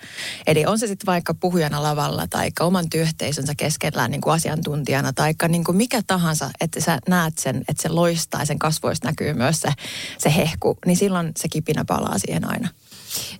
Eli 0.46 0.66
on 0.66 0.78
se 0.78 0.86
sitten 0.86 1.06
vaikka 1.06 1.34
puhujana 1.34 1.82
lavalla 1.82 2.26
tai 2.26 2.50
oman 2.60 2.90
työyhteisönsä 2.90 3.54
keskellä 3.54 4.08
niin 4.08 4.20
kuin 4.20 4.34
asiantuntijana 4.34 5.12
tai 5.12 5.34
niin 5.48 5.64
kuin 5.64 5.76
mikä 5.76 6.02
tahansa, 6.06 6.50
että 6.60 6.80
sä 6.80 6.98
näet 7.08 7.38
sen, 7.38 7.64
että 7.68 7.82
se 7.82 7.88
loistaa 7.88 8.40
ja 8.40 8.46
sen 8.46 8.58
kasvoista 8.58 9.08
näkyy 9.08 9.32
myös 9.32 9.60
se, 9.60 9.72
se 10.18 10.36
hehku, 10.36 10.78
niin 10.86 10.96
silloin 10.96 11.32
se 11.36 11.48
kipinä 11.48 11.84
palaa 11.84 12.18
siihen 12.18 12.50
aina. 12.50 12.68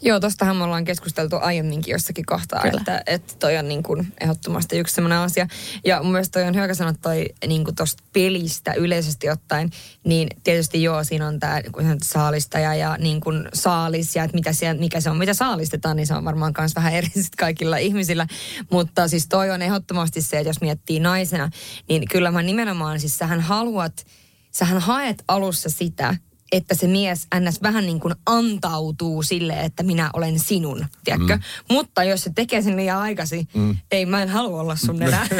Joo, 0.03 0.21
tostahan 0.21 0.57
me 0.57 0.65
ollaan 0.65 0.85
keskusteltu 0.85 1.37
aiemminkin 1.41 1.93
jossakin 1.93 2.27
kohtaa, 2.27 2.63
Kyllä. 2.63 2.79
että, 2.79 3.03
että 3.07 3.35
toi 3.39 3.57
on 3.57 3.69
niin 3.69 3.83
kuin 3.83 4.13
ehdottomasti 4.21 4.79
yksi 4.79 4.95
sellainen 4.95 5.19
asia. 5.19 5.47
Ja 5.85 6.03
mun 6.03 6.13
mielestä 6.13 6.41
toi 6.41 6.49
on 6.49 6.55
hyvä 6.55 6.75
sanoa 6.75 6.95
toi 7.03 7.27
niin 7.47 7.65
kuin 7.65 7.75
tosta 7.75 8.03
pelistä 8.13 8.73
yleisesti 8.73 9.31
ottaen, 9.31 9.71
niin 10.05 10.29
tietysti 10.45 10.83
joo, 10.83 11.05
siinä 11.05 11.27
on 11.27 11.41
tämä 11.41 11.61
saalistaja 12.03 12.75
ja 12.75 12.97
niin 12.99 13.21
kuin 13.21 13.49
saalis 13.55 14.17
ja 14.17 14.25
että 14.25 14.35
mitä 14.37 14.53
siellä, 14.53 14.81
mikä 14.81 15.01
se 15.01 15.11
on, 15.11 15.17
mitä 15.17 15.35
saalistetaan, 15.35 15.97
niin 15.97 16.07
se 16.07 16.15
on 16.15 16.25
varmaan 16.25 16.55
myös 16.59 16.75
vähän 16.75 16.93
eri 16.93 17.09
sit 17.15 17.37
kaikilla 17.37 17.77
ihmisillä. 17.77 18.27
Mutta 18.71 19.09
siis 19.09 19.27
toi 19.29 19.51
on 19.51 19.63
ehdottomasti 19.63 20.23
se, 20.23 20.39
että 20.39 20.49
jos 20.49 20.61
miettii 20.61 21.01
naisena, 21.01 21.51
niin 21.89 22.09
kyllä 22.09 22.31
mä 22.31 22.43
nimenomaan, 22.43 23.01
siis 23.01 23.19
sähän 23.19 23.41
haluat, 23.41 24.07
sähän 24.51 24.81
haet 24.81 25.25
alussa 25.29 25.71
sitä, 25.71 26.15
että 26.53 26.75
se 26.75 26.87
mies 26.87 27.27
ns. 27.41 27.63
vähän 27.63 27.87
niin 27.87 28.01
kuin 28.01 28.15
antautuu 28.27 29.23
sille, 29.23 29.61
että 29.61 29.83
minä 29.83 30.11
olen 30.13 30.39
sinun, 30.39 30.87
tiedätkö? 31.05 31.37
Mm. 31.37 31.43
Mutta 31.71 32.05
jos 32.05 32.23
se 32.23 32.33
tekee 32.35 32.63
sen 32.63 32.77
liian 32.77 32.99
aikaisin, 32.99 33.49
mm. 33.55 33.77
ei 33.91 34.07
mä 34.07 34.23
en 34.23 34.29
halua 34.29 34.61
olla 34.61 34.77
sun 34.77 35.03
enää. 35.03 35.27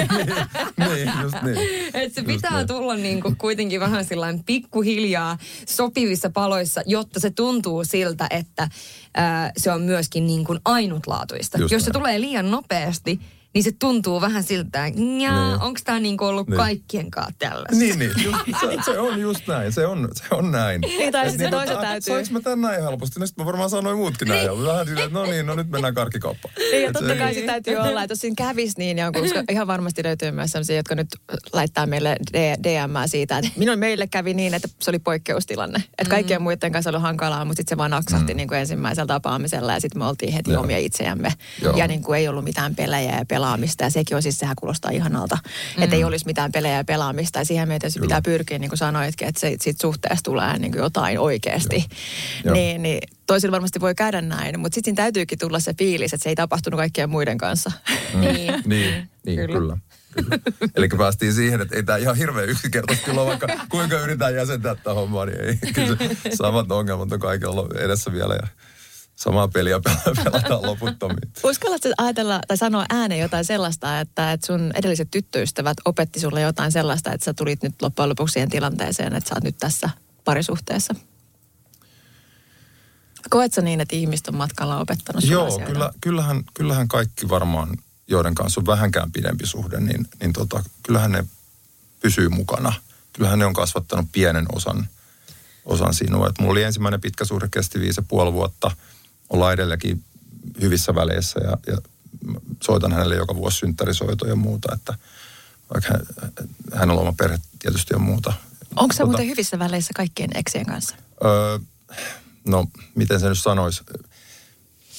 niin, 0.89 1.13
just 1.23 1.43
niin. 1.43 1.59
Et 1.95 2.15
se 2.15 2.21
Just 2.21 2.27
pitää 2.27 2.57
niin. 2.57 2.67
tulla 2.67 2.95
niin 2.97 3.23
kuin 3.23 3.37
kuitenkin 3.37 3.81
vähän 3.81 4.05
sillain 4.05 4.45
pikkuhiljaa 4.45 5.39
sopivissa 5.69 6.31
paloissa, 6.31 6.83
jotta 6.87 7.21
se 7.21 7.31
tuntuu 7.31 7.85
siltä, 7.85 8.27
että 8.31 8.69
ää, 9.15 9.53
se 9.57 9.73
on 9.73 9.83
myöskin 9.83 10.27
niin 10.27 10.45
kuin 10.45 10.61
ainutlaatuista. 10.65 11.59
Just 11.59 11.73
Jos 11.73 11.85
se 11.85 11.91
näin. 11.91 12.01
tulee 12.01 12.21
liian 12.21 12.51
nopeasti, 12.51 13.21
niin 13.55 13.65
se 13.65 13.73
tuntuu 13.79 14.21
vähän 14.21 14.43
siltä, 14.43 14.87
että 14.87 15.01
Niin. 15.01 15.31
onko 15.61 15.81
tämä 15.85 16.01
niin 16.01 16.17
kuin 16.17 16.29
ollut 16.29 16.49
Niin. 16.49 16.57
kaikkien 16.57 17.11
kanssa 17.11 17.35
tällaista. 17.39 17.77
Niin, 17.77 17.99
niin. 17.99 18.11
Just, 18.25 18.39
se, 18.61 18.93
se, 18.93 18.99
on 18.99 19.21
just 19.21 19.47
näin. 19.47 19.73
Se 19.73 19.87
on, 19.87 20.09
se 20.15 20.25
on 20.31 20.51
näin. 20.53 20.81
Niin, 20.81 21.13
tai 21.13 21.25
Et 21.27 21.31
sit 21.33 21.41
se 21.41 21.51
toisen 21.51 21.75
että, 21.75 21.87
täytyy. 21.87 22.15
Saanko 22.15 22.29
mä 22.33 22.41
tän 22.41 22.61
näin 22.61 22.83
helposti? 22.83 23.21
No 23.21 23.27
sit 23.27 23.37
mä 23.37 23.45
varmaan 23.45 23.71
sanoin 23.71 23.97
muutkin 23.97 24.29
näin. 24.29 24.45
Ja 24.45 24.63
vähän 24.65 24.87
silleen, 24.87 25.07
että 25.07 25.19
no 25.19 25.25
niin, 25.27 25.47
no 25.47 25.55
nyt 25.55 25.69
mennään 25.71 25.95
karkkikauppaan. 25.95 26.55
Niin, 26.59 26.83
ja 26.85 26.93
totta 26.93 27.09
se- 27.09 27.17
kai 27.19 27.35
se 27.35 27.43
täytyy 27.43 27.77
olla, 27.77 28.03
että 28.03 28.13
jos 28.13 28.19
siinä 28.21 28.35
kävisi 28.39 28.75
niin 28.79 28.99
jonkun, 28.99 29.23
koska 29.23 29.43
ihan 29.51 29.67
varmasti 29.67 30.03
löytyy 30.05 30.31
myös 30.31 30.51
sellaisia, 30.51 30.77
jotka 30.77 30.95
nyt 30.95 31.09
laittaa 31.53 31.87
meille 31.87 32.17
DM 32.63 32.95
siitä, 33.07 33.39
että 33.39 33.51
minun 33.57 33.79
meille 33.79 34.07
kävi 34.07 34.35
niin, 34.35 34.55
että 34.55 34.69
se 34.79 34.91
oli 34.91 34.99
poikkeustilanne. 34.99 35.79
Että 35.99 36.11
kaikkien 36.11 36.43
muiden 36.43 36.73
kanssa 36.73 36.91
oli 36.91 36.99
hankalaa, 37.01 37.45
mutta 37.45 37.61
sitten 37.61 37.77
se 37.77 37.79
vaan 37.79 37.91
naksahti 37.91 38.35
niin 38.35 38.49
kuin 38.49 38.59
ensimmäisellä 38.61 39.07
tapaamisella 39.07 39.73
ja 39.73 39.81
sitten 39.81 39.99
me 40.03 40.07
oltiin 40.07 40.33
heti 40.33 40.51
Joo. 40.53 40.63
omia 40.63 40.79
itseämme. 40.79 41.33
Joo. 41.63 41.77
Ja 41.77 41.87
niin 41.89 42.03
kuin 42.03 42.19
ei 42.19 42.29
ollut 42.29 42.45
mitään 42.45 42.75
pelejä 42.75 43.17
ja 43.19 43.25
pelaamista 43.41 43.85
ja 43.85 43.91
sekin 43.91 44.17
on 44.17 44.23
siis, 44.23 44.39
sehän 44.39 44.57
kuulostaa 44.57 44.91
ihanalta, 44.91 45.39
että 45.79 45.97
ei 45.97 46.05
olisi 46.05 46.27
mitään 46.27 46.53
pelejä 46.53 46.77
ja 46.77 46.85
pelaamista 46.85 47.39
ja 47.39 47.45
siihen 47.45 47.69
meidän 47.69 47.81
tietysti 47.81 48.01
pitää 48.01 48.23
pyrkiä, 48.23 48.59
niin 48.59 48.69
kuin 48.69 48.79
sanoitkin, 48.79 49.29
että 49.29 49.41
se, 49.41 49.57
siitä 49.61 49.83
suhteesta 49.83 50.23
tulee 50.25 50.59
niin 50.59 50.73
kuin 50.73 50.83
jotain 50.83 51.19
oikeasti. 51.19 51.85
Joo. 52.45 52.55
Niin, 52.55 52.83
niin 52.83 53.01
toisilla 53.27 53.53
varmasti 53.53 53.81
voi 53.81 53.95
käydä 53.95 54.21
näin, 54.21 54.61
mutta 54.61 54.75
sitten 54.75 54.95
täytyykin 54.95 55.39
tulla 55.39 55.61
se 55.61 55.75
fiilis, 55.79 56.13
että 56.13 56.25
se 56.25 56.29
ei 56.29 56.35
tapahtunut 56.35 56.79
kaikkien 56.79 57.11
muiden 57.11 57.39
kanssa. 57.39 57.73
Niin. 58.15 58.55
Niin, 58.71 59.11
niin 59.27 59.37
Kyllä. 59.37 59.77
kyllä. 60.15 60.39
Eli 60.77 60.89
päästiin 60.89 61.35
siihen, 61.35 61.61
että 61.61 61.77
ei 61.77 61.83
tämä 61.83 61.99
ihan 61.99 62.17
hirveän 62.17 62.49
yksinkertaisesti 62.49 63.11
kyllä 63.11 63.27
vaikka 63.27 63.47
kuinka 63.69 64.01
yritetään 64.01 64.35
jäsentää 64.35 64.75
tätä 64.75 64.95
hommaa, 64.95 65.27
niin 65.27 65.41
ei. 65.41 65.57
Kyllä 65.73 65.97
se 65.97 66.37
samat 66.37 66.73
ongelmat 66.73 67.13
on 67.13 67.21
kaikilla 67.21 67.69
edessä 67.79 68.13
vielä 68.13 68.35
ja 68.35 68.49
samaa 69.21 69.49
peliä 69.49 69.79
pel- 69.79 70.25
pelataan 70.25 70.63
loputtomiin. 70.63 71.33
Uskallatko 71.45 71.89
ajatella 71.99 72.41
tai 72.49 72.57
sanoa 72.57 72.85
ääneen 72.91 73.21
jotain 73.21 73.45
sellaista, 73.45 74.01
että, 74.01 74.33
että 74.33 74.47
sun 74.47 74.71
edelliset 74.75 75.11
tyttöystävät 75.11 75.77
opetti 75.85 76.21
sulle 76.21 76.41
jotain 76.41 76.73
sellaista, 76.73 77.13
että 77.13 77.25
sä 77.25 77.35
tulit 77.35 77.63
nyt 77.63 77.83
loppujen 77.83 78.09
lopuksi 78.09 78.33
siihen 78.33 78.51
tilanteeseen, 78.51 79.15
että 79.15 79.29
sä 79.29 79.35
oot 79.35 79.45
nyt 79.45 79.57
tässä 79.59 79.91
parisuhteessa? 80.25 80.95
Koet 83.31 83.55
sä 83.55 83.63
niin, 83.63 83.81
että 83.81 83.97
ihmiset 83.97 84.29
on 84.29 84.37
matkalla 84.37 84.81
opettanut 84.81 85.25
Joo, 85.25 85.47
asioita? 85.47 85.73
kyllä, 85.73 85.93
kyllähän, 86.01 86.45
kyllähän 86.55 86.89
kaikki 86.89 87.29
varmaan, 87.29 87.69
joiden 88.09 88.35
kanssa 88.35 88.61
on 88.61 88.67
vähänkään 88.67 89.13
pidempi 89.13 89.47
suhde, 89.47 89.81
niin, 89.81 90.07
niin 90.21 90.33
tota, 90.33 90.63
kyllähän 90.83 91.13
ne 91.13 91.25
pysyy 92.01 92.29
mukana. 92.29 92.73
Kyllähän 93.13 93.39
ne 93.39 93.47
on 93.47 93.53
kasvattanut 93.53 94.07
pienen 94.13 94.47
osan, 94.53 94.89
osan 95.65 95.95
sinua. 95.95 96.29
Et 96.29 96.39
mulla 96.39 96.53
oli 96.53 96.63
ensimmäinen 96.63 97.01
pitkä 97.01 97.25
suhde, 97.25 97.49
kesti 97.51 97.81
viisi 97.81 98.01
ja 98.01 98.05
puoli 98.09 98.33
vuotta. 98.33 98.71
Ollaan 99.31 99.53
edelläkin 99.53 100.05
hyvissä 100.61 100.95
väleissä 100.95 101.41
ja, 101.41 101.57
ja 101.67 101.79
soitan 102.63 102.93
hänelle 102.93 103.15
joka 103.15 103.35
vuosi 103.35 103.57
synttärisoitoja 103.57 104.33
ja 104.33 104.37
muuta, 104.37 104.75
että 104.75 104.95
vaikka 105.75 105.93
hän, 105.93 106.33
hänellä 106.75 107.01
on 107.01 107.09
oma 107.09 107.15
perhe 107.19 107.39
tietysti 107.59 107.95
ja 107.95 107.99
muuta, 107.99 108.33
Onko 108.77 108.93
se 108.93 109.03
Tota- 109.03 109.07
muuten 109.07 109.27
hyvissä 109.27 109.59
väleissä 109.59 109.93
kaikkien 109.97 110.31
eksien 110.35 110.67
kanssa? 110.67 110.97
Öö, 111.25 111.59
no, 112.45 112.67
miten 112.95 113.21
se 113.21 113.29
nyt 113.29 113.39
sanoisi? 113.39 113.85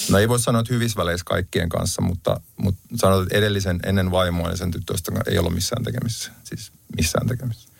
No 0.09 0.17
ei 0.17 0.29
voi 0.29 0.39
sanoa, 0.39 0.61
että 0.61 0.73
hyvissä 0.73 0.97
väleissä 0.97 1.23
kaikkien 1.25 1.69
kanssa, 1.69 2.01
mutta, 2.01 2.41
mutta 2.57 2.81
sanotaan, 2.95 3.23
että 3.23 3.37
edellisen, 3.37 3.79
ennen 3.85 4.11
vaimoa 4.11 4.49
ja 4.49 4.57
sen 4.57 4.71
tyttöistä 4.71 5.11
ei 5.27 5.37
olla 5.37 5.49
missään 5.49 5.83
tekemisissä. 5.83 6.31
Siis 6.43 6.71
missään 6.97 7.27
tekemisissä. 7.27 7.70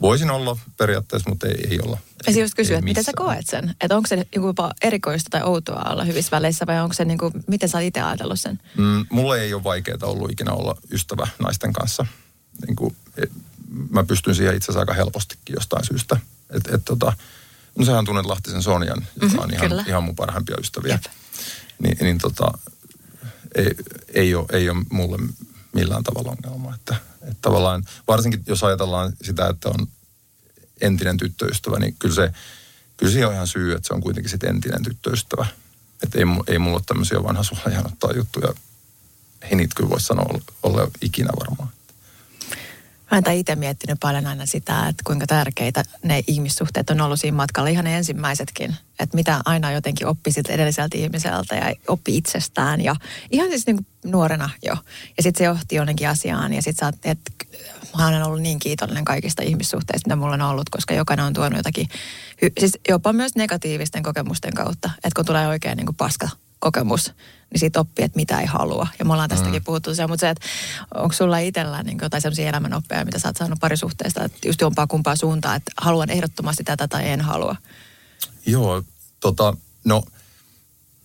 Voisin 0.00 0.30
olla 0.30 0.56
periaatteessa, 0.76 1.30
mutta 1.30 1.46
ei, 1.46 1.66
ei 1.70 1.80
olla. 1.80 1.98
Siis 2.24 2.36
just 2.36 2.54
kysyä, 2.54 2.74
Ei 2.74 2.78
että 2.78 2.84
miten 2.84 3.04
sä 3.04 3.12
koet 3.16 3.46
sen? 3.46 3.74
Että 3.80 3.96
onko 3.96 4.06
se 4.06 4.26
jopa 4.34 4.72
erikoista 4.82 5.30
tai 5.30 5.42
outoa 5.42 5.82
olla 5.90 6.04
hyvissä 6.04 6.30
väleissä 6.30 6.66
vai 6.66 6.80
onko 6.80 6.92
se 6.92 7.04
niin 7.04 7.18
kuin, 7.18 7.32
miten 7.46 7.68
sä 7.68 7.78
oot 7.78 7.84
itse 7.86 8.00
ajatellut 8.00 8.40
sen? 8.40 8.60
Mm, 8.76 9.06
mulle 9.10 9.40
ei 9.40 9.54
ole 9.54 9.64
vaikeaa 9.64 9.98
ollut 10.02 10.30
ikinä 10.30 10.52
olla 10.52 10.76
ystävä 10.90 11.28
naisten 11.42 11.72
kanssa. 11.72 12.06
Niin 12.66 12.76
kuin, 12.76 12.96
et, 13.16 13.30
mä 13.90 14.04
pystyn 14.04 14.34
siihen 14.34 14.56
itse 14.56 14.64
asiassa 14.64 14.80
aika 14.80 14.94
helpostikin 14.94 15.54
jostain 15.54 15.84
syystä. 15.84 16.16
Et, 16.50 16.74
et, 16.74 16.84
tota, 16.84 17.12
no 17.78 17.84
sähän 17.84 18.04
tunnet 18.04 18.26
Lahtisen 18.26 18.62
Sonjan, 18.62 19.06
joka 19.22 19.26
Mhm, 19.34 19.38
on 19.38 19.54
ihan, 19.54 19.68
kyllä. 19.68 19.84
ihan 19.88 20.02
mun 20.04 20.16
parhaimpia 20.16 20.56
ystäviä. 20.60 20.92
Jep. 20.92 21.02
Ni, 21.78 21.90
niin 22.00 22.18
tota, 22.18 22.58
ei, 23.54 23.74
ei, 24.14 24.34
ole, 24.34 24.46
ei 24.52 24.70
ole 24.70 24.84
mulle 24.90 25.18
millään 25.78 26.04
tavalla 26.04 26.30
ongelma. 26.30 26.74
Että, 26.74 26.96
että 27.22 27.38
tavallaan, 27.42 27.84
varsinkin 28.08 28.42
jos 28.46 28.64
ajatellaan 28.64 29.12
sitä, 29.22 29.46
että 29.46 29.68
on 29.68 29.88
entinen 30.80 31.16
tyttöystävä, 31.16 31.78
niin 31.78 31.96
kyllä 31.98 32.14
se, 32.14 32.32
kyllä 32.96 33.12
siihen 33.12 33.28
on 33.28 33.34
ihan 33.34 33.46
syy, 33.46 33.74
että 33.74 33.88
se 33.88 33.94
on 33.94 34.00
kuitenkin 34.00 34.30
sitten 34.30 34.50
entinen 34.50 34.82
tyttöystävä. 34.82 35.46
Että 36.02 36.18
ei, 36.18 36.24
ei 36.46 36.58
mulla 36.58 36.76
ole 36.76 36.84
tämmöisiä 36.86 37.22
vanha 37.22 37.42
sulla 37.42 37.62
ihan 37.70 37.86
ottaa 37.86 38.12
juttuja. 38.12 38.54
Ei 39.42 39.54
niitä 39.54 39.74
kyllä 39.76 39.90
voi 39.90 40.00
sanoa 40.00 40.26
ole, 40.30 40.42
ole 40.62 40.90
ikinä 41.00 41.30
varmaan. 41.40 41.68
Mä 43.10 43.22
oon 43.26 43.34
itse 43.36 43.56
miettinyt 43.56 44.00
paljon 44.00 44.26
aina 44.26 44.46
sitä, 44.46 44.88
että 44.88 45.02
kuinka 45.06 45.26
tärkeitä 45.26 45.84
ne 46.04 46.22
ihmissuhteet 46.26 46.90
on 46.90 47.00
ollut 47.00 47.20
siinä 47.20 47.36
matkalla, 47.36 47.68
ihan 47.70 47.84
ne 47.84 47.96
ensimmäisetkin. 47.96 48.76
Että 48.98 49.16
mitä 49.16 49.40
aina 49.44 49.72
jotenkin 49.72 50.06
oppi 50.06 50.30
edelliseltä 50.48 50.98
ihmiseltä 50.98 51.54
ja 51.54 51.74
oppi 51.88 52.16
itsestään 52.16 52.80
ja 52.80 52.96
ihan 53.30 53.48
siis 53.48 53.66
niin 53.66 53.86
nuorena 54.04 54.50
jo. 54.62 54.76
Ja 55.16 55.22
sitten 55.22 55.38
se 55.38 55.44
johti 55.44 55.76
jonnekin 55.76 56.08
asiaan 56.08 56.52
ja 56.54 56.62
sitten 56.62 56.80
sä 56.80 56.86
oot, 56.86 56.94
että 57.04 57.30
mä 57.98 58.08
olen 58.08 58.22
ollut 58.22 58.42
niin 58.42 58.58
kiitollinen 58.58 59.04
kaikista 59.04 59.42
ihmissuhteista, 59.42 60.08
mitä 60.08 60.16
mulla 60.16 60.34
on 60.34 60.42
ollut, 60.42 60.68
koska 60.68 60.94
jokainen 60.94 61.26
on 61.26 61.32
tuonut 61.32 61.56
jotakin, 61.56 61.88
siis 62.60 62.78
jopa 62.88 63.12
myös 63.12 63.34
negatiivisten 63.36 64.02
kokemusten 64.02 64.54
kautta. 64.54 64.90
Että 64.96 65.10
kun 65.16 65.24
tulee 65.24 65.48
oikein 65.48 65.76
niin 65.76 65.86
kuin 65.86 65.96
paska 65.96 66.28
kokemus, 66.58 67.12
niin 67.50 67.60
siitä 67.60 67.80
oppii, 67.80 68.04
että 68.04 68.16
mitä 68.16 68.40
ei 68.40 68.46
halua. 68.46 68.86
Ja 68.98 69.04
me 69.04 69.12
ollaan 69.12 69.28
tästäkin 69.28 69.62
mm. 69.62 69.64
puhuttu 69.64 69.94
se, 69.94 70.06
mutta 70.06 70.20
se, 70.20 70.30
että 70.30 70.46
onko 70.94 71.12
sulla 71.12 71.38
itsellä 71.38 71.82
niin 71.82 71.98
jotain 72.02 72.20
sellaisia 72.20 72.48
elämänoppeja, 72.48 73.04
mitä 73.04 73.18
sä 73.18 73.28
oot 73.28 73.36
saanut 73.36 73.60
parisuhteesta, 73.60 74.24
että 74.24 74.48
just 74.48 74.60
jompaa 74.60 74.86
kumpaa 74.86 75.16
suuntaan, 75.16 75.56
että 75.56 75.72
haluan 75.76 76.10
ehdottomasti 76.10 76.64
tätä 76.64 76.88
tai 76.88 77.08
en 77.08 77.20
halua. 77.20 77.56
Joo, 78.46 78.82
tota, 79.20 79.56
no, 79.84 80.02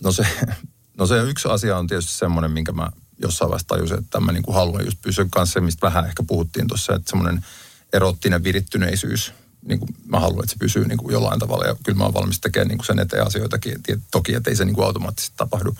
no, 0.03 0.11
se, 0.11 0.27
no 0.99 1.07
se 1.07 1.19
yksi 1.19 1.47
asia 1.47 1.77
on 1.77 1.87
tietysti 1.87 2.13
semmoinen, 2.13 2.51
minkä 2.51 2.71
mä 2.71 2.89
jossain 3.19 3.49
vaiheessa 3.49 3.67
tajusin, 3.67 3.99
että 3.99 4.19
mä 4.19 4.31
niin 4.31 4.43
kuin 4.43 4.55
haluan 4.55 4.85
just 4.85 5.01
pysyä 5.01 5.25
kanssa, 5.31 5.61
mistä 5.61 5.87
vähän 5.87 6.05
ehkä 6.05 6.23
puhuttiin 6.27 6.67
tuossa, 6.67 6.95
että 6.95 7.09
semmoinen 7.09 7.45
erottinen 7.93 8.43
virittyneisyys, 8.43 9.33
niin 9.65 9.79
kuin 9.79 9.95
mä 10.05 10.19
haluan, 10.19 10.43
että 10.43 10.51
se 10.53 10.59
pysyy 10.59 10.85
niin 10.87 10.97
kuin 10.97 11.13
jollain 11.13 11.39
tavalla 11.39 11.65
ja 11.65 11.75
kyllä 11.83 11.97
mä 11.97 12.03
oon 12.03 12.13
valmis 12.13 12.39
tekemään 12.39 12.67
niin 12.67 12.77
kuin 12.77 12.85
sen 12.85 12.99
eteen 12.99 13.27
asioitakin, 13.27 13.73
Tiet- 13.83 14.01
toki, 14.11 14.33
että 14.33 14.49
ei 14.49 14.55
se 14.55 14.65
niin 14.65 14.75
kuin 14.75 14.85
automaattisesti 14.85 15.33
tapahdu. 15.37 15.77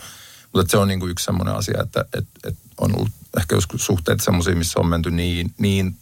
Mutta 0.54 0.70
se 0.70 0.76
on 0.76 0.88
niin 0.88 1.00
kuin 1.00 1.10
yksi 1.10 1.24
semmoinen 1.24 1.54
asia, 1.54 1.82
että, 1.82 2.00
että, 2.14 2.48
että 2.48 2.60
on 2.80 2.96
ollut 2.96 3.12
ehkä 3.38 3.54
joskus 3.56 3.86
suhteet 3.86 4.20
semmoisia, 4.20 4.56
missä 4.56 4.80
on 4.80 4.86
menty 4.86 5.10
niin, 5.10 5.54
niin 5.58 5.96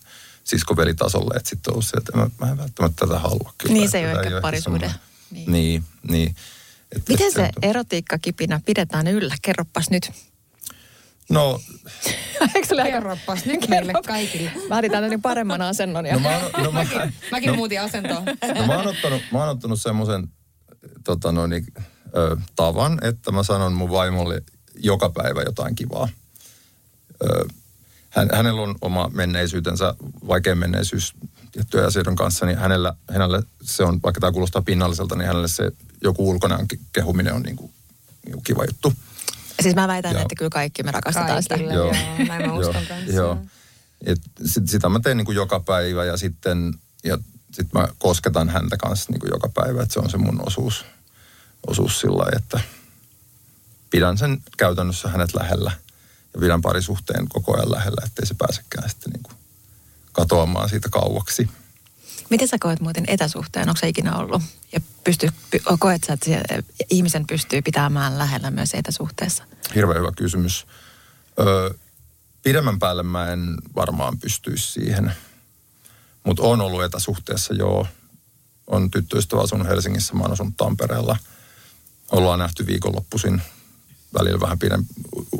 siskoveli-tasolle, 0.44 1.34
että 1.36 1.48
sitten 1.50 1.70
on 1.70 1.74
ollut 1.74 1.86
se, 1.86 1.96
että 1.96 2.16
mä, 2.16 2.30
mä 2.40 2.50
en 2.50 2.58
välttämättä 2.58 3.06
tätä 3.06 3.18
halua 3.18 3.54
kyllä. 3.58 3.72
Niin, 3.72 3.90
se 3.90 3.98
ei 3.98 4.04
ole 4.12 4.20
ehkä 4.22 4.60
semmoinen- 4.60 4.90
Niin. 5.30 5.52
Niin, 5.52 5.84
niin. 6.08 6.36
Et, 6.96 7.08
Miten 7.08 7.26
et 7.26 7.32
se 7.32 7.42
on- 7.42 7.48
erotiikkakipinä 7.62 8.60
pidetään 8.66 9.06
yllä? 9.08 9.34
Kerroppas 9.42 9.90
nyt. 9.90 10.10
No, 11.30 11.60
Eikö 12.54 12.66
se 12.68 12.74
ole 12.74 12.82
aika- 12.82 12.92
Kerroppas 12.96 13.44
nyt 13.44 13.68
meille 13.68 13.92
kaikille. 14.06 14.50
Mä 14.68 14.78
otin 14.78 14.90
tänne 14.90 15.08
niin 15.08 15.22
paremman 15.22 15.62
asennon. 15.62 16.06
Ja... 16.06 16.14
no, 16.14 16.20
mä, 16.20 16.38
oon- 16.38 16.64
no, 16.64 16.72
mä, 16.72 16.84
Mäkin 17.30 17.56
muutin 17.56 17.80
asentoa. 17.80 18.22
no, 18.58 18.66
mä 18.66 18.76
oon 18.76 18.86
ottanut, 18.86 19.22
mä 19.32 19.38
oon 19.38 19.48
ottanut 19.48 19.82
semmoisen 19.82 20.28
tota 21.04 21.32
noin, 21.32 21.52
ö, 22.16 22.36
tavan, 22.56 22.98
että 23.04 23.32
mä 23.32 23.42
sanon 23.42 23.72
mun 23.72 23.90
vaimolle 23.90 24.42
joka 24.76 25.10
päivä 25.10 25.42
jotain 25.42 25.74
kivaa. 25.74 26.08
Ö, 27.24 27.44
hän, 28.10 28.28
hänellä 28.32 28.62
on 28.62 28.74
oma 28.80 29.10
menneisyytensä, 29.14 29.94
vaikea 30.26 30.54
menneisyys 30.54 31.12
tiettyjen 31.52 31.86
asioiden 31.86 32.16
kanssa, 32.16 32.46
niin 32.46 32.58
hänellä, 32.58 32.94
hänellä 33.10 33.42
se 33.62 33.84
on, 33.84 34.00
vaikka 34.02 34.20
tämä 34.20 34.32
kuulostaa 34.32 34.62
pinnalliselta, 34.62 35.16
niin 35.16 35.26
hänelle 35.26 35.48
se 35.48 35.70
joku 36.02 36.30
ulkonäön 36.30 36.66
ke- 36.74 36.80
kehuminen 36.92 37.34
on 37.34 37.42
niin 37.42 37.56
kuin, 37.56 37.72
niin 38.24 38.32
kuin 38.32 38.44
kiva 38.44 38.64
juttu. 38.64 38.92
Siis 39.62 39.74
mä 39.74 39.88
väitän, 39.88 40.12
Joo. 40.12 40.22
että 40.22 40.34
kyllä 40.34 40.50
kaikki 40.50 40.82
me 40.82 40.90
rakastetaan 40.90 41.42
sitä. 41.42 41.54
Kaikilla, 41.54 41.74
joo. 41.74 41.92
Näin 42.28 42.46
mä 42.46 42.54
uskon 42.54 42.86
kanssa. 42.86 43.12
Joo. 43.12 43.38
Et 44.06 44.20
sit, 44.44 44.68
sitä 44.68 44.88
mä 44.88 45.00
teen 45.00 45.16
niin 45.16 45.24
kuin 45.24 45.36
joka 45.36 45.60
päivä 45.60 46.04
ja 46.04 46.16
sitten 46.16 46.74
ja 47.04 47.18
sit 47.52 47.72
mä 47.72 47.88
kosketan 47.98 48.48
häntä 48.48 48.76
kanssa 48.76 49.12
niin 49.12 49.20
kuin 49.20 49.30
joka 49.30 49.48
päivä, 49.48 49.82
että 49.82 49.92
se 49.94 50.00
on 50.00 50.10
se 50.10 50.18
mun 50.18 50.46
osuus, 50.46 50.84
osuus 51.66 52.00
sillä 52.00 52.18
lailla, 52.18 52.38
että 52.38 52.60
pidän 53.90 54.18
sen 54.18 54.38
käytännössä 54.58 55.08
hänet 55.08 55.34
lähellä 55.34 55.72
ja 56.34 56.40
pidän 56.40 56.62
parisuhteen 56.62 57.28
koko 57.28 57.56
ajan 57.56 57.70
lähellä, 57.70 58.02
ettei 58.06 58.26
se 58.26 58.34
pääsekään 58.34 58.90
sitten 58.90 59.12
niin 59.12 59.22
kuin 59.22 59.34
katoamaan 60.12 60.68
siitä 60.68 60.88
kauaksi. 60.88 61.48
Miten 62.32 62.48
sä 62.48 62.56
koet 62.60 62.80
muuten 62.80 63.04
etäsuhteen? 63.08 63.68
Onko 63.68 63.78
se 63.80 63.88
ikinä 63.88 64.16
ollut? 64.16 64.42
Ja 64.72 64.80
pysty, 65.04 65.28
py, 65.50 65.60
koet 65.78 66.04
sä, 66.06 66.12
että 66.12 66.26
se, 66.26 66.42
ihmisen 66.90 67.26
pystyy 67.26 67.62
pitämään 67.62 68.18
lähellä 68.18 68.50
myös 68.50 68.74
etäsuhteessa? 68.74 69.44
Hirveän 69.74 70.00
hyvä 70.00 70.12
kysymys. 70.16 70.66
Öö, 71.40 71.70
pidemmän 72.42 72.78
päälle 72.78 73.02
mä 73.02 73.26
en 73.26 73.56
varmaan 73.76 74.18
pystyisi 74.18 74.72
siihen. 74.72 75.12
Mutta 76.24 76.42
on 76.42 76.60
ollut 76.60 76.84
etäsuhteessa, 76.84 77.54
joo. 77.54 77.86
On 78.66 78.90
tyttöystävä 78.90 79.40
asunut 79.42 79.66
Helsingissä, 79.66 80.14
mä 80.14 80.22
oon 80.22 80.32
asunut 80.32 80.56
Tampereella. 80.56 81.16
Ollaan 82.12 82.38
nähty 82.38 82.66
viikonloppuisin 82.66 83.42
välillä 84.18 84.40
vähän 84.40 84.58
pidem, 84.58 84.84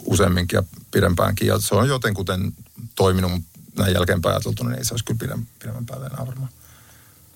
useamminkin 0.05 0.57
ja 0.57 0.63
pidempäänkin. 0.91 1.49
Ja 1.49 1.59
se 1.59 1.75
on 1.75 1.89
jotenkuten 1.89 2.53
toiminut, 2.95 3.31
mutta 3.33 3.49
näin 3.79 3.95
jälkeenpäin 3.95 4.35
ajateltuna, 4.35 4.71
niin 4.71 4.79
ei 4.79 4.85
se 4.85 4.95
olisi 4.95 5.05
kyllä 5.05 5.19
pidem, 5.19 5.47
pidemmän 5.59 5.87
päälle 5.87 6.07
enää 6.07 6.27
varmaan, 6.27 6.49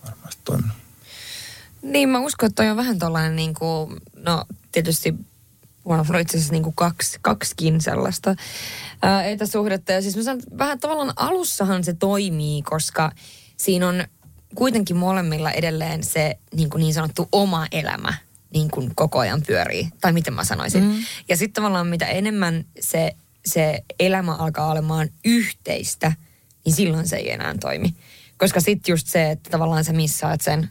varmaan 0.07 0.33
sitten 0.33 0.45
toiminut. 0.45 0.77
Niin, 1.83 2.09
mä 2.09 2.21
uskon, 2.21 2.47
että 2.47 2.63
toi 2.63 2.71
on 2.71 2.77
vähän 2.77 2.99
tollainen 2.99 3.37
niin 3.37 3.55
kuin, 3.55 3.97
no 4.17 4.45
tietysti 4.73 5.15
mulla 5.85 6.05
on 6.09 6.21
itse 6.21 6.37
asiassa 6.37 6.53
niin 6.53 6.63
kuin 6.63 6.77
kaksi, 6.77 7.19
kaksikin 7.23 7.81
sellaista 7.81 8.35
ää, 9.03 9.25
etäsuhdetta. 9.25 9.93
Ja 9.93 10.03
siis 10.03 10.17
mä 10.17 10.23
sanon, 10.23 10.39
että 10.43 10.59
vähän 10.59 10.79
tavallaan 10.79 11.13
alussahan 11.17 11.85
se 11.85 11.95
toimii, 11.95 12.63
koska 12.63 13.13
siinä 13.57 13.89
on 13.89 14.05
kuitenkin 14.55 14.97
molemmilla 14.97 15.51
edelleen 15.51 16.05
se 16.05 16.39
niin, 16.55 16.71
kuin 16.71 16.81
niin 16.81 16.95
sanottu 16.95 17.29
oma 17.33 17.67
elämä 17.73 18.15
niin 18.55 18.71
kuin 18.71 18.95
koko 18.95 19.19
ajan 19.19 19.43
pyörii. 19.47 19.89
Tai 20.01 20.13
miten 20.13 20.35
mä 20.35 20.45
sanoisin. 20.45 20.85
Mm. 20.85 20.95
Ja 21.29 21.37
sitten 21.37 21.63
tavallaan 21.63 21.87
mitä 21.87 22.07
enemmän 22.07 22.65
se, 22.81 23.13
se 23.47 23.85
elämä 24.01 24.35
alkaa 24.35 24.71
olemaan 24.71 25.09
yhteistä, 25.25 26.13
niin 26.65 26.75
silloin 26.75 27.09
se 27.09 27.17
ei 27.17 27.33
enää 27.33 27.55
toimi. 27.61 27.95
Koska 28.39 28.61
sitten 28.61 28.93
just 28.93 29.07
se, 29.07 29.31
että 29.31 29.51
tavallaan 29.51 29.85
sä 29.85 29.93
missaat 29.93 30.41
sen 30.41 30.71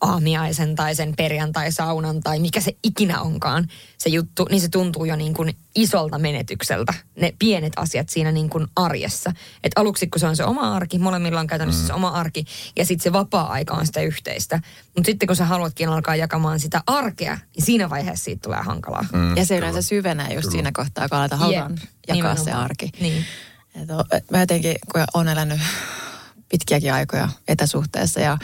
aamiaisen 0.00 0.74
tai 0.74 0.94
sen 0.94 1.14
perjantai-saunan 1.16 2.20
tai 2.20 2.38
mikä 2.38 2.60
se 2.60 2.76
ikinä 2.82 3.20
onkaan 3.20 3.68
se 3.98 4.10
juttu, 4.10 4.46
niin 4.50 4.60
se 4.60 4.68
tuntuu 4.68 5.04
jo 5.04 5.16
niin 5.16 5.34
kuin 5.34 5.56
isolta 5.74 6.18
menetykseltä. 6.18 6.94
Ne 7.20 7.34
pienet 7.38 7.72
asiat 7.76 8.08
siinä 8.08 8.32
niin 8.32 8.50
kuin 8.50 8.66
arjessa. 8.76 9.32
Et 9.64 9.72
aluksi 9.76 10.06
kun 10.06 10.20
se 10.20 10.26
on 10.26 10.36
se 10.36 10.44
oma 10.44 10.76
arki, 10.76 10.98
molemmilla 10.98 11.40
on 11.40 11.46
käytännössä 11.46 11.82
mm. 11.82 11.86
se 11.86 11.92
oma 11.92 12.08
arki 12.08 12.44
ja 12.76 12.84
sitten 12.84 13.02
se 13.02 13.12
vapaa-aika 13.12 13.74
on 13.74 13.86
sitä 13.86 14.00
yhteistä. 14.00 14.60
Mutta 14.96 15.06
sitten 15.08 15.26
kun 15.26 15.36
sä 15.36 15.44
haluatkin 15.44 15.88
alkaa 15.88 16.16
jakamaan 16.16 16.60
sitä 16.60 16.82
arkea, 16.86 17.38
niin 17.56 17.64
siinä 17.64 17.90
vaiheessa 17.90 18.24
siitä 18.24 18.40
tulee 18.42 18.62
hankalaa. 18.62 19.04
Mm, 19.12 19.36
ja 19.36 19.44
se 19.44 19.54
kyllä. 19.54 19.68
yleensä 19.68 19.88
syvenee 19.88 20.34
just 20.34 20.50
siinä 20.50 20.70
kohtaa, 20.72 21.08
kun 21.08 21.18
aletaan 21.18 21.40
halutaan 21.40 21.70
Jep, 21.80 21.90
jakaa 22.16 22.34
se 22.34 22.40
nimenomaan. 22.40 22.64
arki. 22.64 22.90
Niin. 23.00 23.24
Et 23.82 23.90
o- 23.90 24.16
et 24.16 24.30
mä 24.30 24.40
jotenkin, 24.40 24.74
kun 24.92 25.04
olen 25.14 25.28
elänyt 25.28 25.60
pitkiäkin 26.50 26.92
aikoja 26.92 27.28
etäsuhteessa 27.48 28.20
ja, 28.20 28.38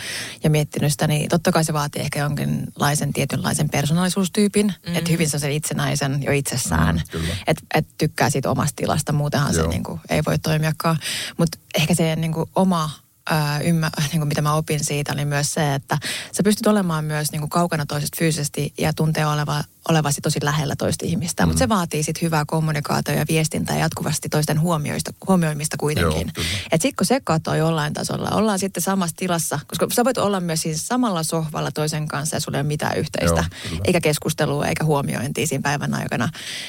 ja 0.44 0.50
miettinyt 0.50 0.92
sitä, 0.92 1.06
niin 1.06 1.28
totta 1.28 1.52
kai 1.52 1.64
se 1.64 1.72
vaatii 1.72 2.02
ehkä 2.02 2.18
jonkinlaisen 2.18 3.12
tietynlaisen 3.12 3.68
persoonallisuustyypin, 3.68 4.74
mm. 4.86 4.96
että 4.96 5.10
hyvin 5.10 5.30
se 5.30 5.54
itsenäisen 5.54 6.22
jo 6.22 6.32
itsessään, 6.32 7.02
Mm, 7.14 7.20
että 7.46 7.62
et 7.74 7.86
tykkää 7.98 8.30
siitä 8.30 8.50
omasta 8.50 8.76
tilasta, 8.76 9.12
muutenhan 9.12 9.54
Joo. 9.54 9.64
se 9.64 9.68
niinku, 9.68 10.00
ei 10.10 10.22
voi 10.26 10.38
toimiakaan. 10.38 10.98
Mutta 11.36 11.58
ehkä 11.74 11.94
se 11.94 12.16
niinku 12.16 12.50
oma 12.54 12.90
ää, 13.30 13.60
ymmä, 13.60 13.90
niin 14.10 14.20
kuin 14.20 14.28
mitä 14.28 14.42
mä 14.42 14.54
opin 14.54 14.84
siitä, 14.84 15.12
oli 15.12 15.24
myös 15.24 15.54
se, 15.54 15.74
että 15.74 15.98
sä 16.32 16.42
pystyt 16.42 16.66
olemaan 16.66 17.04
myös 17.04 17.32
niin 17.32 17.40
kuin 17.40 17.50
kaukana 17.50 17.86
toisesta 17.86 18.16
fyysisesti 18.18 18.72
ja 18.78 18.92
tuntee 18.92 19.26
oleva, 19.26 19.64
olevasi 19.88 20.20
tosi 20.20 20.38
lähellä 20.42 20.76
toista 20.76 21.06
ihmistä. 21.06 21.42
Mm. 21.42 21.48
Mutta 21.48 21.58
se 21.58 21.68
vaatii 21.68 22.02
sitten 22.02 22.22
hyvää 22.22 22.44
kommunikaatiota 22.46 23.20
ja 23.20 23.26
viestintää 23.28 23.76
ja 23.76 23.82
jatkuvasti 23.82 24.28
toisten 24.28 24.60
huomioista, 24.60 25.12
huomioimista 25.28 25.76
kuitenkin. 25.76 26.28
Että 26.28 26.82
sitten 26.82 26.96
kun 26.96 27.06
se 27.06 27.20
katoaa 27.24 27.56
jollain 27.56 27.92
tasolla, 27.92 28.30
ollaan 28.30 28.58
sitten 28.58 28.82
samassa 28.82 29.16
tilassa, 29.16 29.60
koska 29.66 29.86
sä 29.92 30.04
voit 30.04 30.18
olla 30.18 30.40
myös 30.40 30.62
siis 30.62 30.88
samalla 30.88 31.22
sohvalla 31.22 31.70
toisen 31.70 32.08
kanssa 32.08 32.36
ja 32.36 32.40
sulla 32.40 32.58
ei 32.58 32.60
ole 32.60 32.66
mitään 32.66 32.96
yhteistä, 32.96 33.44
Joo, 33.70 33.80
eikä 33.84 34.00
keskustelua 34.00 34.66
eikä 34.66 34.84
huomiointia 34.84 35.46
siinä 35.46 35.62
päivän 35.62 35.94
aikana. 35.94 36.28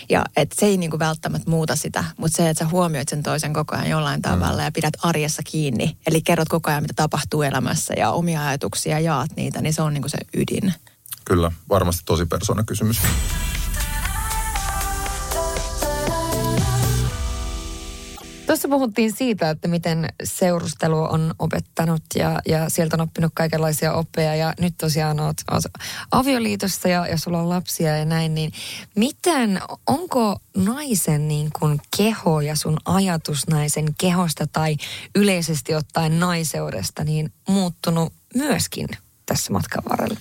Ja 0.10 0.26
et 0.36 0.52
se 0.60 0.66
ei 0.66 0.78
niinku 0.78 1.00
välttämättä 1.00 1.50
muuta 1.50 1.76
sitä, 1.76 2.04
mutta 2.18 2.38
se, 2.38 2.50
että 2.50 2.64
sä 2.64 2.70
huomioit 2.70 3.10
sen 3.10 3.24
toisen 3.24 3.54
koko 3.54 3.76
ajan 3.76 3.90
jollain 3.90 4.22
tavalla 4.22 4.62
mm. 4.62 4.66
ja 4.66 4.72
pidät 4.72 4.94
arjessa 5.04 5.42
kiinni, 5.44 5.98
eli 6.08 6.22
kerrot 6.22 6.47
koko 6.50 6.70
ajan, 6.70 6.84
mitä 6.84 6.94
tapahtuu 6.96 7.42
elämässä 7.42 7.94
ja 7.98 8.12
omia 8.12 8.48
ajatuksia 8.48 9.00
jaat 9.00 9.32
niitä, 9.36 9.62
niin 9.62 9.74
se 9.74 9.82
on 9.82 9.94
niinku 9.94 10.10
se 10.10 10.18
ydin. 10.34 10.74
Kyllä, 11.26 11.52
varmasti 11.70 12.02
tosi 12.06 12.26
persoonakysymys. 12.26 13.02
Tuossa 18.48 18.68
puhuttiin 18.68 19.12
siitä, 19.12 19.50
että 19.50 19.68
miten 19.68 20.10
seurustelu 20.24 21.04
on 21.04 21.34
opettanut 21.40 22.04
ja, 22.16 22.42
ja 22.46 22.70
sieltä 22.70 22.96
on 22.96 23.02
oppinut 23.02 23.32
kaikenlaisia 23.36 23.94
oppeja 23.94 24.36
ja 24.36 24.54
nyt 24.60 24.74
tosiaan 24.78 25.20
oot, 25.20 25.38
oot 25.52 25.64
avioliitossa 26.12 26.88
ja, 26.88 27.08
ja 27.08 27.18
sulla 27.18 27.40
on 27.40 27.50
lapsia 27.50 27.98
ja 27.98 28.06
näin, 28.06 28.36
niin 28.36 28.52
miten, 28.96 29.60
onko 29.88 30.40
naisen 30.56 31.28
niin 31.28 31.50
kuin 31.60 31.82
keho 31.98 32.42
ja 32.42 32.56
sun 32.56 32.78
ajatus 32.86 33.48
naisen 33.48 33.96
kehosta 33.98 34.48
tai 34.48 34.78
yleisesti 35.16 35.76
ottaen 35.76 36.20
naiseudesta 36.20 37.04
niin 37.04 37.34
muuttunut 37.48 38.14
myöskin 38.36 38.88
tässä 39.26 39.54
matkan 39.54 39.84
varrella? 39.90 40.20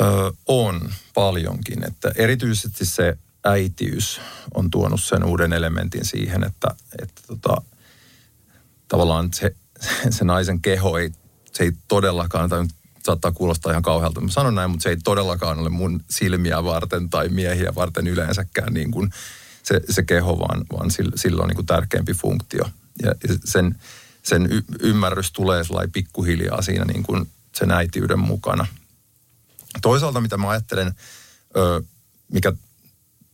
Öö, 0.00 0.30
on 0.46 0.90
paljonkin, 1.14 1.86
että 1.86 2.12
erityisesti 2.16 2.84
se 2.84 3.18
äitiys 3.46 4.20
on 4.54 4.70
tuonut 4.70 5.02
sen 5.02 5.24
uuden 5.24 5.52
elementin 5.52 6.04
siihen, 6.04 6.44
että, 6.44 6.68
että 7.02 7.22
tota, 7.26 7.62
tavallaan 8.88 9.32
se, 9.32 9.56
se 10.10 10.24
naisen 10.24 10.60
keho 10.60 10.98
ei, 10.98 11.10
se 11.52 11.64
ei 11.64 11.72
todellakaan, 11.88 12.48
tai 12.48 12.66
saattaa 13.02 13.32
kuulostaa 13.32 13.72
ihan 13.72 13.82
kauhealta, 13.82 14.20
mä 14.20 14.28
sanon 14.28 14.54
näin, 14.54 14.70
mutta 14.70 14.82
se 14.82 14.88
ei 14.88 14.96
todellakaan 15.04 15.58
ole 15.58 15.68
mun 15.68 16.04
silmiä 16.10 16.64
varten 16.64 17.10
tai 17.10 17.28
miehiä 17.28 17.74
varten 17.74 18.06
yleensäkään 18.06 18.74
niin 18.74 18.90
kuin 18.90 19.10
se, 19.62 19.80
se 19.90 20.02
keho, 20.02 20.38
vaan, 20.38 20.64
vaan 20.72 20.90
sillä, 20.90 21.12
sillä 21.14 21.42
on 21.42 21.48
niin 21.48 21.56
kuin 21.56 21.66
tärkeämpi 21.66 22.14
funktio. 22.14 22.64
Ja 23.02 23.14
sen, 23.44 23.76
sen 24.22 24.52
y, 24.52 24.62
ymmärrys 24.80 25.32
tulee 25.32 25.62
pikkuhiljaa 25.92 26.62
siinä 26.62 26.84
niin 26.84 27.02
kuin 27.02 27.30
sen 27.54 27.70
äitiyden 27.70 28.18
mukana. 28.18 28.66
Toisaalta 29.82 30.20
mitä 30.20 30.36
mä 30.36 30.48
ajattelen, 30.48 30.94
ö, 31.56 31.82
mikä 32.32 32.52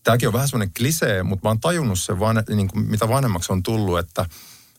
tämäkin 0.05 0.29
on 0.29 0.33
vähän 0.33 0.49
semmoinen 0.49 0.75
klisee, 0.77 1.23
mutta 1.23 1.47
mä 1.47 1.51
oon 1.51 1.61
tajunnut 1.61 2.01
sen, 2.01 2.21
van, 2.21 2.45
niin 2.49 2.69
kuin, 2.69 2.87
mitä 2.87 3.09
vanhemmaksi 3.09 3.53
on 3.53 3.63
tullut, 3.63 3.99
että, 3.99 4.27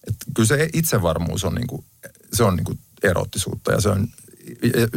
että 0.07 0.25
kyllä 0.35 0.47
se 0.47 0.69
itsevarmuus 0.73 1.43
on, 1.43 1.55
niin 1.55 1.67
kuin, 1.67 1.85
se 2.33 2.43
on 2.43 2.55
niin 2.55 2.65
kuin 2.65 2.79
erottisuutta. 3.03 3.71
Ja 3.71 3.81
se 3.81 3.89
on, 3.89 4.07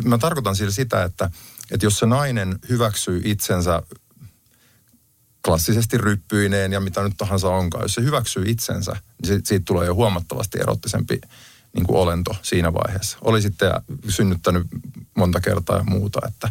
mä 0.05 0.19
tarkoitan 0.19 0.57
sillä 0.57 0.73
sitä, 0.73 1.05
että, 1.05 1.31
että 1.71 1.87
jos 1.87 1.99
se 1.99 2.07
nainen 2.07 2.59
hyväksyy 2.69 3.21
itsensä 3.25 3.83
klassisesti 5.45 5.99
ryppyineen 5.99 6.73
ja 6.73 6.81
mitä 6.81 7.03
nyt 7.03 7.17
tahansa 7.17 7.49
onkaan, 7.49 7.85
jos 7.85 7.95
se 7.95 8.03
hyväksyy 8.03 8.45
itsensä, 8.47 8.97
niin 9.23 9.41
siitä 9.45 9.65
tulee 9.65 9.87
jo 9.87 9.95
huomattavasti 9.95 10.59
erottisempi 10.61 11.21
niin 11.73 11.87
kuin 11.87 11.99
olento 11.99 12.37
siinä 12.43 12.73
vaiheessa. 12.73 13.19
Oli 13.21 13.43
sitten 13.43 13.71
synnyttänyt 14.09 14.67
monta 15.17 15.41
kertaa 15.41 15.77
ja 15.77 15.85
muuta, 15.85 16.21
että, 16.29 16.51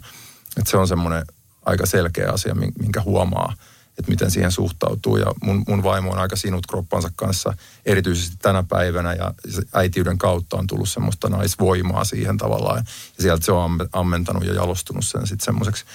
että 0.58 0.72
se 0.72 0.78
on 0.78 0.88
semmoinen 0.88 1.26
aika 1.66 1.86
selkeä 1.86 2.32
asia, 2.32 2.56
minkä 2.56 3.02
huomaa, 3.02 3.54
että 3.98 4.12
miten 4.12 4.32
siihen 4.32 4.52
suhtautuu. 4.52 5.18
Ja 5.18 5.34
mun, 5.44 5.64
mun 5.68 5.84
vaimo 5.84 6.12
on 6.12 6.20
aika 6.20 6.36
sinut 6.36 6.68
kroppansa 6.68 7.12
kanssa, 7.16 7.54
erityisesti 7.86 8.36
tänä 8.42 8.64
päivänä, 8.64 9.14
ja 9.14 9.34
äitiyden 9.74 10.18
kautta 10.18 10.58
on 10.58 10.68
tullut 10.68 10.90
semmoista 10.90 11.30
naisvoimaa 11.30 12.04
siihen 12.04 12.38
tavallaan. 12.38 12.84
Ja 13.18 13.24
sieltä 13.24 13.46
se 13.46 13.52
on 13.52 13.88
ammentanut 13.94 14.46
ja 14.46 14.54
jalostunut 14.54 15.06
sen 15.06 15.28
sitten 15.28 15.46
semmoiseksi 15.46 15.86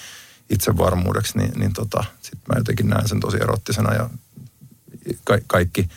itsevarmuudeksi, 0.49 1.37
niin, 1.37 1.51
niin 1.59 1.73
tota, 1.73 2.03
sitten 2.21 2.43
mä 2.47 2.59
jotenkin 2.59 2.89
näen 2.89 3.07
sen 3.07 3.19
tosi 3.19 3.37
erottisena 3.37 3.93
ja 3.93 4.09
ka- 5.23 5.37
kaikki, 5.47 5.89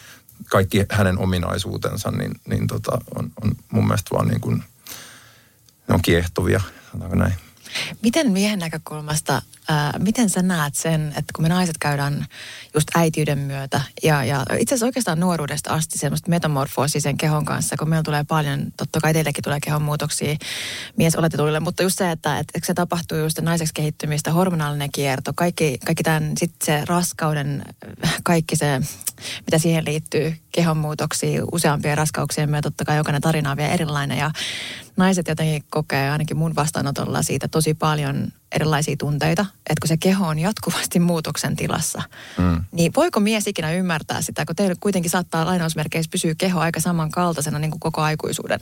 kaikki 0.50 0.86
hänen 0.90 1.18
ominaisuutensa, 1.18 2.10
niin, 2.10 2.40
niin 2.48 2.66
tota, 2.66 2.98
on, 3.14 3.32
on 3.42 3.52
mun 3.70 3.86
mielestä 3.86 4.10
vaan 4.14 4.28
niin 4.28 4.40
kuin, 4.40 4.64
ne 5.88 5.94
on 5.94 6.02
kiehtovia, 6.02 6.60
sanotaanko 6.90 7.16
näin. 7.16 7.34
Miten 8.02 8.32
miehen 8.32 8.58
näkökulmasta, 8.58 9.42
ää, 9.68 9.94
miten 9.98 10.30
sä 10.30 10.42
näet 10.42 10.74
sen, 10.74 11.08
että 11.08 11.32
kun 11.34 11.44
me 11.44 11.48
naiset 11.48 11.78
käydään 11.78 12.26
just 12.74 12.88
äitiyden 12.94 13.38
myötä 13.38 13.80
ja, 14.02 14.24
ja 14.24 14.46
itse 14.58 14.74
asiassa 14.74 14.86
oikeastaan 14.86 15.20
nuoruudesta 15.20 15.74
asti 15.74 15.98
semmoista 15.98 16.30
metamorfoosia 16.30 17.00
sen 17.00 17.16
kehon 17.16 17.44
kanssa, 17.44 17.76
kun 17.76 17.88
meillä 17.88 18.02
tulee 18.02 18.24
paljon, 18.24 18.72
totta 18.76 19.00
kai 19.00 19.12
teillekin 19.12 19.44
tulee 19.44 19.58
kehon 19.60 19.82
muutoksia 19.82 20.36
mies 20.96 21.16
oletetuille, 21.16 21.60
mutta 21.60 21.82
just 21.82 21.98
se, 21.98 22.10
että, 22.10 22.38
että 22.38 22.60
se 22.62 22.74
tapahtuu 22.74 23.18
just 23.18 23.40
naiseksi 23.40 23.74
kehittymistä, 23.74 24.32
hormonaalinen 24.32 24.92
kierto, 24.92 25.32
kaikki, 25.36 25.78
kaikki 25.86 26.02
tämän 26.02 26.32
sitten 26.36 26.66
se 26.66 26.84
raskauden, 26.84 27.64
kaikki 28.24 28.56
se, 28.56 28.80
mitä 29.46 29.58
siihen 29.58 29.84
liittyy, 29.84 30.34
kehon 30.52 30.76
muutoksia, 30.76 31.42
useampia 31.52 31.94
raskauksien 31.94 32.50
myötä, 32.50 32.70
totta 32.70 32.84
kai 32.84 32.96
jokainen 32.96 33.22
tarina 33.22 33.50
on 33.50 33.56
vielä 33.56 33.72
erilainen 33.72 34.18
ja 34.18 34.30
naiset 34.96 35.28
jotenkin 35.28 35.64
kokee 35.70 36.10
ainakin 36.10 36.36
mun 36.36 36.54
vastaanotolla 36.54 37.22
siitä 37.22 37.48
tosi 37.48 37.74
paljon 37.74 38.32
erilaisia 38.54 38.96
tunteita, 38.96 39.46
että 39.56 39.80
kun 39.80 39.88
se 39.88 39.96
keho 39.96 40.26
on 40.26 40.38
jatkuvasti 40.38 41.00
muutoksen 41.00 41.56
tilassa, 41.56 42.02
mm. 42.38 42.64
niin 42.72 42.92
voiko 42.96 43.20
mies 43.20 43.46
ikinä 43.46 43.72
ymmärtää 43.72 44.22
sitä, 44.22 44.44
kun 44.44 44.56
teillä 44.56 44.74
kuitenkin 44.80 45.10
saattaa 45.10 45.46
lainausmerkeissä 45.46 46.10
pysyä 46.10 46.34
keho 46.38 46.60
aika 46.60 46.80
samankaltaisena 46.80 47.58
niin 47.58 47.70
kuin 47.70 47.80
koko 47.80 48.00
aikuisuuden? 48.00 48.60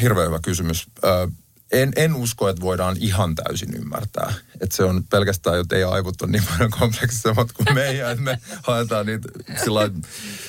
Hirveän 0.00 0.26
hyvä 0.26 0.38
kysymys. 0.42 0.86
Ö, 1.04 1.28
en, 1.72 1.92
en 1.96 2.14
usko, 2.14 2.48
että 2.48 2.62
voidaan 2.62 2.96
ihan 3.00 3.34
täysin 3.34 3.74
ymmärtää. 3.74 4.34
Että 4.60 4.76
se 4.76 4.84
on 4.84 5.04
pelkästään, 5.10 5.60
että 5.60 5.76
ei 5.76 5.84
aivot 5.84 6.22
ole 6.22 6.30
niin 6.30 6.42
paljon 6.50 6.70
kompleksisemmat 6.70 7.52
kuin 7.52 7.74
meidän, 7.74 8.10
että 8.10 8.24
me 8.24 8.38
haetaan 8.62 9.06
niitä 9.06 9.28
sillä, 9.64 9.90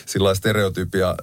sillä 0.06 0.36
stereotypia 0.36 1.16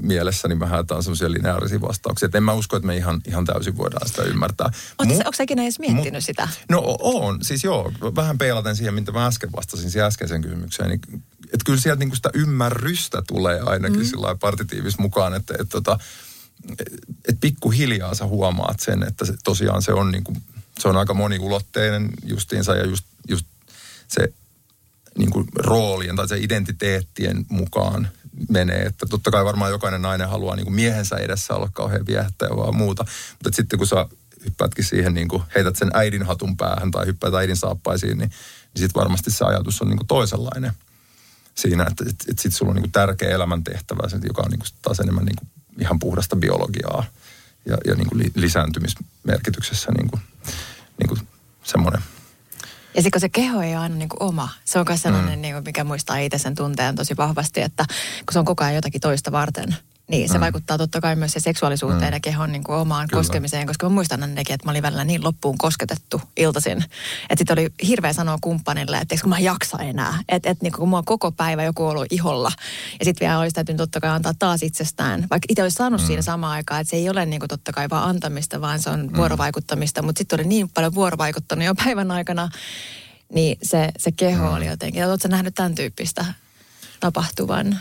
mielessä, 0.00 0.48
niin 0.48 0.58
me 0.58 0.66
haetaan 0.66 1.02
semmoisia 1.02 1.32
lineaarisia 1.32 1.80
vastauksia. 1.80 2.26
Että 2.26 2.38
en 2.38 2.44
mä 2.44 2.52
usko, 2.52 2.76
että 2.76 2.86
me 2.86 2.96
ihan, 2.96 3.20
ihan 3.28 3.44
täysin 3.44 3.76
voidaan 3.76 4.08
sitä 4.08 4.22
ymmärtää. 4.22 4.70
Onko 4.98 5.32
sä 5.36 5.42
ikinä 5.42 5.62
edes 5.62 5.78
miettinyt 5.78 6.22
mu- 6.22 6.26
sitä? 6.26 6.48
No 6.68 6.96
on, 7.00 7.38
siis 7.42 7.64
joo. 7.64 7.92
Vähän 8.16 8.38
peilaten 8.38 8.76
siihen, 8.76 8.94
mitä 8.94 9.12
mä 9.12 9.26
äsken 9.26 9.52
vastasin 9.52 9.90
siihen 9.90 10.06
äskeiseen 10.06 10.42
kysymykseen. 10.42 10.88
Niin, 10.88 11.22
että 11.44 11.64
kyllä 11.66 11.80
sieltä 11.80 11.98
niinku 11.98 12.16
sitä 12.16 12.30
ymmärrystä 12.34 13.22
tulee 13.26 13.60
ainakin 13.60 14.00
mm. 14.00 14.06
sillä 14.06 14.36
partitiivis 14.40 14.98
mukaan, 14.98 15.34
että, 15.34 15.54
että, 15.54 15.62
että 15.62 15.72
tota, 15.72 15.98
että 17.28 17.40
pikkuhiljaa 17.40 18.14
sä 18.14 18.26
huomaat 18.26 18.80
sen, 18.80 19.02
että 19.02 19.24
se, 19.24 19.34
tosiaan 19.44 19.82
se 19.82 19.92
on, 19.92 20.10
niin 20.10 20.24
kuin, 20.24 20.42
se 20.78 20.88
on 20.88 20.96
aika 20.96 21.14
moniulotteinen 21.14 22.10
justiinsa 22.24 22.76
ja 22.76 22.86
just, 22.86 23.04
just 23.28 23.46
se 24.08 24.32
niin 25.18 25.30
kuin 25.30 25.48
roolien 25.54 26.16
tai 26.16 26.28
se 26.28 26.38
identiteettien 26.38 27.46
mukaan 27.48 28.08
menee. 28.48 28.82
Että 28.82 29.06
totta 29.06 29.30
kai 29.30 29.44
varmaan 29.44 29.70
jokainen 29.70 30.02
nainen 30.02 30.28
haluaa 30.28 30.56
niin 30.56 30.66
kuin 30.66 30.74
miehensä 30.74 31.16
edessä 31.16 31.54
olla 31.54 31.68
kauhean 31.72 32.06
viehättäjä 32.06 32.56
vaan 32.56 32.76
muuta. 32.76 33.04
Mutta 33.32 33.56
sitten 33.56 33.78
kun 33.78 33.86
sä 33.86 34.06
hyppäätkin 34.44 34.84
siihen, 34.84 35.14
niin 35.14 35.28
kuin 35.28 35.42
heität 35.54 35.76
sen 35.76 35.90
äidin 35.94 36.22
hatun 36.22 36.56
päähän 36.56 36.90
tai 36.90 37.06
hyppäät 37.06 37.34
äidin 37.34 37.56
saappaisiin, 37.56 38.18
niin, 38.18 38.30
niin 38.74 38.82
sitten 38.82 39.00
varmasti 39.00 39.30
se 39.30 39.44
ajatus 39.44 39.82
on 39.82 39.88
niin 39.88 39.98
kuin 39.98 40.06
toisenlainen 40.06 40.72
siinä, 41.54 41.86
että, 41.90 42.04
että, 42.08 42.24
että 42.28 42.42
sitten 42.42 42.58
sulla 42.58 42.70
on 42.70 42.76
niin 42.76 42.82
kuin 42.82 42.92
tärkeä 42.92 43.30
elämäntehtävä, 43.30 44.02
joka 44.22 44.42
on 44.42 44.50
niin 44.50 44.58
kuin 44.58 44.68
taas 44.82 45.00
enemmän 45.00 45.24
niin 45.24 45.36
kuin 45.36 45.48
ihan 45.80 45.98
puhdasta 45.98 46.36
biologiaa 46.36 47.04
ja, 47.66 47.78
ja 47.86 47.94
niin 47.94 48.08
kuin 48.08 48.32
lisääntymismerkityksessä 48.34 49.92
niin 49.92 50.10
kuin, 50.10 50.22
niin 50.98 51.08
kuin 51.08 51.20
semmoinen. 51.64 52.02
Ja 52.94 53.02
sitten 53.02 53.10
kun 53.10 53.20
se 53.20 53.28
keho 53.28 53.62
ei 53.62 53.70
ole 53.70 53.76
aina 53.76 53.94
niin 53.94 54.08
kuin 54.08 54.22
oma, 54.22 54.48
se 54.64 54.78
on 54.78 54.84
myös 54.88 55.02
sellainen, 55.02 55.38
mm. 55.38 55.42
niin 55.42 55.54
kuin, 55.54 55.64
mikä 55.64 55.84
muistaa 55.84 56.18
itse 56.18 56.38
sen 56.38 56.54
tunteen 56.54 56.96
tosi 56.96 57.16
vahvasti, 57.16 57.60
että 57.60 57.84
kun 58.26 58.32
se 58.32 58.38
on 58.38 58.44
koko 58.44 58.64
ajan 58.64 58.74
jotakin 58.74 59.00
toista 59.00 59.32
varten– 59.32 59.76
niin, 60.08 60.28
se 60.28 60.34
mm. 60.34 60.40
vaikuttaa 60.40 60.78
totta 60.78 61.00
kai 61.00 61.16
myös 61.16 61.32
se 61.32 61.40
seksuaalisuuteen 61.40 62.10
mm. 62.10 62.12
ja 62.12 62.20
kehon 62.20 62.52
niin 62.52 62.64
kuin 62.64 62.76
omaan 62.76 63.08
Kyllä. 63.08 63.20
koskemiseen, 63.20 63.66
koska 63.66 63.88
mä 63.88 63.94
muistan 63.94 64.22
ainakin, 64.22 64.54
että 64.54 64.66
mä 64.66 64.70
olin 64.70 64.82
välillä 64.82 65.04
niin 65.04 65.24
loppuun 65.24 65.58
kosketettu 65.58 66.20
iltaisin. 66.36 66.78
Että 67.30 67.38
sitten 67.38 67.58
oli 67.58 67.68
hirveä 67.86 68.12
sanoa 68.12 68.38
kumppanille, 68.40 68.98
että 68.98 69.16
kun 69.20 69.30
mä 69.30 69.38
jaksa 69.38 69.78
enää. 69.78 70.22
Että 70.28 70.50
et, 70.50 70.62
niin 70.62 70.72
kun 70.72 70.88
mua 70.88 71.02
koko 71.02 71.32
päivä 71.32 71.64
joku 71.64 71.86
ollut 71.86 72.06
iholla. 72.10 72.52
Ja 72.98 73.04
sitten 73.04 73.26
vielä 73.26 73.38
olisi 73.38 73.54
täytynyt 73.54 73.76
totta 73.76 74.00
kai 74.00 74.10
antaa 74.10 74.32
taas 74.38 74.62
itsestään. 74.62 75.20
Vaikka 75.20 75.46
itse 75.48 75.62
olisi 75.62 75.74
saanut 75.74 76.00
mm. 76.00 76.06
siinä 76.06 76.22
samaan 76.22 76.52
aikaan, 76.52 76.80
että 76.80 76.90
se 76.90 76.96
ei 76.96 77.10
ole 77.10 77.26
niin 77.26 77.40
kuin 77.40 77.48
totta 77.48 77.72
kai 77.72 77.90
vaan 77.90 78.08
antamista, 78.08 78.60
vaan 78.60 78.80
se 78.80 78.90
on 78.90 79.06
mm. 79.06 79.16
vuorovaikuttamista. 79.16 80.02
Mutta 80.02 80.18
sitten 80.18 80.40
oli 80.40 80.48
niin 80.48 80.68
paljon 80.68 80.94
vuorovaikuttanut 80.94 81.64
jo 81.64 81.74
päivän 81.74 82.10
aikana, 82.10 82.48
niin 83.32 83.58
se, 83.62 83.90
se 83.98 84.12
keho 84.12 84.50
mm. 84.50 84.56
oli 84.56 84.66
jotenkin. 84.66 85.06
Oletko 85.06 85.28
nähnyt 85.28 85.54
tämän 85.54 85.74
tyyppistä 85.74 86.24
tapahtuvan? 87.00 87.80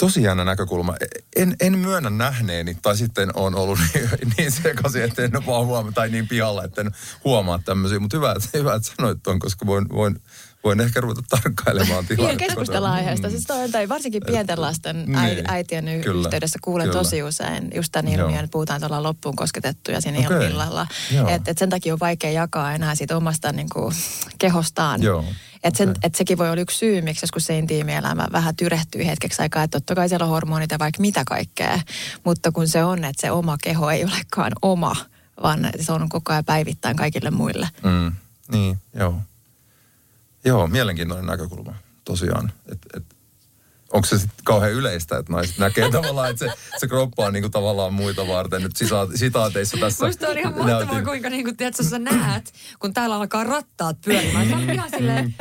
Tosi 0.00 0.22
jännä 0.22 0.44
näkökulma. 0.44 0.94
En, 1.36 1.56
en 1.60 1.78
myönnä 1.78 2.10
nähneeni, 2.10 2.76
tai 2.82 2.96
sitten 2.96 3.30
on 3.34 3.54
ollut 3.54 3.78
niin, 3.94 4.08
niin 4.38 4.52
sekaisin, 4.52 5.02
että 5.02 5.22
en 5.22 5.32
vaan 5.46 5.66
huomaa, 5.66 5.92
tai 5.92 6.08
niin 6.08 6.28
pihalla, 6.28 6.64
että 6.64 6.80
en 6.80 6.90
huomaa 7.24 7.60
tämmöisiä. 7.64 7.98
Mutta 7.98 8.16
hyvä, 8.16 8.32
että, 8.32 8.48
hyvä, 8.58 8.74
että 8.74 8.90
sanoit 8.96 9.22
tuon, 9.22 9.38
koska 9.38 9.66
voin, 9.66 9.88
voin, 9.88 10.20
voin 10.64 10.80
ehkä 10.80 11.00
ruveta 11.00 11.22
tarkkailemaan 11.28 12.04
Niin, 12.04 12.08
tilannetta. 12.08 12.44
keskustellaan 12.44 12.94
aiheesta. 12.94 13.30
Siis 13.30 13.44
toi, 13.46 13.68
tai 13.68 13.88
varsinkin 13.88 14.22
pienten 14.26 14.60
lasten 14.60 14.96
Niin, 15.06 15.18
äi, 15.18 15.42
äitien 15.48 16.00
kyllä, 16.04 16.20
yhteydessä 16.26 16.58
kuulen 16.62 16.88
kyllä. 16.88 17.02
tosi 17.02 17.22
usein 17.22 17.70
just 17.74 17.92
tämän 17.92 18.12
Joo. 18.12 18.26
ilmiön, 18.26 18.44
että 18.44 18.52
puhutaan, 18.52 18.76
että 18.76 18.86
ollaan 18.86 19.02
loppuun 19.02 19.36
kosketettuja 19.36 20.00
siinä 20.00 20.18
Okei, 20.18 20.50
illalla. 20.50 20.86
Että 21.28 21.50
et 21.50 21.58
sen 21.58 21.70
takia 21.70 21.92
on 21.92 22.00
vaikea 22.00 22.30
jakaa 22.30 22.72
enää 22.74 22.94
siitä 22.94 23.16
omasta 23.16 23.52
niin 23.52 23.68
kuin, 23.72 23.94
kehostaan. 24.38 25.02
Joo, 25.02 25.24
Et 25.64 25.76
sen, 25.76 25.88
okei. 25.88 26.00
et 26.02 26.14
sekin 26.14 26.38
voi 26.38 26.50
olla 26.50 26.60
yksi 26.60 26.78
syy, 26.78 27.02
miksi 27.02 27.24
joskus 27.24 27.44
se 27.44 27.58
intiimielämä 27.58 28.26
vähän 28.32 28.56
tyrehtyy 28.56 29.06
hetkeksi 29.06 29.42
aikaa. 29.42 29.62
Että 29.62 29.80
totta 29.80 29.94
kai 29.94 30.08
siellä 30.08 30.24
on 30.24 30.30
hormonit 30.30 30.70
ja 30.70 30.78
vaikka 30.78 31.00
mitä 31.00 31.22
kaikkea. 31.26 31.80
Mutta 32.24 32.52
kun 32.52 32.68
se 32.68 32.84
on, 32.84 33.04
että 33.04 33.20
se 33.20 33.30
oma 33.30 33.56
keho 33.62 33.90
ei 33.90 34.04
olekaan 34.04 34.52
oma, 34.62 34.96
vaan 35.42 35.70
se 35.80 35.92
on 35.92 36.08
koko 36.08 36.32
ajan 36.32 36.44
päivittäin 36.44 36.96
kaikille 36.96 37.30
muille. 37.30 37.68
Mm, 37.84 38.12
niin, 38.52 38.78
joo. 38.94 39.20
Joo, 40.44 40.66
mielenkiintoinen 40.66 41.26
näkökulma 41.26 41.74
tosiaan. 42.04 42.52
Et, 42.72 42.78
et, 42.96 43.04
onko 43.92 44.06
se 44.06 44.18
sitten 44.18 44.44
kauhean 44.44 44.72
yleistä, 44.72 45.18
että 45.18 45.32
naiset 45.32 45.58
näkee 45.58 45.90
tavallaan, 46.00 46.30
että 46.30 46.46
se, 46.46 46.52
se 46.78 46.86
kroppa 46.86 47.24
on 47.26 47.32
niinku 47.32 47.48
tavallaan 47.48 47.94
muita 47.94 48.26
varten. 48.26 48.62
Nyt 48.62 48.76
sisa- 48.76 49.16
sitaateissa 49.18 49.76
tässä 49.80 50.06
Musta 50.06 50.28
on 50.28 50.38
ihan 50.38 50.54
mahtavaa, 50.58 50.84
näytin- 50.84 51.04
kuinka 51.04 51.30
niin 51.30 51.44
kuin, 51.44 51.56
tiedätkö, 51.56 51.82
sä 51.82 51.98
näet, 51.98 52.52
kun 52.78 52.94
täällä 52.94 53.16
alkaa 53.16 53.44
rattaat 53.44 53.96
pyörimään. 54.04 54.48
Sä 54.50 54.72
ihan 54.72 54.90
silleen, 54.90 55.34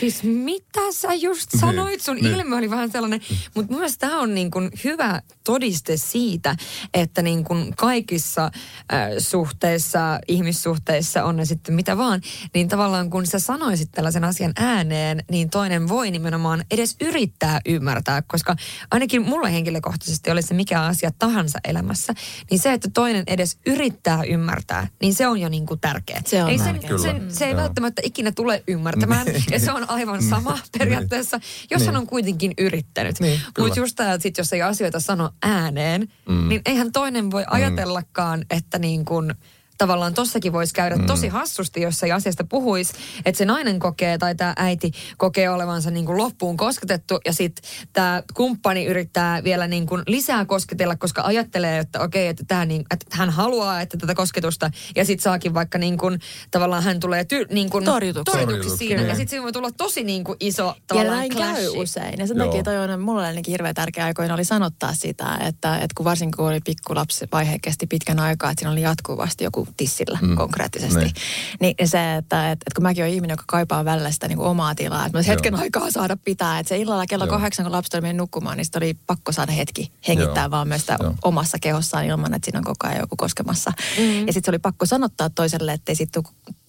siis 0.00 0.22
mitä 0.22 0.80
sä 0.92 1.14
just 1.14 1.50
sanoit? 1.60 2.00
Sun 2.00 2.16
niin. 2.16 2.26
ilme 2.26 2.56
oli 2.56 2.70
vähän 2.70 2.90
sellainen. 2.90 3.20
Mutta 3.54 3.72
mun 3.72 3.80
mielestä 3.80 4.06
tämä 4.06 4.20
on 4.20 4.34
niin 4.34 4.50
kuin 4.50 4.70
hyvä 4.84 5.22
todiste 5.44 5.96
siitä, 5.96 6.56
että 6.94 7.22
niin 7.22 7.44
kuin 7.44 7.76
kaikissa 7.76 8.44
äh, 8.44 9.08
suhteissa, 9.18 10.18
ihmissuhteissa 10.28 11.24
on 11.24 11.36
ne 11.36 11.44
sitten 11.44 11.74
mitä 11.74 11.96
vaan, 11.96 12.20
niin 12.54 12.68
tavallaan 12.68 13.10
kun 13.10 13.26
sä 13.26 13.38
sanoisit 13.38 13.92
tällaisen 13.92 14.24
asian 14.24 14.52
ääneen, 14.56 15.24
niin 15.30 15.50
toinen 15.50 15.88
voi 15.88 16.10
nimenomaan 16.10 16.64
edes 16.70 16.96
yrittää 17.00 17.55
ymmärtää, 17.66 18.22
koska 18.22 18.56
ainakin 18.90 19.22
mulle 19.22 19.52
henkilökohtaisesti 19.52 20.30
oli 20.30 20.42
se 20.42 20.54
mikä 20.54 20.82
asia 20.82 21.10
tahansa 21.18 21.58
elämässä, 21.64 22.14
niin 22.50 22.58
se, 22.58 22.72
että 22.72 22.90
toinen 22.94 23.24
edes 23.26 23.58
yrittää 23.66 24.22
ymmärtää, 24.22 24.88
niin 25.02 25.14
se 25.14 25.26
on 25.26 25.40
jo 25.40 25.48
niin 25.48 25.66
kuin 25.66 25.80
tärkeä. 25.80 26.22
Se 26.26 26.42
on 26.44 26.50
ei 26.50 26.58
sen, 26.58 26.66
tärkeä. 26.66 26.98
sen, 26.98 27.16
Kyllä. 27.16 27.32
se 27.32 27.44
ei 27.44 27.50
Joo. 27.52 27.60
välttämättä 27.62 28.02
ikinä 28.04 28.32
tule 28.32 28.62
ymmärtämään, 28.68 29.26
ja 29.52 29.60
se 29.60 29.72
on 29.72 29.90
aivan 29.90 30.22
sama 30.22 30.58
periaatteessa, 30.78 31.40
jos 31.70 31.82
hän 31.82 31.88
Niin. 31.88 31.96
on 31.96 32.06
kuitenkin 32.06 32.54
yrittänyt. 32.58 33.20
Niin, 33.20 33.40
kyllä. 33.54 33.68
Mutta 33.68 33.80
just 33.80 33.96
tämä, 33.96 34.12
että 34.12 34.22
sit 34.22 34.38
jos 34.38 34.52
ei 34.52 34.62
asioita 34.62 35.00
sano 35.00 35.30
ääneen, 35.42 36.08
mm. 36.28 36.48
niin 36.48 36.60
eihän 36.66 36.92
toinen 36.92 37.30
voi 37.30 37.44
ajatellakaan, 37.50 38.44
että 38.50 38.78
niin 38.78 39.04
kuin 39.04 39.34
tavallaan 39.78 40.14
tossakin 40.14 40.52
voisi 40.52 40.74
käydä 40.74 40.96
mm. 40.96 41.06
tosi 41.06 41.28
hassusti, 41.28 41.80
jos 41.80 42.02
ei 42.02 42.12
asiasta 42.12 42.44
puhuisi, 42.44 42.92
että 43.24 43.38
se 43.38 43.44
nainen 43.44 43.78
kokee 43.78 44.18
tai 44.18 44.34
tämä 44.34 44.52
äiti 44.56 44.92
kokee 45.16 45.50
olevansa 45.50 45.90
niin 45.90 46.06
kuin 46.06 46.18
loppuun 46.18 46.56
kosketettu 46.56 47.20
ja 47.24 47.32
sitten 47.32 47.70
tämä 47.92 48.22
kumppani 48.34 48.84
yrittää 48.84 49.44
vielä 49.44 49.66
niin 49.66 49.86
kuin 49.86 50.02
lisää 50.06 50.44
kosketella, 50.44 50.96
koska 50.96 51.22
ajattelee, 51.22 51.78
että 51.78 52.00
okei, 52.00 52.28
että, 52.28 52.44
tää 52.48 52.64
niin, 52.64 52.84
että 52.90 53.06
hän 53.10 53.30
haluaa 53.30 53.80
että 53.80 53.96
tätä 53.96 54.14
kosketusta 54.14 54.70
ja 54.96 55.04
sitten 55.04 55.22
saakin 55.22 55.54
vaikka 55.54 55.78
niin 55.78 55.98
kuin, 55.98 56.20
tavallaan 56.50 56.82
hän 56.82 57.00
tulee 57.00 57.24
ty, 57.24 57.46
niin 57.50 57.70
kuin 57.70 57.84
Torjutuksi. 57.84 58.38
torjutuksi 58.38 58.76
siinä 58.76 59.00
ja 59.00 59.06
niin. 59.06 59.16
sitten 59.16 59.30
siinä 59.30 59.42
voi 59.42 59.52
tulla 59.52 59.70
tosi 59.72 60.04
niin 60.04 60.24
kuin 60.24 60.36
iso 60.40 60.64
Ja 60.66 60.74
tavallaan 60.86 61.16
näin 61.16 61.36
käy 61.36 61.68
usein. 61.68 62.18
Ja 62.18 62.26
sen 62.26 62.36
Joo. 62.36 62.46
takia 62.46 62.62
toi 62.62 62.78
on 62.78 63.00
mulle 63.00 63.26
ainakin 63.26 63.52
hirveän 63.52 63.74
tärkeä 63.74 64.04
aikoina 64.04 64.34
oli 64.34 64.44
sanottaa 64.44 64.94
sitä, 64.94 65.38
että, 65.40 65.74
että 65.74 65.94
kun 65.96 66.04
varsinkin 66.04 66.36
kun 66.36 66.48
oli 66.48 66.60
pikkulapsi, 66.60 67.28
vaihe 67.32 67.58
kesti 67.62 67.86
pitkän 67.86 68.20
aikaa, 68.20 68.50
että 68.50 68.60
siinä 68.60 68.72
oli 68.72 68.80
jatkuvasti 68.82 69.44
joku 69.44 69.65
tissillä 69.76 70.18
mm. 70.22 70.36
konkreettisesti. 70.36 70.98
Niin. 71.00 71.12
Niin 71.60 71.88
se, 71.88 72.14
että, 72.14 72.16
että, 72.16 72.52
että 72.52 72.74
kun 72.74 72.82
mäkin 72.82 73.04
olen 73.04 73.14
ihminen, 73.14 73.32
joka 73.32 73.44
kaipaa 73.46 73.84
välillä 73.84 74.10
sitä 74.10 74.28
niin 74.28 74.38
kuin 74.38 74.48
omaa 74.48 74.74
tilaa, 74.74 75.06
että 75.06 75.18
mä 75.18 75.22
hetken 75.22 75.52
Joo. 75.52 75.62
aikaa 75.62 75.90
saada 75.90 76.16
pitää. 76.24 76.58
Että 76.58 76.68
se 76.68 76.76
illalla 76.78 77.06
kello 77.06 77.24
Joo. 77.24 77.30
kahdeksan, 77.30 77.64
kun 77.64 77.72
lapset 77.72 77.94
oli 77.94 78.00
mennyt 78.00 78.16
nukkumaan, 78.16 78.56
niin 78.56 78.64
sitten 78.64 78.78
oli 78.82 78.94
pakko 79.06 79.32
saada 79.32 79.52
hetki 79.52 79.92
hengittää 80.08 80.44
Joo. 80.44 80.50
vaan 80.50 80.68
myös 80.68 80.80
sitä 80.80 80.96
Joo. 81.00 81.14
omassa 81.24 81.58
kehossaan 81.58 82.04
ilman, 82.04 82.34
että 82.34 82.46
siinä 82.46 82.58
on 82.58 82.64
koko 82.64 82.86
ajan 82.86 83.00
joku 83.00 83.16
koskemassa. 83.16 83.72
Mm. 83.98 84.26
Ja 84.26 84.32
sitten 84.32 84.42
se 84.44 84.50
oli 84.50 84.58
pakko 84.58 84.86
sanottaa 84.86 85.30
toiselle, 85.30 85.72
että 85.72 85.92
ei 85.92 85.96
sitten 85.96 86.22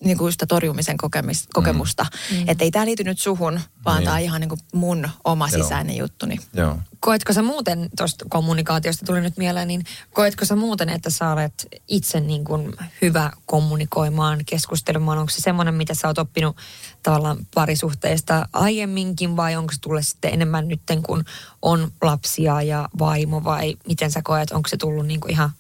niin 0.03 0.17
kuin 0.17 0.31
sitä 0.31 0.45
torjumisen 0.45 0.97
kokemis, 0.97 1.47
kokemusta. 1.53 2.05
Mm. 2.31 2.43
Että 2.47 2.63
ei 2.63 2.71
tämä 2.71 2.85
liity 2.85 3.03
nyt 3.03 3.19
suhun, 3.19 3.59
vaan 3.85 3.97
Niin. 3.97 4.05
tämä 4.05 4.15
on 4.15 4.21
ihan 4.21 4.41
niin 4.41 4.49
kuin 4.49 4.61
mun 4.73 5.09
oma 5.23 5.49
Joo. 5.51 5.63
sisäinen 5.63 5.97
juttuni. 5.97 6.39
Joo. 6.53 6.77
Koetko 6.99 7.33
sä 7.33 7.41
muuten, 7.41 7.89
tuosta 7.97 8.25
kommunikaatiosta 8.29 9.05
tuli 9.05 9.21
nyt 9.21 9.37
mieleen, 9.37 9.67
niin 9.67 9.83
koetko 10.13 10.45
sä 10.45 10.55
muuten, 10.55 10.89
että 10.89 11.09
sä 11.09 11.31
olet 11.31 11.67
itse 11.87 12.19
niin 12.19 12.43
kuin 12.43 12.73
hyvä 13.01 13.31
kommunikoimaan, 13.45 14.39
keskustelemaan? 14.45 15.17
Onko 15.17 15.29
se 15.29 15.41
semmoinen, 15.41 15.73
mitä 15.73 15.93
sä 15.93 16.07
oot 16.07 16.17
oppinut 16.17 16.57
tavallaan 17.03 17.37
parisuhteista 17.55 18.47
aiemminkin 18.53 19.35
vai 19.35 19.55
onko 19.55 19.73
se 19.73 19.79
tullut 19.81 20.07
sitten 20.07 20.33
enemmän 20.33 20.67
nytten, 20.67 21.03
kun 21.03 21.23
on 21.61 21.91
lapsia 22.01 22.61
ja 22.61 22.89
vaimo 22.99 23.43
vai 23.43 23.75
miten 23.87 24.11
sä 24.11 24.21
koet, 24.23 24.51
onko 24.51 24.69
se 24.69 24.77
tullut 24.77 25.05
niin 25.05 25.19
kuin 25.19 25.31
ihan 25.31 25.51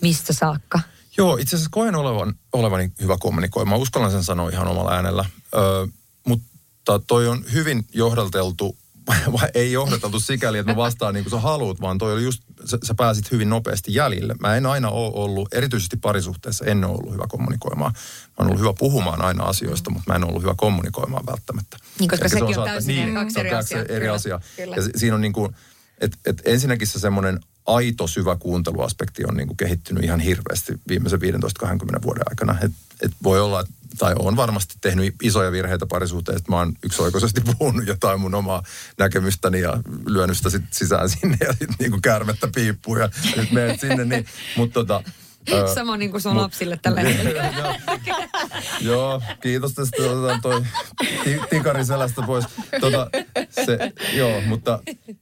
mistä 0.00 0.32
saakka? 0.32 0.80
Joo, 1.16 1.36
itse 1.36 1.56
asiassa 1.56 1.70
koen 1.72 1.94
olevan, 1.94 2.34
olevani 2.52 2.92
hyvä 3.00 3.16
kommunikoima. 3.20 3.76
Uskallan 3.76 4.10
sen 4.10 4.24
sanoa 4.24 4.50
ihan 4.50 4.68
omalla 4.68 4.92
äänellä. 4.92 5.24
Ö, 5.54 5.88
mutta 6.24 6.98
toi 7.06 7.28
on 7.28 7.44
hyvin 7.52 7.84
johdelteltu, 7.94 8.76
vai 8.76 8.76
ei 9.54 9.72
johdelteltu 9.72 10.20
sikäli, 10.20 10.58
että 10.58 10.72
mä 10.72 10.76
vastaan 10.76 11.14
niin 11.14 11.24
kuin 11.24 11.30
sä 11.30 11.38
haluat, 11.40 11.80
vaan 11.80 11.98
toi 11.98 12.12
oli 12.12 12.22
just, 12.22 12.42
sä, 12.64 12.78
sä 12.84 12.94
pääsit 12.94 13.30
hyvin 13.30 13.50
nopeasti 13.50 13.94
jäljille. 13.94 14.34
Mä 14.40 14.56
en 14.56 14.66
aina 14.66 14.90
ole 14.90 15.12
ollut, 15.14 15.54
erityisesti 15.54 15.96
parisuhteessa, 15.96 16.64
en 16.64 16.84
ole 16.84 16.98
ollut 16.98 17.12
hyvä 17.12 17.24
kommunikoimaan. 17.28 17.92
Mä 17.92 18.34
oon 18.38 18.46
ollut 18.46 18.60
hyvä 18.60 18.72
puhumaan 18.78 19.22
aina 19.22 19.44
asioista, 19.44 19.90
mutta 19.90 20.10
mä 20.12 20.16
en 20.16 20.24
ollut 20.24 20.42
hyvä 20.42 20.54
kommunikoimaan 20.56 21.26
välttämättä. 21.26 21.76
Niin, 21.98 22.08
koska 22.10 22.24
Ehkä 22.24 22.28
se 22.28 22.32
sekin 22.32 22.46
on 22.48 22.54
saattaa- 22.54 22.72
täysin 22.74 22.96
niin, 22.96 23.14
kaksi 23.14 23.34
se 23.34 23.40
on 23.40 23.46
eri 23.46 23.54
kaksi 23.54 23.74
asiaa. 23.74 23.84
eri 23.96 24.00
Kyllä, 24.00 24.14
asiaa. 24.14 24.40
kyllä. 24.56 24.76
Ja 24.76 24.82
si- 24.82 24.90
siinä 24.96 25.14
on 25.14 25.20
niin 25.20 25.32
kuin, 25.32 25.54
että 26.00 26.18
et 26.26 26.42
ensinnäkin 26.44 26.86
se 26.86 26.98
semmoinen 26.98 27.40
aito 27.66 28.06
syvä 28.06 28.36
kuunteluaspekti 28.36 29.24
on 29.28 29.36
niin 29.36 29.46
kuin 29.46 29.56
kehittynyt 29.56 30.04
ihan 30.04 30.20
hirveästi 30.20 30.72
viimeisen 30.88 31.20
15-20 31.20 32.02
vuoden 32.02 32.22
aikana. 32.30 32.58
Et, 32.62 32.72
et 33.02 33.12
voi 33.22 33.40
olla, 33.40 33.60
että- 33.60 33.72
tai 33.98 34.14
on 34.18 34.36
varmasti 34.36 34.74
tehnyt 34.80 35.14
isoja 35.22 35.52
virheitä 35.52 35.86
parisuhteessa, 35.86 36.38
että 36.38 36.52
mä 36.52 36.56
oon 36.56 36.72
yksioikoisesti 36.84 37.40
puhunut 37.58 37.86
jotain 37.86 38.20
mun 38.20 38.34
omaa 38.34 38.62
näkemystäni 38.98 39.60
ja 39.60 39.78
lyönyt 40.06 40.36
sitä 40.36 40.50
sit 40.50 40.62
sisään 40.72 41.08
sinne 41.20 41.36
ja 41.40 41.52
sitten 41.52 41.76
niin 41.78 41.90
kuin 41.90 42.02
käärmettä 42.02 42.48
piippuu 42.54 42.96
ja 42.96 43.10
nyt 43.36 43.52
menet 43.52 43.80
sinne. 43.80 44.04
Niin, 44.04 44.26
mutta 44.56 44.74
tota, 44.74 45.02
Sama 45.74 45.96
niin 45.96 46.10
kuin 46.10 46.20
sun 46.20 46.32
mut- 46.32 46.42
lapsille 46.42 46.78
tällä 46.82 47.00
hetkellä. 47.00 47.52
Joo. 47.58 47.74
Joo, 48.80 49.22
kiitos 49.40 49.72
tästä. 49.72 50.02
Otetaan 50.02 50.40
toi 50.40 50.62
ti- 51.24 51.40
tikari 51.50 51.84
selästä 51.84 52.22
pois. 52.26 52.44
Tota, 52.80 53.10
se, 53.50 53.92
joo, 54.12 54.40
mutta, 54.40 54.80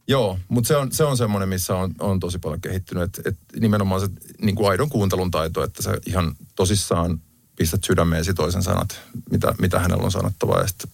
joo, 0.08 0.38
mutta 0.48 0.68
se 0.68 0.76
on, 0.76 0.92
se 0.92 1.04
on 1.04 1.16
semmoinen, 1.16 1.48
missä 1.48 1.76
on, 1.76 1.94
on 2.00 2.20
tosi 2.20 2.38
paljon 2.38 2.60
kehittynyt. 2.60 3.18
Et, 3.18 3.26
et 3.26 3.38
nimenomaan 3.60 4.00
se 4.00 4.08
niin 4.40 4.54
kuin 4.54 4.70
aidon 4.70 4.88
kuuntelun 4.88 5.30
taito, 5.30 5.64
että 5.64 5.82
sä 5.82 5.98
ihan 6.06 6.34
tosissaan 6.54 7.20
pistät 7.57 7.84
sydämeesi 7.84 8.34
toisen 8.34 8.62
sanat, 8.62 9.00
mitä, 9.30 9.54
mitä 9.59 9.80
hänellä 9.80 10.04
on 10.04 10.12
sanottavaa 10.12 10.61
ja 10.61 10.66
sitten 10.66 10.90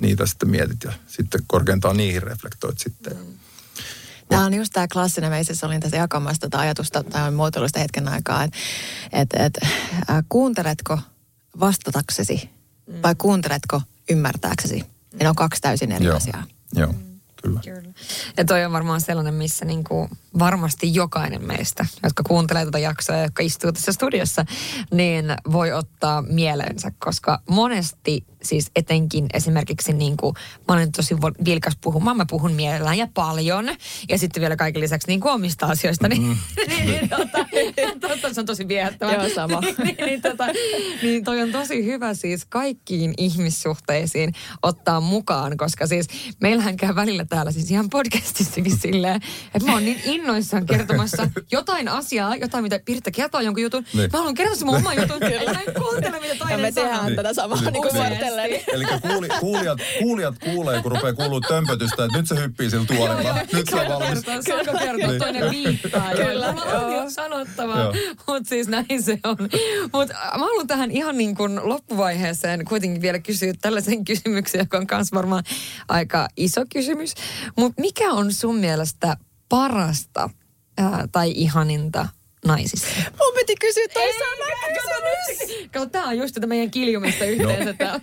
niitä 0.00 0.26
sitten 0.26 0.50
mietit 0.50 0.84
ja 0.84 0.92
sitten 1.06 1.40
korkeintaan 1.46 1.96
niihin 1.96 2.22
reflektoit 2.22 2.78
sitten. 2.78 3.16
Tämä 4.28 4.44
on 4.44 4.54
just 4.54 4.72
tämä 4.72 4.88
klassinen, 4.92 5.30
mä 5.30 5.38
itse 5.38 5.52
asiassa 5.52 5.66
olin 5.66 5.80
tässä 5.80 5.96
jakamassa 5.96 6.40
tätä 6.40 6.58
ajatusta 6.58 7.04
tai 7.04 7.30
muotoilusta 7.30 7.80
hetken 7.80 8.08
aikaa, 8.08 8.44
että 8.44 8.56
et, 9.12 9.28
et, 9.34 9.58
äh, 9.62 10.24
kuunteletko 10.28 10.98
vastataksesi 11.60 12.50
vai 13.02 13.14
kuunteletko 13.14 13.82
ymmärtääksesi? 14.10 14.84
Ne 15.20 15.28
on 15.28 15.36
kaksi 15.36 15.60
täysin 15.60 15.92
eri 15.92 16.04
Joo, 16.04 16.16
asiaa. 16.16 16.44
joo, 16.74 16.94
kyllä. 17.42 17.60
Kyllä. 17.64 17.92
Ja 18.36 18.44
toi 18.44 18.64
on 18.64 18.72
varmaan 18.72 19.00
sellainen, 19.00 19.34
missä 19.34 19.64
niinku 19.64 20.08
varmasti 20.38 20.94
jokainen 20.94 21.46
meistä, 21.46 21.86
jotka 22.02 22.22
kuuntelee 22.22 22.64
tätä 22.64 22.78
jaksoa 22.78 23.16
ja 23.16 23.22
jotka 23.22 23.42
istuu 23.42 23.72
tässä 23.72 23.92
studiossa, 23.92 24.44
niin 24.92 25.24
voi 25.52 25.72
ottaa 25.72 26.22
mieleensä, 26.22 26.92
koska 26.98 27.42
monesti 27.50 28.24
siis 28.46 28.70
etenkin 28.76 29.26
esimerkiksi 29.32 29.92
niin 29.92 30.16
kuin, 30.16 30.34
mä 30.68 30.74
olen 30.74 30.92
tosi 30.92 31.16
vilkas 31.44 31.76
puhumaan, 31.80 32.16
mä 32.16 32.26
puhun 32.30 32.52
mielellään 32.52 32.98
ja 32.98 33.08
paljon 33.14 33.68
ja 34.08 34.18
sitten 34.18 34.40
vielä 34.40 34.56
kaiken 34.56 34.82
lisäksi 34.82 35.08
niin 35.08 35.20
kuin 35.20 35.32
omista 35.32 35.66
asioista, 35.66 36.08
niin, 36.08 36.22
mm. 36.22 36.36
niin, 36.68 36.86
niin 36.86 37.08
tota, 37.08 37.46
tota, 38.08 38.34
se 38.34 38.40
on 38.40 38.46
tosi 38.46 38.68
viehättävää. 38.68 39.14
Joo, 39.14 39.28
sama. 39.34 39.60
niin, 39.84 39.96
niin, 39.96 40.22
tota, 40.22 40.46
niin 41.02 41.24
toi 41.24 41.42
on 41.42 41.52
tosi 41.52 41.84
hyvä 41.84 42.14
siis 42.14 42.44
kaikkiin 42.44 43.14
ihmissuhteisiin 43.18 44.32
ottaa 44.62 45.00
mukaan, 45.00 45.56
koska 45.56 45.86
siis 45.86 46.06
meillähän 46.40 46.76
käy 46.76 46.94
välillä 46.94 47.24
täällä 47.28 47.52
siis 47.52 47.70
ihan 47.70 47.90
podcastissakin 47.90 48.78
silleen, 48.78 49.16
että 49.54 49.66
mä 49.66 49.72
oon 49.72 49.84
niin 49.84 50.00
innoissaan 50.04 50.66
kertomassa 50.66 51.30
jotain 51.52 51.88
asiaa, 51.88 52.36
jotain 52.36 52.64
mitä 52.64 52.80
Pirtta 52.84 53.10
kertoo 53.10 53.40
jonkun 53.40 53.62
jutun. 53.62 53.84
Niin. 53.94 54.10
Mä 54.12 54.18
haluan 54.18 54.34
kertoa 54.34 54.56
sen 54.56 54.66
mun 54.66 54.76
oman 54.76 54.96
jutun. 54.96 55.22
Että 55.22 55.52
mä 55.52 55.60
en 55.66 55.74
kuuntele, 55.82 56.20
mitä 56.20 56.32
Ja 56.32 56.38
toinen 56.38 56.60
me 56.60 56.72
tehdään 56.72 56.96
sanoo. 57.00 57.16
tätä 57.16 57.34
samaa 57.34 57.60
niin 57.60 57.72
kuin 57.72 57.84
Oikeesti. 57.86 58.08
sortellen. 58.08 58.50
Eli 58.72 58.84
kuuli, 59.00 59.28
kuulijat, 59.40 59.78
kuulijat 60.00 60.34
kuulee, 60.38 60.82
kun 60.82 60.92
rupeaa 60.92 61.12
kuuluu 61.12 61.40
tömpötystä, 61.40 62.04
että 62.04 62.18
nyt 62.18 62.28
se 62.28 62.34
hyppii 62.36 62.70
sillä 62.70 62.86
tuolilla. 62.86 63.34
Nyt 63.52 63.68
se 63.70 63.76
on 63.76 63.88
valmis. 63.88 64.24
kertoa, 64.24 64.42
saanko 64.64 64.72
kertoa, 64.84 65.08
Niin. 65.08 65.18
toinen 65.20 65.50
viittaa. 65.50 66.10
Kyllä, 66.16 66.52
Mulla 66.52 67.02
on 67.02 67.10
sanottavaa, 67.10 67.92
mutta 68.26 68.48
siis 68.48 68.68
näin 68.68 69.02
se 69.02 69.18
on. 69.24 69.36
Mutta 69.92 70.14
mä 70.14 70.30
haluan 70.38 70.66
tähän 70.66 70.90
ihan 70.90 71.18
niin 71.18 71.34
kuin 71.34 71.60
loppuvaiheeseen 71.68 72.64
kuitenkin 72.64 73.02
vielä 73.02 73.18
kysyä 73.18 73.52
tällaisen 73.60 74.04
kysymyksen, 74.10 74.58
joka 74.58 74.76
on 74.78 74.86
myös 74.90 75.12
varmaan 75.12 75.44
aika 75.88 76.28
iso 76.36 76.64
kysymys. 76.72 77.14
Mutta 77.56 77.80
mikä 77.80 78.10
on 78.10 78.32
sun 78.32 78.56
mielestä 78.56 79.16
parasta 79.48 80.30
ää, 80.78 81.08
tai 81.12 81.32
ihaninta 81.34 82.08
naisissa? 82.46 82.86
Mun 82.96 83.34
piti 83.34 83.54
kysyä 83.60 83.88
toi 83.94 84.12
sama 84.12 84.46
kysymys. 84.66 85.68
Kato, 85.72 85.86
tää 85.86 86.04
on 86.04 86.18
just 86.18 86.34
tätä 86.34 86.46
meidän 86.46 86.70
kiljumista 86.70 87.24
yhteensä. 87.24 87.74
No. 87.80 88.00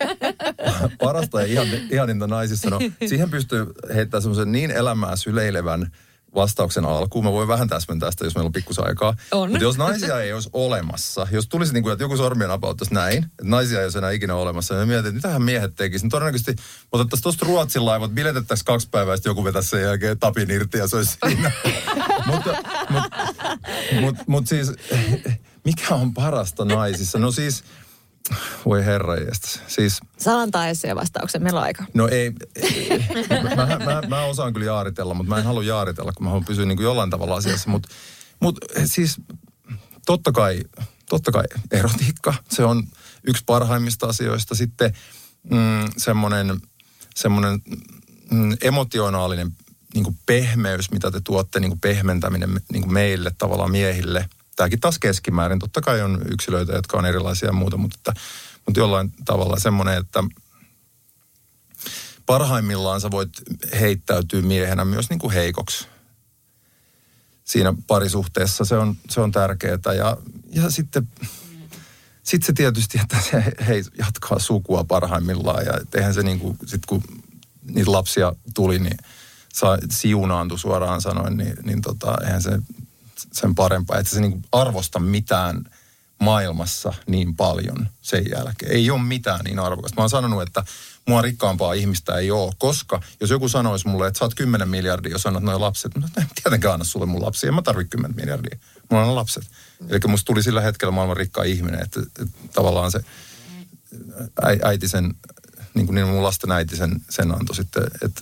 Parasta 1.05 1.41
ja 1.41 1.47
ihan, 1.47 1.67
ihaninta 1.91 2.27
naisissa. 2.27 2.69
No, 2.69 2.79
siihen 3.09 3.29
pystyy 3.29 3.65
heittämään 3.95 4.21
semmoisen 4.21 4.51
niin 4.51 4.71
elämää 4.71 5.15
syleilevän 5.15 5.91
vastauksen 6.35 6.85
alkuun. 6.85 7.25
Mä 7.25 7.31
voin 7.31 7.47
vähän 7.47 7.67
täsmentää 7.67 8.11
sitä, 8.11 8.25
jos 8.25 8.35
meillä 8.35 8.47
on 8.47 8.51
pikkusen 8.51 8.87
aikaa. 8.87 9.15
On. 9.31 9.49
Mutta 9.49 9.63
jos 9.63 9.77
naisia 9.77 10.21
ei 10.21 10.33
olisi 10.33 10.49
olemassa, 10.53 11.27
jos 11.31 11.47
tulisi 11.47 11.73
niin 11.73 11.83
kuin, 11.83 11.93
että 11.93 12.03
joku 12.03 12.17
sormien 12.17 12.51
apauttaisi 12.51 12.93
näin, 12.93 13.17
että 13.23 13.43
naisia 13.43 13.79
ei 13.79 13.85
olisi 13.85 13.97
enää 13.97 14.11
ikinä 14.11 14.35
olemassa, 14.35 14.73
niin 14.73 14.87
mietin, 14.87 15.05
että 15.05 15.13
mitähän 15.13 15.41
miehet 15.41 15.75
tekisivät. 15.75 16.03
Niin 16.03 16.11
todennäköisesti 16.11 16.55
otettaisiin 16.91 17.23
tuosta 17.23 17.45
Ruotsin 17.45 17.85
laivat, 17.85 18.11
biletettäisiin 18.11 18.65
kaksi 18.65 18.89
päivää, 18.91 19.15
sitten 19.15 19.29
joku 19.29 19.43
vetäisi 19.43 19.69
sen 19.69 19.81
jälkeen 19.81 20.19
tapin 20.19 20.51
irti 20.51 20.77
ja 20.77 20.87
se 20.87 20.95
olisi 20.95 21.17
siinä. 21.27 21.51
mutta 22.31 22.55
mut, 22.89 23.03
mut, 24.01 24.15
mut 24.27 24.47
siis, 24.47 24.71
mikä 25.65 25.95
on 25.95 26.13
parasta 26.13 26.65
naisissa? 26.65 27.19
No 27.19 27.31
siis, 27.31 27.63
voi 28.65 28.85
herra 28.85 29.15
Siis 29.67 29.99
antaa 30.25 30.67
esseen 30.67 30.95
vastauksen, 30.95 31.43
meillä 31.43 31.59
on 31.59 31.65
aika. 31.65 31.85
No 31.93 32.07
ei, 32.07 32.31
ei 32.55 32.89
mä, 33.55 33.65
mä, 33.85 34.01
mä, 34.07 34.23
osaan 34.23 34.53
kyllä 34.53 34.65
jaaritella, 34.65 35.13
mutta 35.13 35.29
mä 35.29 35.37
en 35.37 35.45
halua 35.45 35.63
jaaritella, 35.63 36.11
kun 36.11 36.23
mä 36.23 36.29
haluan 36.29 36.45
pysyä 36.45 36.65
niin 36.65 36.77
kuin 36.77 36.83
jollain 36.83 37.09
tavalla 37.09 37.35
asiassa. 37.35 37.69
Mutta 37.69 37.89
mut, 38.39 38.59
siis 38.85 39.21
totta 40.05 40.31
kai, 40.31 40.63
totta 41.09 41.31
kai 41.31 41.43
erotiikka, 41.71 42.33
se 42.49 42.63
on 42.63 42.83
yksi 43.23 43.43
parhaimmista 43.45 44.07
asioista. 44.07 44.55
Sitten 44.55 44.93
mm, 45.51 45.85
semmoinen, 45.97 46.61
semmoinen 47.15 47.61
mm, 48.31 48.57
emotionaalinen 48.61 49.51
niin 49.93 50.03
kuin 50.03 50.17
pehmeys, 50.25 50.91
mitä 50.91 51.11
te 51.11 51.21
tuotte, 51.23 51.59
niin 51.59 51.71
kuin 51.71 51.79
pehmentäminen 51.79 52.61
niin 52.71 52.83
kuin 52.83 52.93
meille 52.93 53.31
tavallaan 53.37 53.71
miehille. 53.71 54.29
Tämäkin 54.55 54.79
taas 54.79 54.99
keskimäärin. 54.99 55.59
Totta 55.59 55.81
kai 55.81 56.01
on 56.01 56.21
yksilöitä, 56.31 56.73
jotka 56.73 56.97
on 56.97 57.05
erilaisia 57.05 57.49
ja 57.49 57.53
muuta, 57.53 57.77
mutta, 57.77 57.97
että, 57.99 58.21
mutta 58.65 58.79
jollain 58.79 59.13
tavalla 59.25 59.59
semmoinen, 59.59 59.97
että 59.97 60.23
parhaimmillaan 62.25 63.01
sä 63.01 63.11
voit 63.11 63.29
heittäytyä 63.79 64.41
miehenä 64.41 64.85
myös 64.85 65.09
niin 65.09 65.19
kuin 65.19 65.33
heikoksi 65.33 65.87
siinä 67.43 67.73
parisuhteessa. 67.87 68.65
Se 68.65 68.77
on, 68.77 68.95
se 69.09 69.21
on 69.21 69.31
tärkeää. 69.31 69.93
Ja, 69.97 70.17
ja 70.51 70.69
sitten 70.69 71.07
sit 72.23 72.43
se 72.43 72.53
tietysti, 72.53 72.99
että 72.99 73.17
se 73.31 73.43
hei, 73.67 73.83
jatkaa 73.97 74.39
sukua 74.39 74.83
parhaimmillaan. 74.83 75.65
Ja 75.65 75.73
et 75.81 75.95
eihän 75.95 76.13
se 76.13 76.23
niin 76.23 76.39
kuin, 76.39 76.57
sit 76.65 76.85
kun 76.85 77.03
niitä 77.63 77.91
lapsia 77.91 78.33
tuli, 78.53 78.79
niin 78.79 78.97
sa, 79.53 79.77
siunaantui 79.91 80.59
suoraan 80.59 81.01
sanoen, 81.01 81.37
niin, 81.37 81.55
niin 81.63 81.81
tota, 81.81 82.15
eihän 82.25 82.41
se 82.41 82.59
sen 83.31 83.55
parempaa. 83.55 83.97
Että 83.97 84.11
se 84.11 84.21
niin 84.21 84.45
arvosta 84.51 84.99
mitään 84.99 85.63
maailmassa 86.19 86.93
niin 87.07 87.35
paljon 87.35 87.89
sen 88.01 88.25
jälkeen. 88.35 88.71
Ei 88.71 88.89
ole 88.91 89.01
mitään 89.01 89.41
niin 89.43 89.59
arvokasta. 89.59 89.95
Mä 89.95 90.01
oon 90.01 90.09
sanonut, 90.09 90.41
että 90.41 90.63
mua 91.07 91.21
rikkaampaa 91.21 91.73
ihmistä 91.73 92.15
ei 92.15 92.31
ole, 92.31 92.53
koska 92.57 93.01
jos 93.21 93.29
joku 93.29 93.49
sanoisi 93.49 93.87
mulle, 93.87 94.07
että 94.07 94.17
sä 94.19 94.25
oot 94.25 94.35
10 94.35 94.69
miljardia, 94.69 95.11
jos 95.11 95.25
annat 95.25 95.43
noin 95.43 95.61
lapset, 95.61 95.97
no 95.97 96.07
en 96.17 96.27
tietenkään 96.43 96.73
anna 96.73 96.85
sulle 96.85 97.05
mun 97.05 97.21
lapsia, 97.21 97.47
en 97.47 97.53
mä 97.53 97.61
tarvi 97.61 97.85
10 97.85 98.15
miljardia, 98.15 98.57
mulla 98.89 99.05
on 99.05 99.15
lapset. 99.15 99.43
Eli 99.89 99.99
musta 100.07 100.25
tuli 100.25 100.43
sillä 100.43 100.61
hetkellä 100.61 100.91
maailman 100.91 101.17
rikkaa 101.17 101.43
ihminen, 101.43 101.83
että, 101.83 101.99
että 101.99 102.25
tavallaan 102.53 102.91
se 102.91 102.99
äi- 104.41 104.59
äiti 104.63 104.87
sen, 104.87 105.13
niin 105.73 105.85
kuin 105.85 105.95
niin 105.95 106.07
mun 106.07 106.23
lasten 106.23 106.51
äiti 106.51 106.75
sen, 106.75 107.01
sen 107.09 107.31
antoi 107.31 107.55
sitten, 107.55 107.83
että 108.01 108.21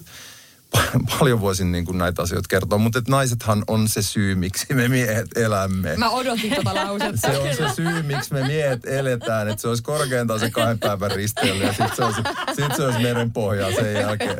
paljon 1.20 1.42
voisin 1.42 1.72
niin 1.72 1.86
kuin 1.86 1.98
näitä 1.98 2.22
asioita 2.22 2.48
kertoa, 2.48 2.80
mutta 2.80 3.00
että 3.00 3.12
naisethan 3.12 3.64
on 3.68 3.88
se 3.88 4.02
syy, 4.02 4.36
miksi 4.36 4.74
me 4.74 4.88
miehet 4.88 5.38
elämme. 5.38 5.96
Mä 5.98 6.10
odotin 6.10 6.56
tota 6.56 6.76
lausetta. 6.76 7.32
Se 7.32 7.38
on 7.38 7.56
se 7.56 7.76
syy, 7.76 8.04
miksi 8.04 8.34
me 8.34 8.48
miehet 8.48 8.86
eletään, 8.86 9.50
että 9.50 9.62
se 9.62 9.68
olisi 9.68 9.84
korkeintaan 9.84 10.40
se 10.40 10.52
kahden 10.52 10.80
päivän 10.80 11.12
risteily 11.12 11.64
ja 11.64 11.74
sitten 11.74 11.96
se 11.96 12.04
olisi, 12.04 12.22
sit 12.56 12.76
se 12.76 12.84
olisi 12.84 13.00
meren 13.00 13.34
pohjaa 13.34 13.72
sen 13.72 13.94
jälkeen. 13.94 14.38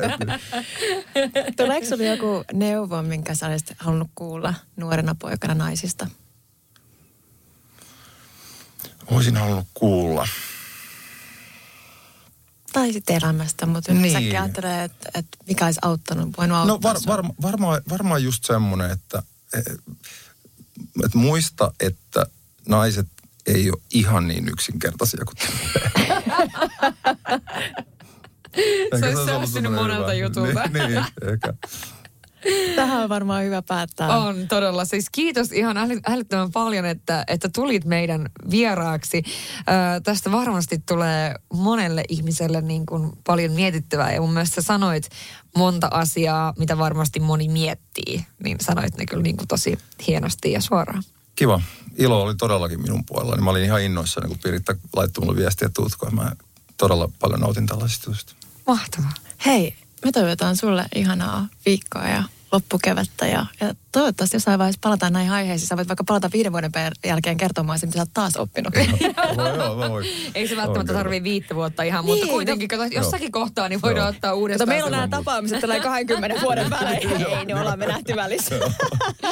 Tuleeko 1.56 1.86
sinulla 1.86 2.10
joku 2.10 2.44
neuvo, 2.52 3.02
minkä 3.02 3.34
sä 3.34 3.46
olisit 3.46 3.76
halunnut 3.78 4.10
kuulla 4.14 4.54
nuorena 4.76 5.14
poikana 5.14 5.54
naisista? 5.54 6.06
olisin 9.06 9.36
halunnut 9.36 9.66
kuulla. 9.74 10.28
Tai 12.72 12.92
sitten 12.92 13.16
elämästä, 13.16 13.66
mutta 13.66 13.92
Niin. 13.92 14.00
yleensäkin 14.04 14.40
ajattelee, 14.40 14.84
että, 14.84 15.10
että 15.14 15.38
mikä 15.48 15.64
olisi 15.64 15.78
auttanut, 15.82 16.36
voinut 16.38 16.58
auttaa 16.58 16.92
No 16.92 16.92
var, 17.06 17.22
var, 17.24 17.32
varmaan, 17.42 17.82
varmaan 17.90 18.24
just 18.24 18.44
semmoinen, 18.44 18.90
että, 18.90 19.22
että 21.04 21.18
muista, 21.18 21.72
että 21.80 22.26
naiset 22.68 23.08
ei 23.46 23.70
ole 23.70 23.80
ihan 23.90 24.28
niin 24.28 24.48
yksinkertaisia 24.48 25.24
kuin 25.24 25.36
te. 25.36 25.46
Ehkä 28.92 29.06
olisi 29.06 29.24
säästynyt 29.24 29.72
monelta 29.72 30.14
jutulta. 30.14 30.62
Niin, 30.62 30.88
niin 30.88 31.04
ehkä. 31.32 31.54
Tähän 32.76 33.02
on 33.02 33.08
varmaan 33.08 33.44
hyvä 33.44 33.62
päättää. 33.62 34.16
On 34.18 34.48
todella. 34.48 34.84
Siis 34.84 35.10
kiitos 35.12 35.52
ihan 35.52 35.76
äly- 35.76 36.00
älyttömän 36.12 36.52
paljon, 36.52 36.84
että, 36.84 37.24
että 37.28 37.48
tulit 37.54 37.84
meidän 37.84 38.30
vieraaksi. 38.50 39.22
Ö, 39.58 40.00
tästä 40.00 40.32
varmasti 40.32 40.82
tulee 40.88 41.34
monelle 41.52 42.04
ihmiselle 42.08 42.60
niin 42.60 42.86
kuin 42.86 43.12
paljon 43.26 43.52
mietittävää. 43.52 44.12
Ja 44.12 44.20
mun 44.20 44.32
mielestä 44.32 44.54
sä 44.54 44.62
sanoit 44.62 45.08
monta 45.56 45.88
asiaa, 45.90 46.54
mitä 46.58 46.78
varmasti 46.78 47.20
moni 47.20 47.48
miettii. 47.48 48.26
Niin 48.44 48.56
sanoit 48.60 48.96
ne 48.96 49.06
kyllä 49.06 49.22
niin 49.22 49.36
kuin 49.36 49.48
tosi 49.48 49.78
hienosti 50.06 50.52
ja 50.52 50.60
suoraan. 50.60 51.02
Kiva. 51.34 51.60
Ilo 51.98 52.22
oli 52.22 52.34
todellakin 52.34 52.82
minun 52.82 53.04
puolellani. 53.06 53.42
Mä 53.42 53.50
olin 53.50 53.64
ihan 53.64 53.82
innoissani, 53.82 54.28
kun 54.28 54.38
Piritta 54.42 54.76
laittoi 54.96 55.24
mulle 55.24 55.38
viestiä, 55.38 55.66
että 55.66 55.80
tuutko. 55.82 56.10
Mä 56.10 56.32
todella 56.76 57.08
paljon 57.20 57.40
nautin 57.40 57.66
tällaisista. 57.66 58.34
Mahtavaa. 58.66 59.12
Hei, 59.46 59.74
me 60.04 60.12
toivotaan 60.12 60.56
sulle 60.56 60.84
ihanaa 60.94 61.48
viikkoa 61.66 62.08
ja 62.08 62.22
loppukevättä 62.52 63.26
ja, 63.26 63.46
ja 63.60 63.74
toivottavasti 63.92 64.36
jossain 64.36 64.58
vaiheessa 64.58 64.78
palataan 64.82 65.12
näihin 65.12 65.32
aiheisiin. 65.32 65.68
Sä 65.68 65.76
voit 65.76 65.88
vaikka 65.88 66.04
palata 66.04 66.30
viiden 66.32 66.52
vuoden 66.52 66.70
jälkeen 67.06 67.36
kertomaan 67.36 67.78
sen, 67.78 67.88
mitä 67.88 67.96
sä 67.96 68.02
oot 68.02 68.10
taas 68.14 68.36
oppinut. 68.36 68.74
Ei 70.34 70.48
se 70.48 70.56
välttämättä 70.56 70.92
tarvii 70.92 71.22
viittä 71.22 71.54
vuotta 71.54 71.82
ihan, 71.82 72.04
mutta 72.04 72.24
Niin, 72.24 72.34
kuitenkin, 72.34 72.68
kato, 72.68 72.84
jossakin 72.84 73.32
kohtaa 73.32 73.68
niin 73.68 73.82
voidaan 73.82 74.04
Joo. 74.04 74.08
ottaa 74.08 74.30
Mutta 74.30 74.40
uudestaan. 74.40 74.68
meillä 74.68 74.86
on 74.86 74.92
nämä 74.92 75.08
tapaamiset 75.08 75.60
tällä 75.60 75.80
20 75.80 76.40
vuoden 76.42 76.70
välein. 76.80 77.08
Ei, 77.22 77.44
niin 77.44 77.56
ollaan 77.56 77.78
me 77.78 77.86
nähty 77.86 78.16
välissä. 78.16 78.54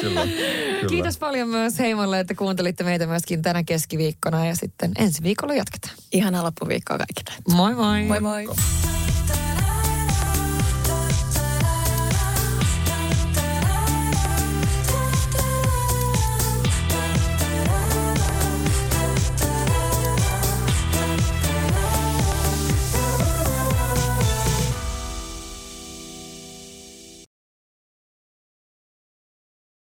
Kyllä, 0.00 0.20
kyllä. 0.26 0.88
Kiitos 0.88 1.18
paljon 1.18 1.48
myös 1.48 1.78
Heimolle, 1.78 2.20
että 2.20 2.34
kuuntelitte 2.34 2.84
meitä 2.84 3.06
myöskin 3.06 3.42
tänä 3.42 3.62
keskiviikkona 3.64 4.46
ja 4.46 4.56
sitten 4.56 4.92
ensi 4.98 5.22
viikolla 5.22 5.54
jatketaan. 5.54 5.94
Ihanaa 6.12 6.44
loppuviikkoa 6.44 6.98
kaikille. 6.98 7.42
Moi 7.56 7.74
moi! 7.74 8.02
Moi 8.02 8.20
moi. 8.20 8.46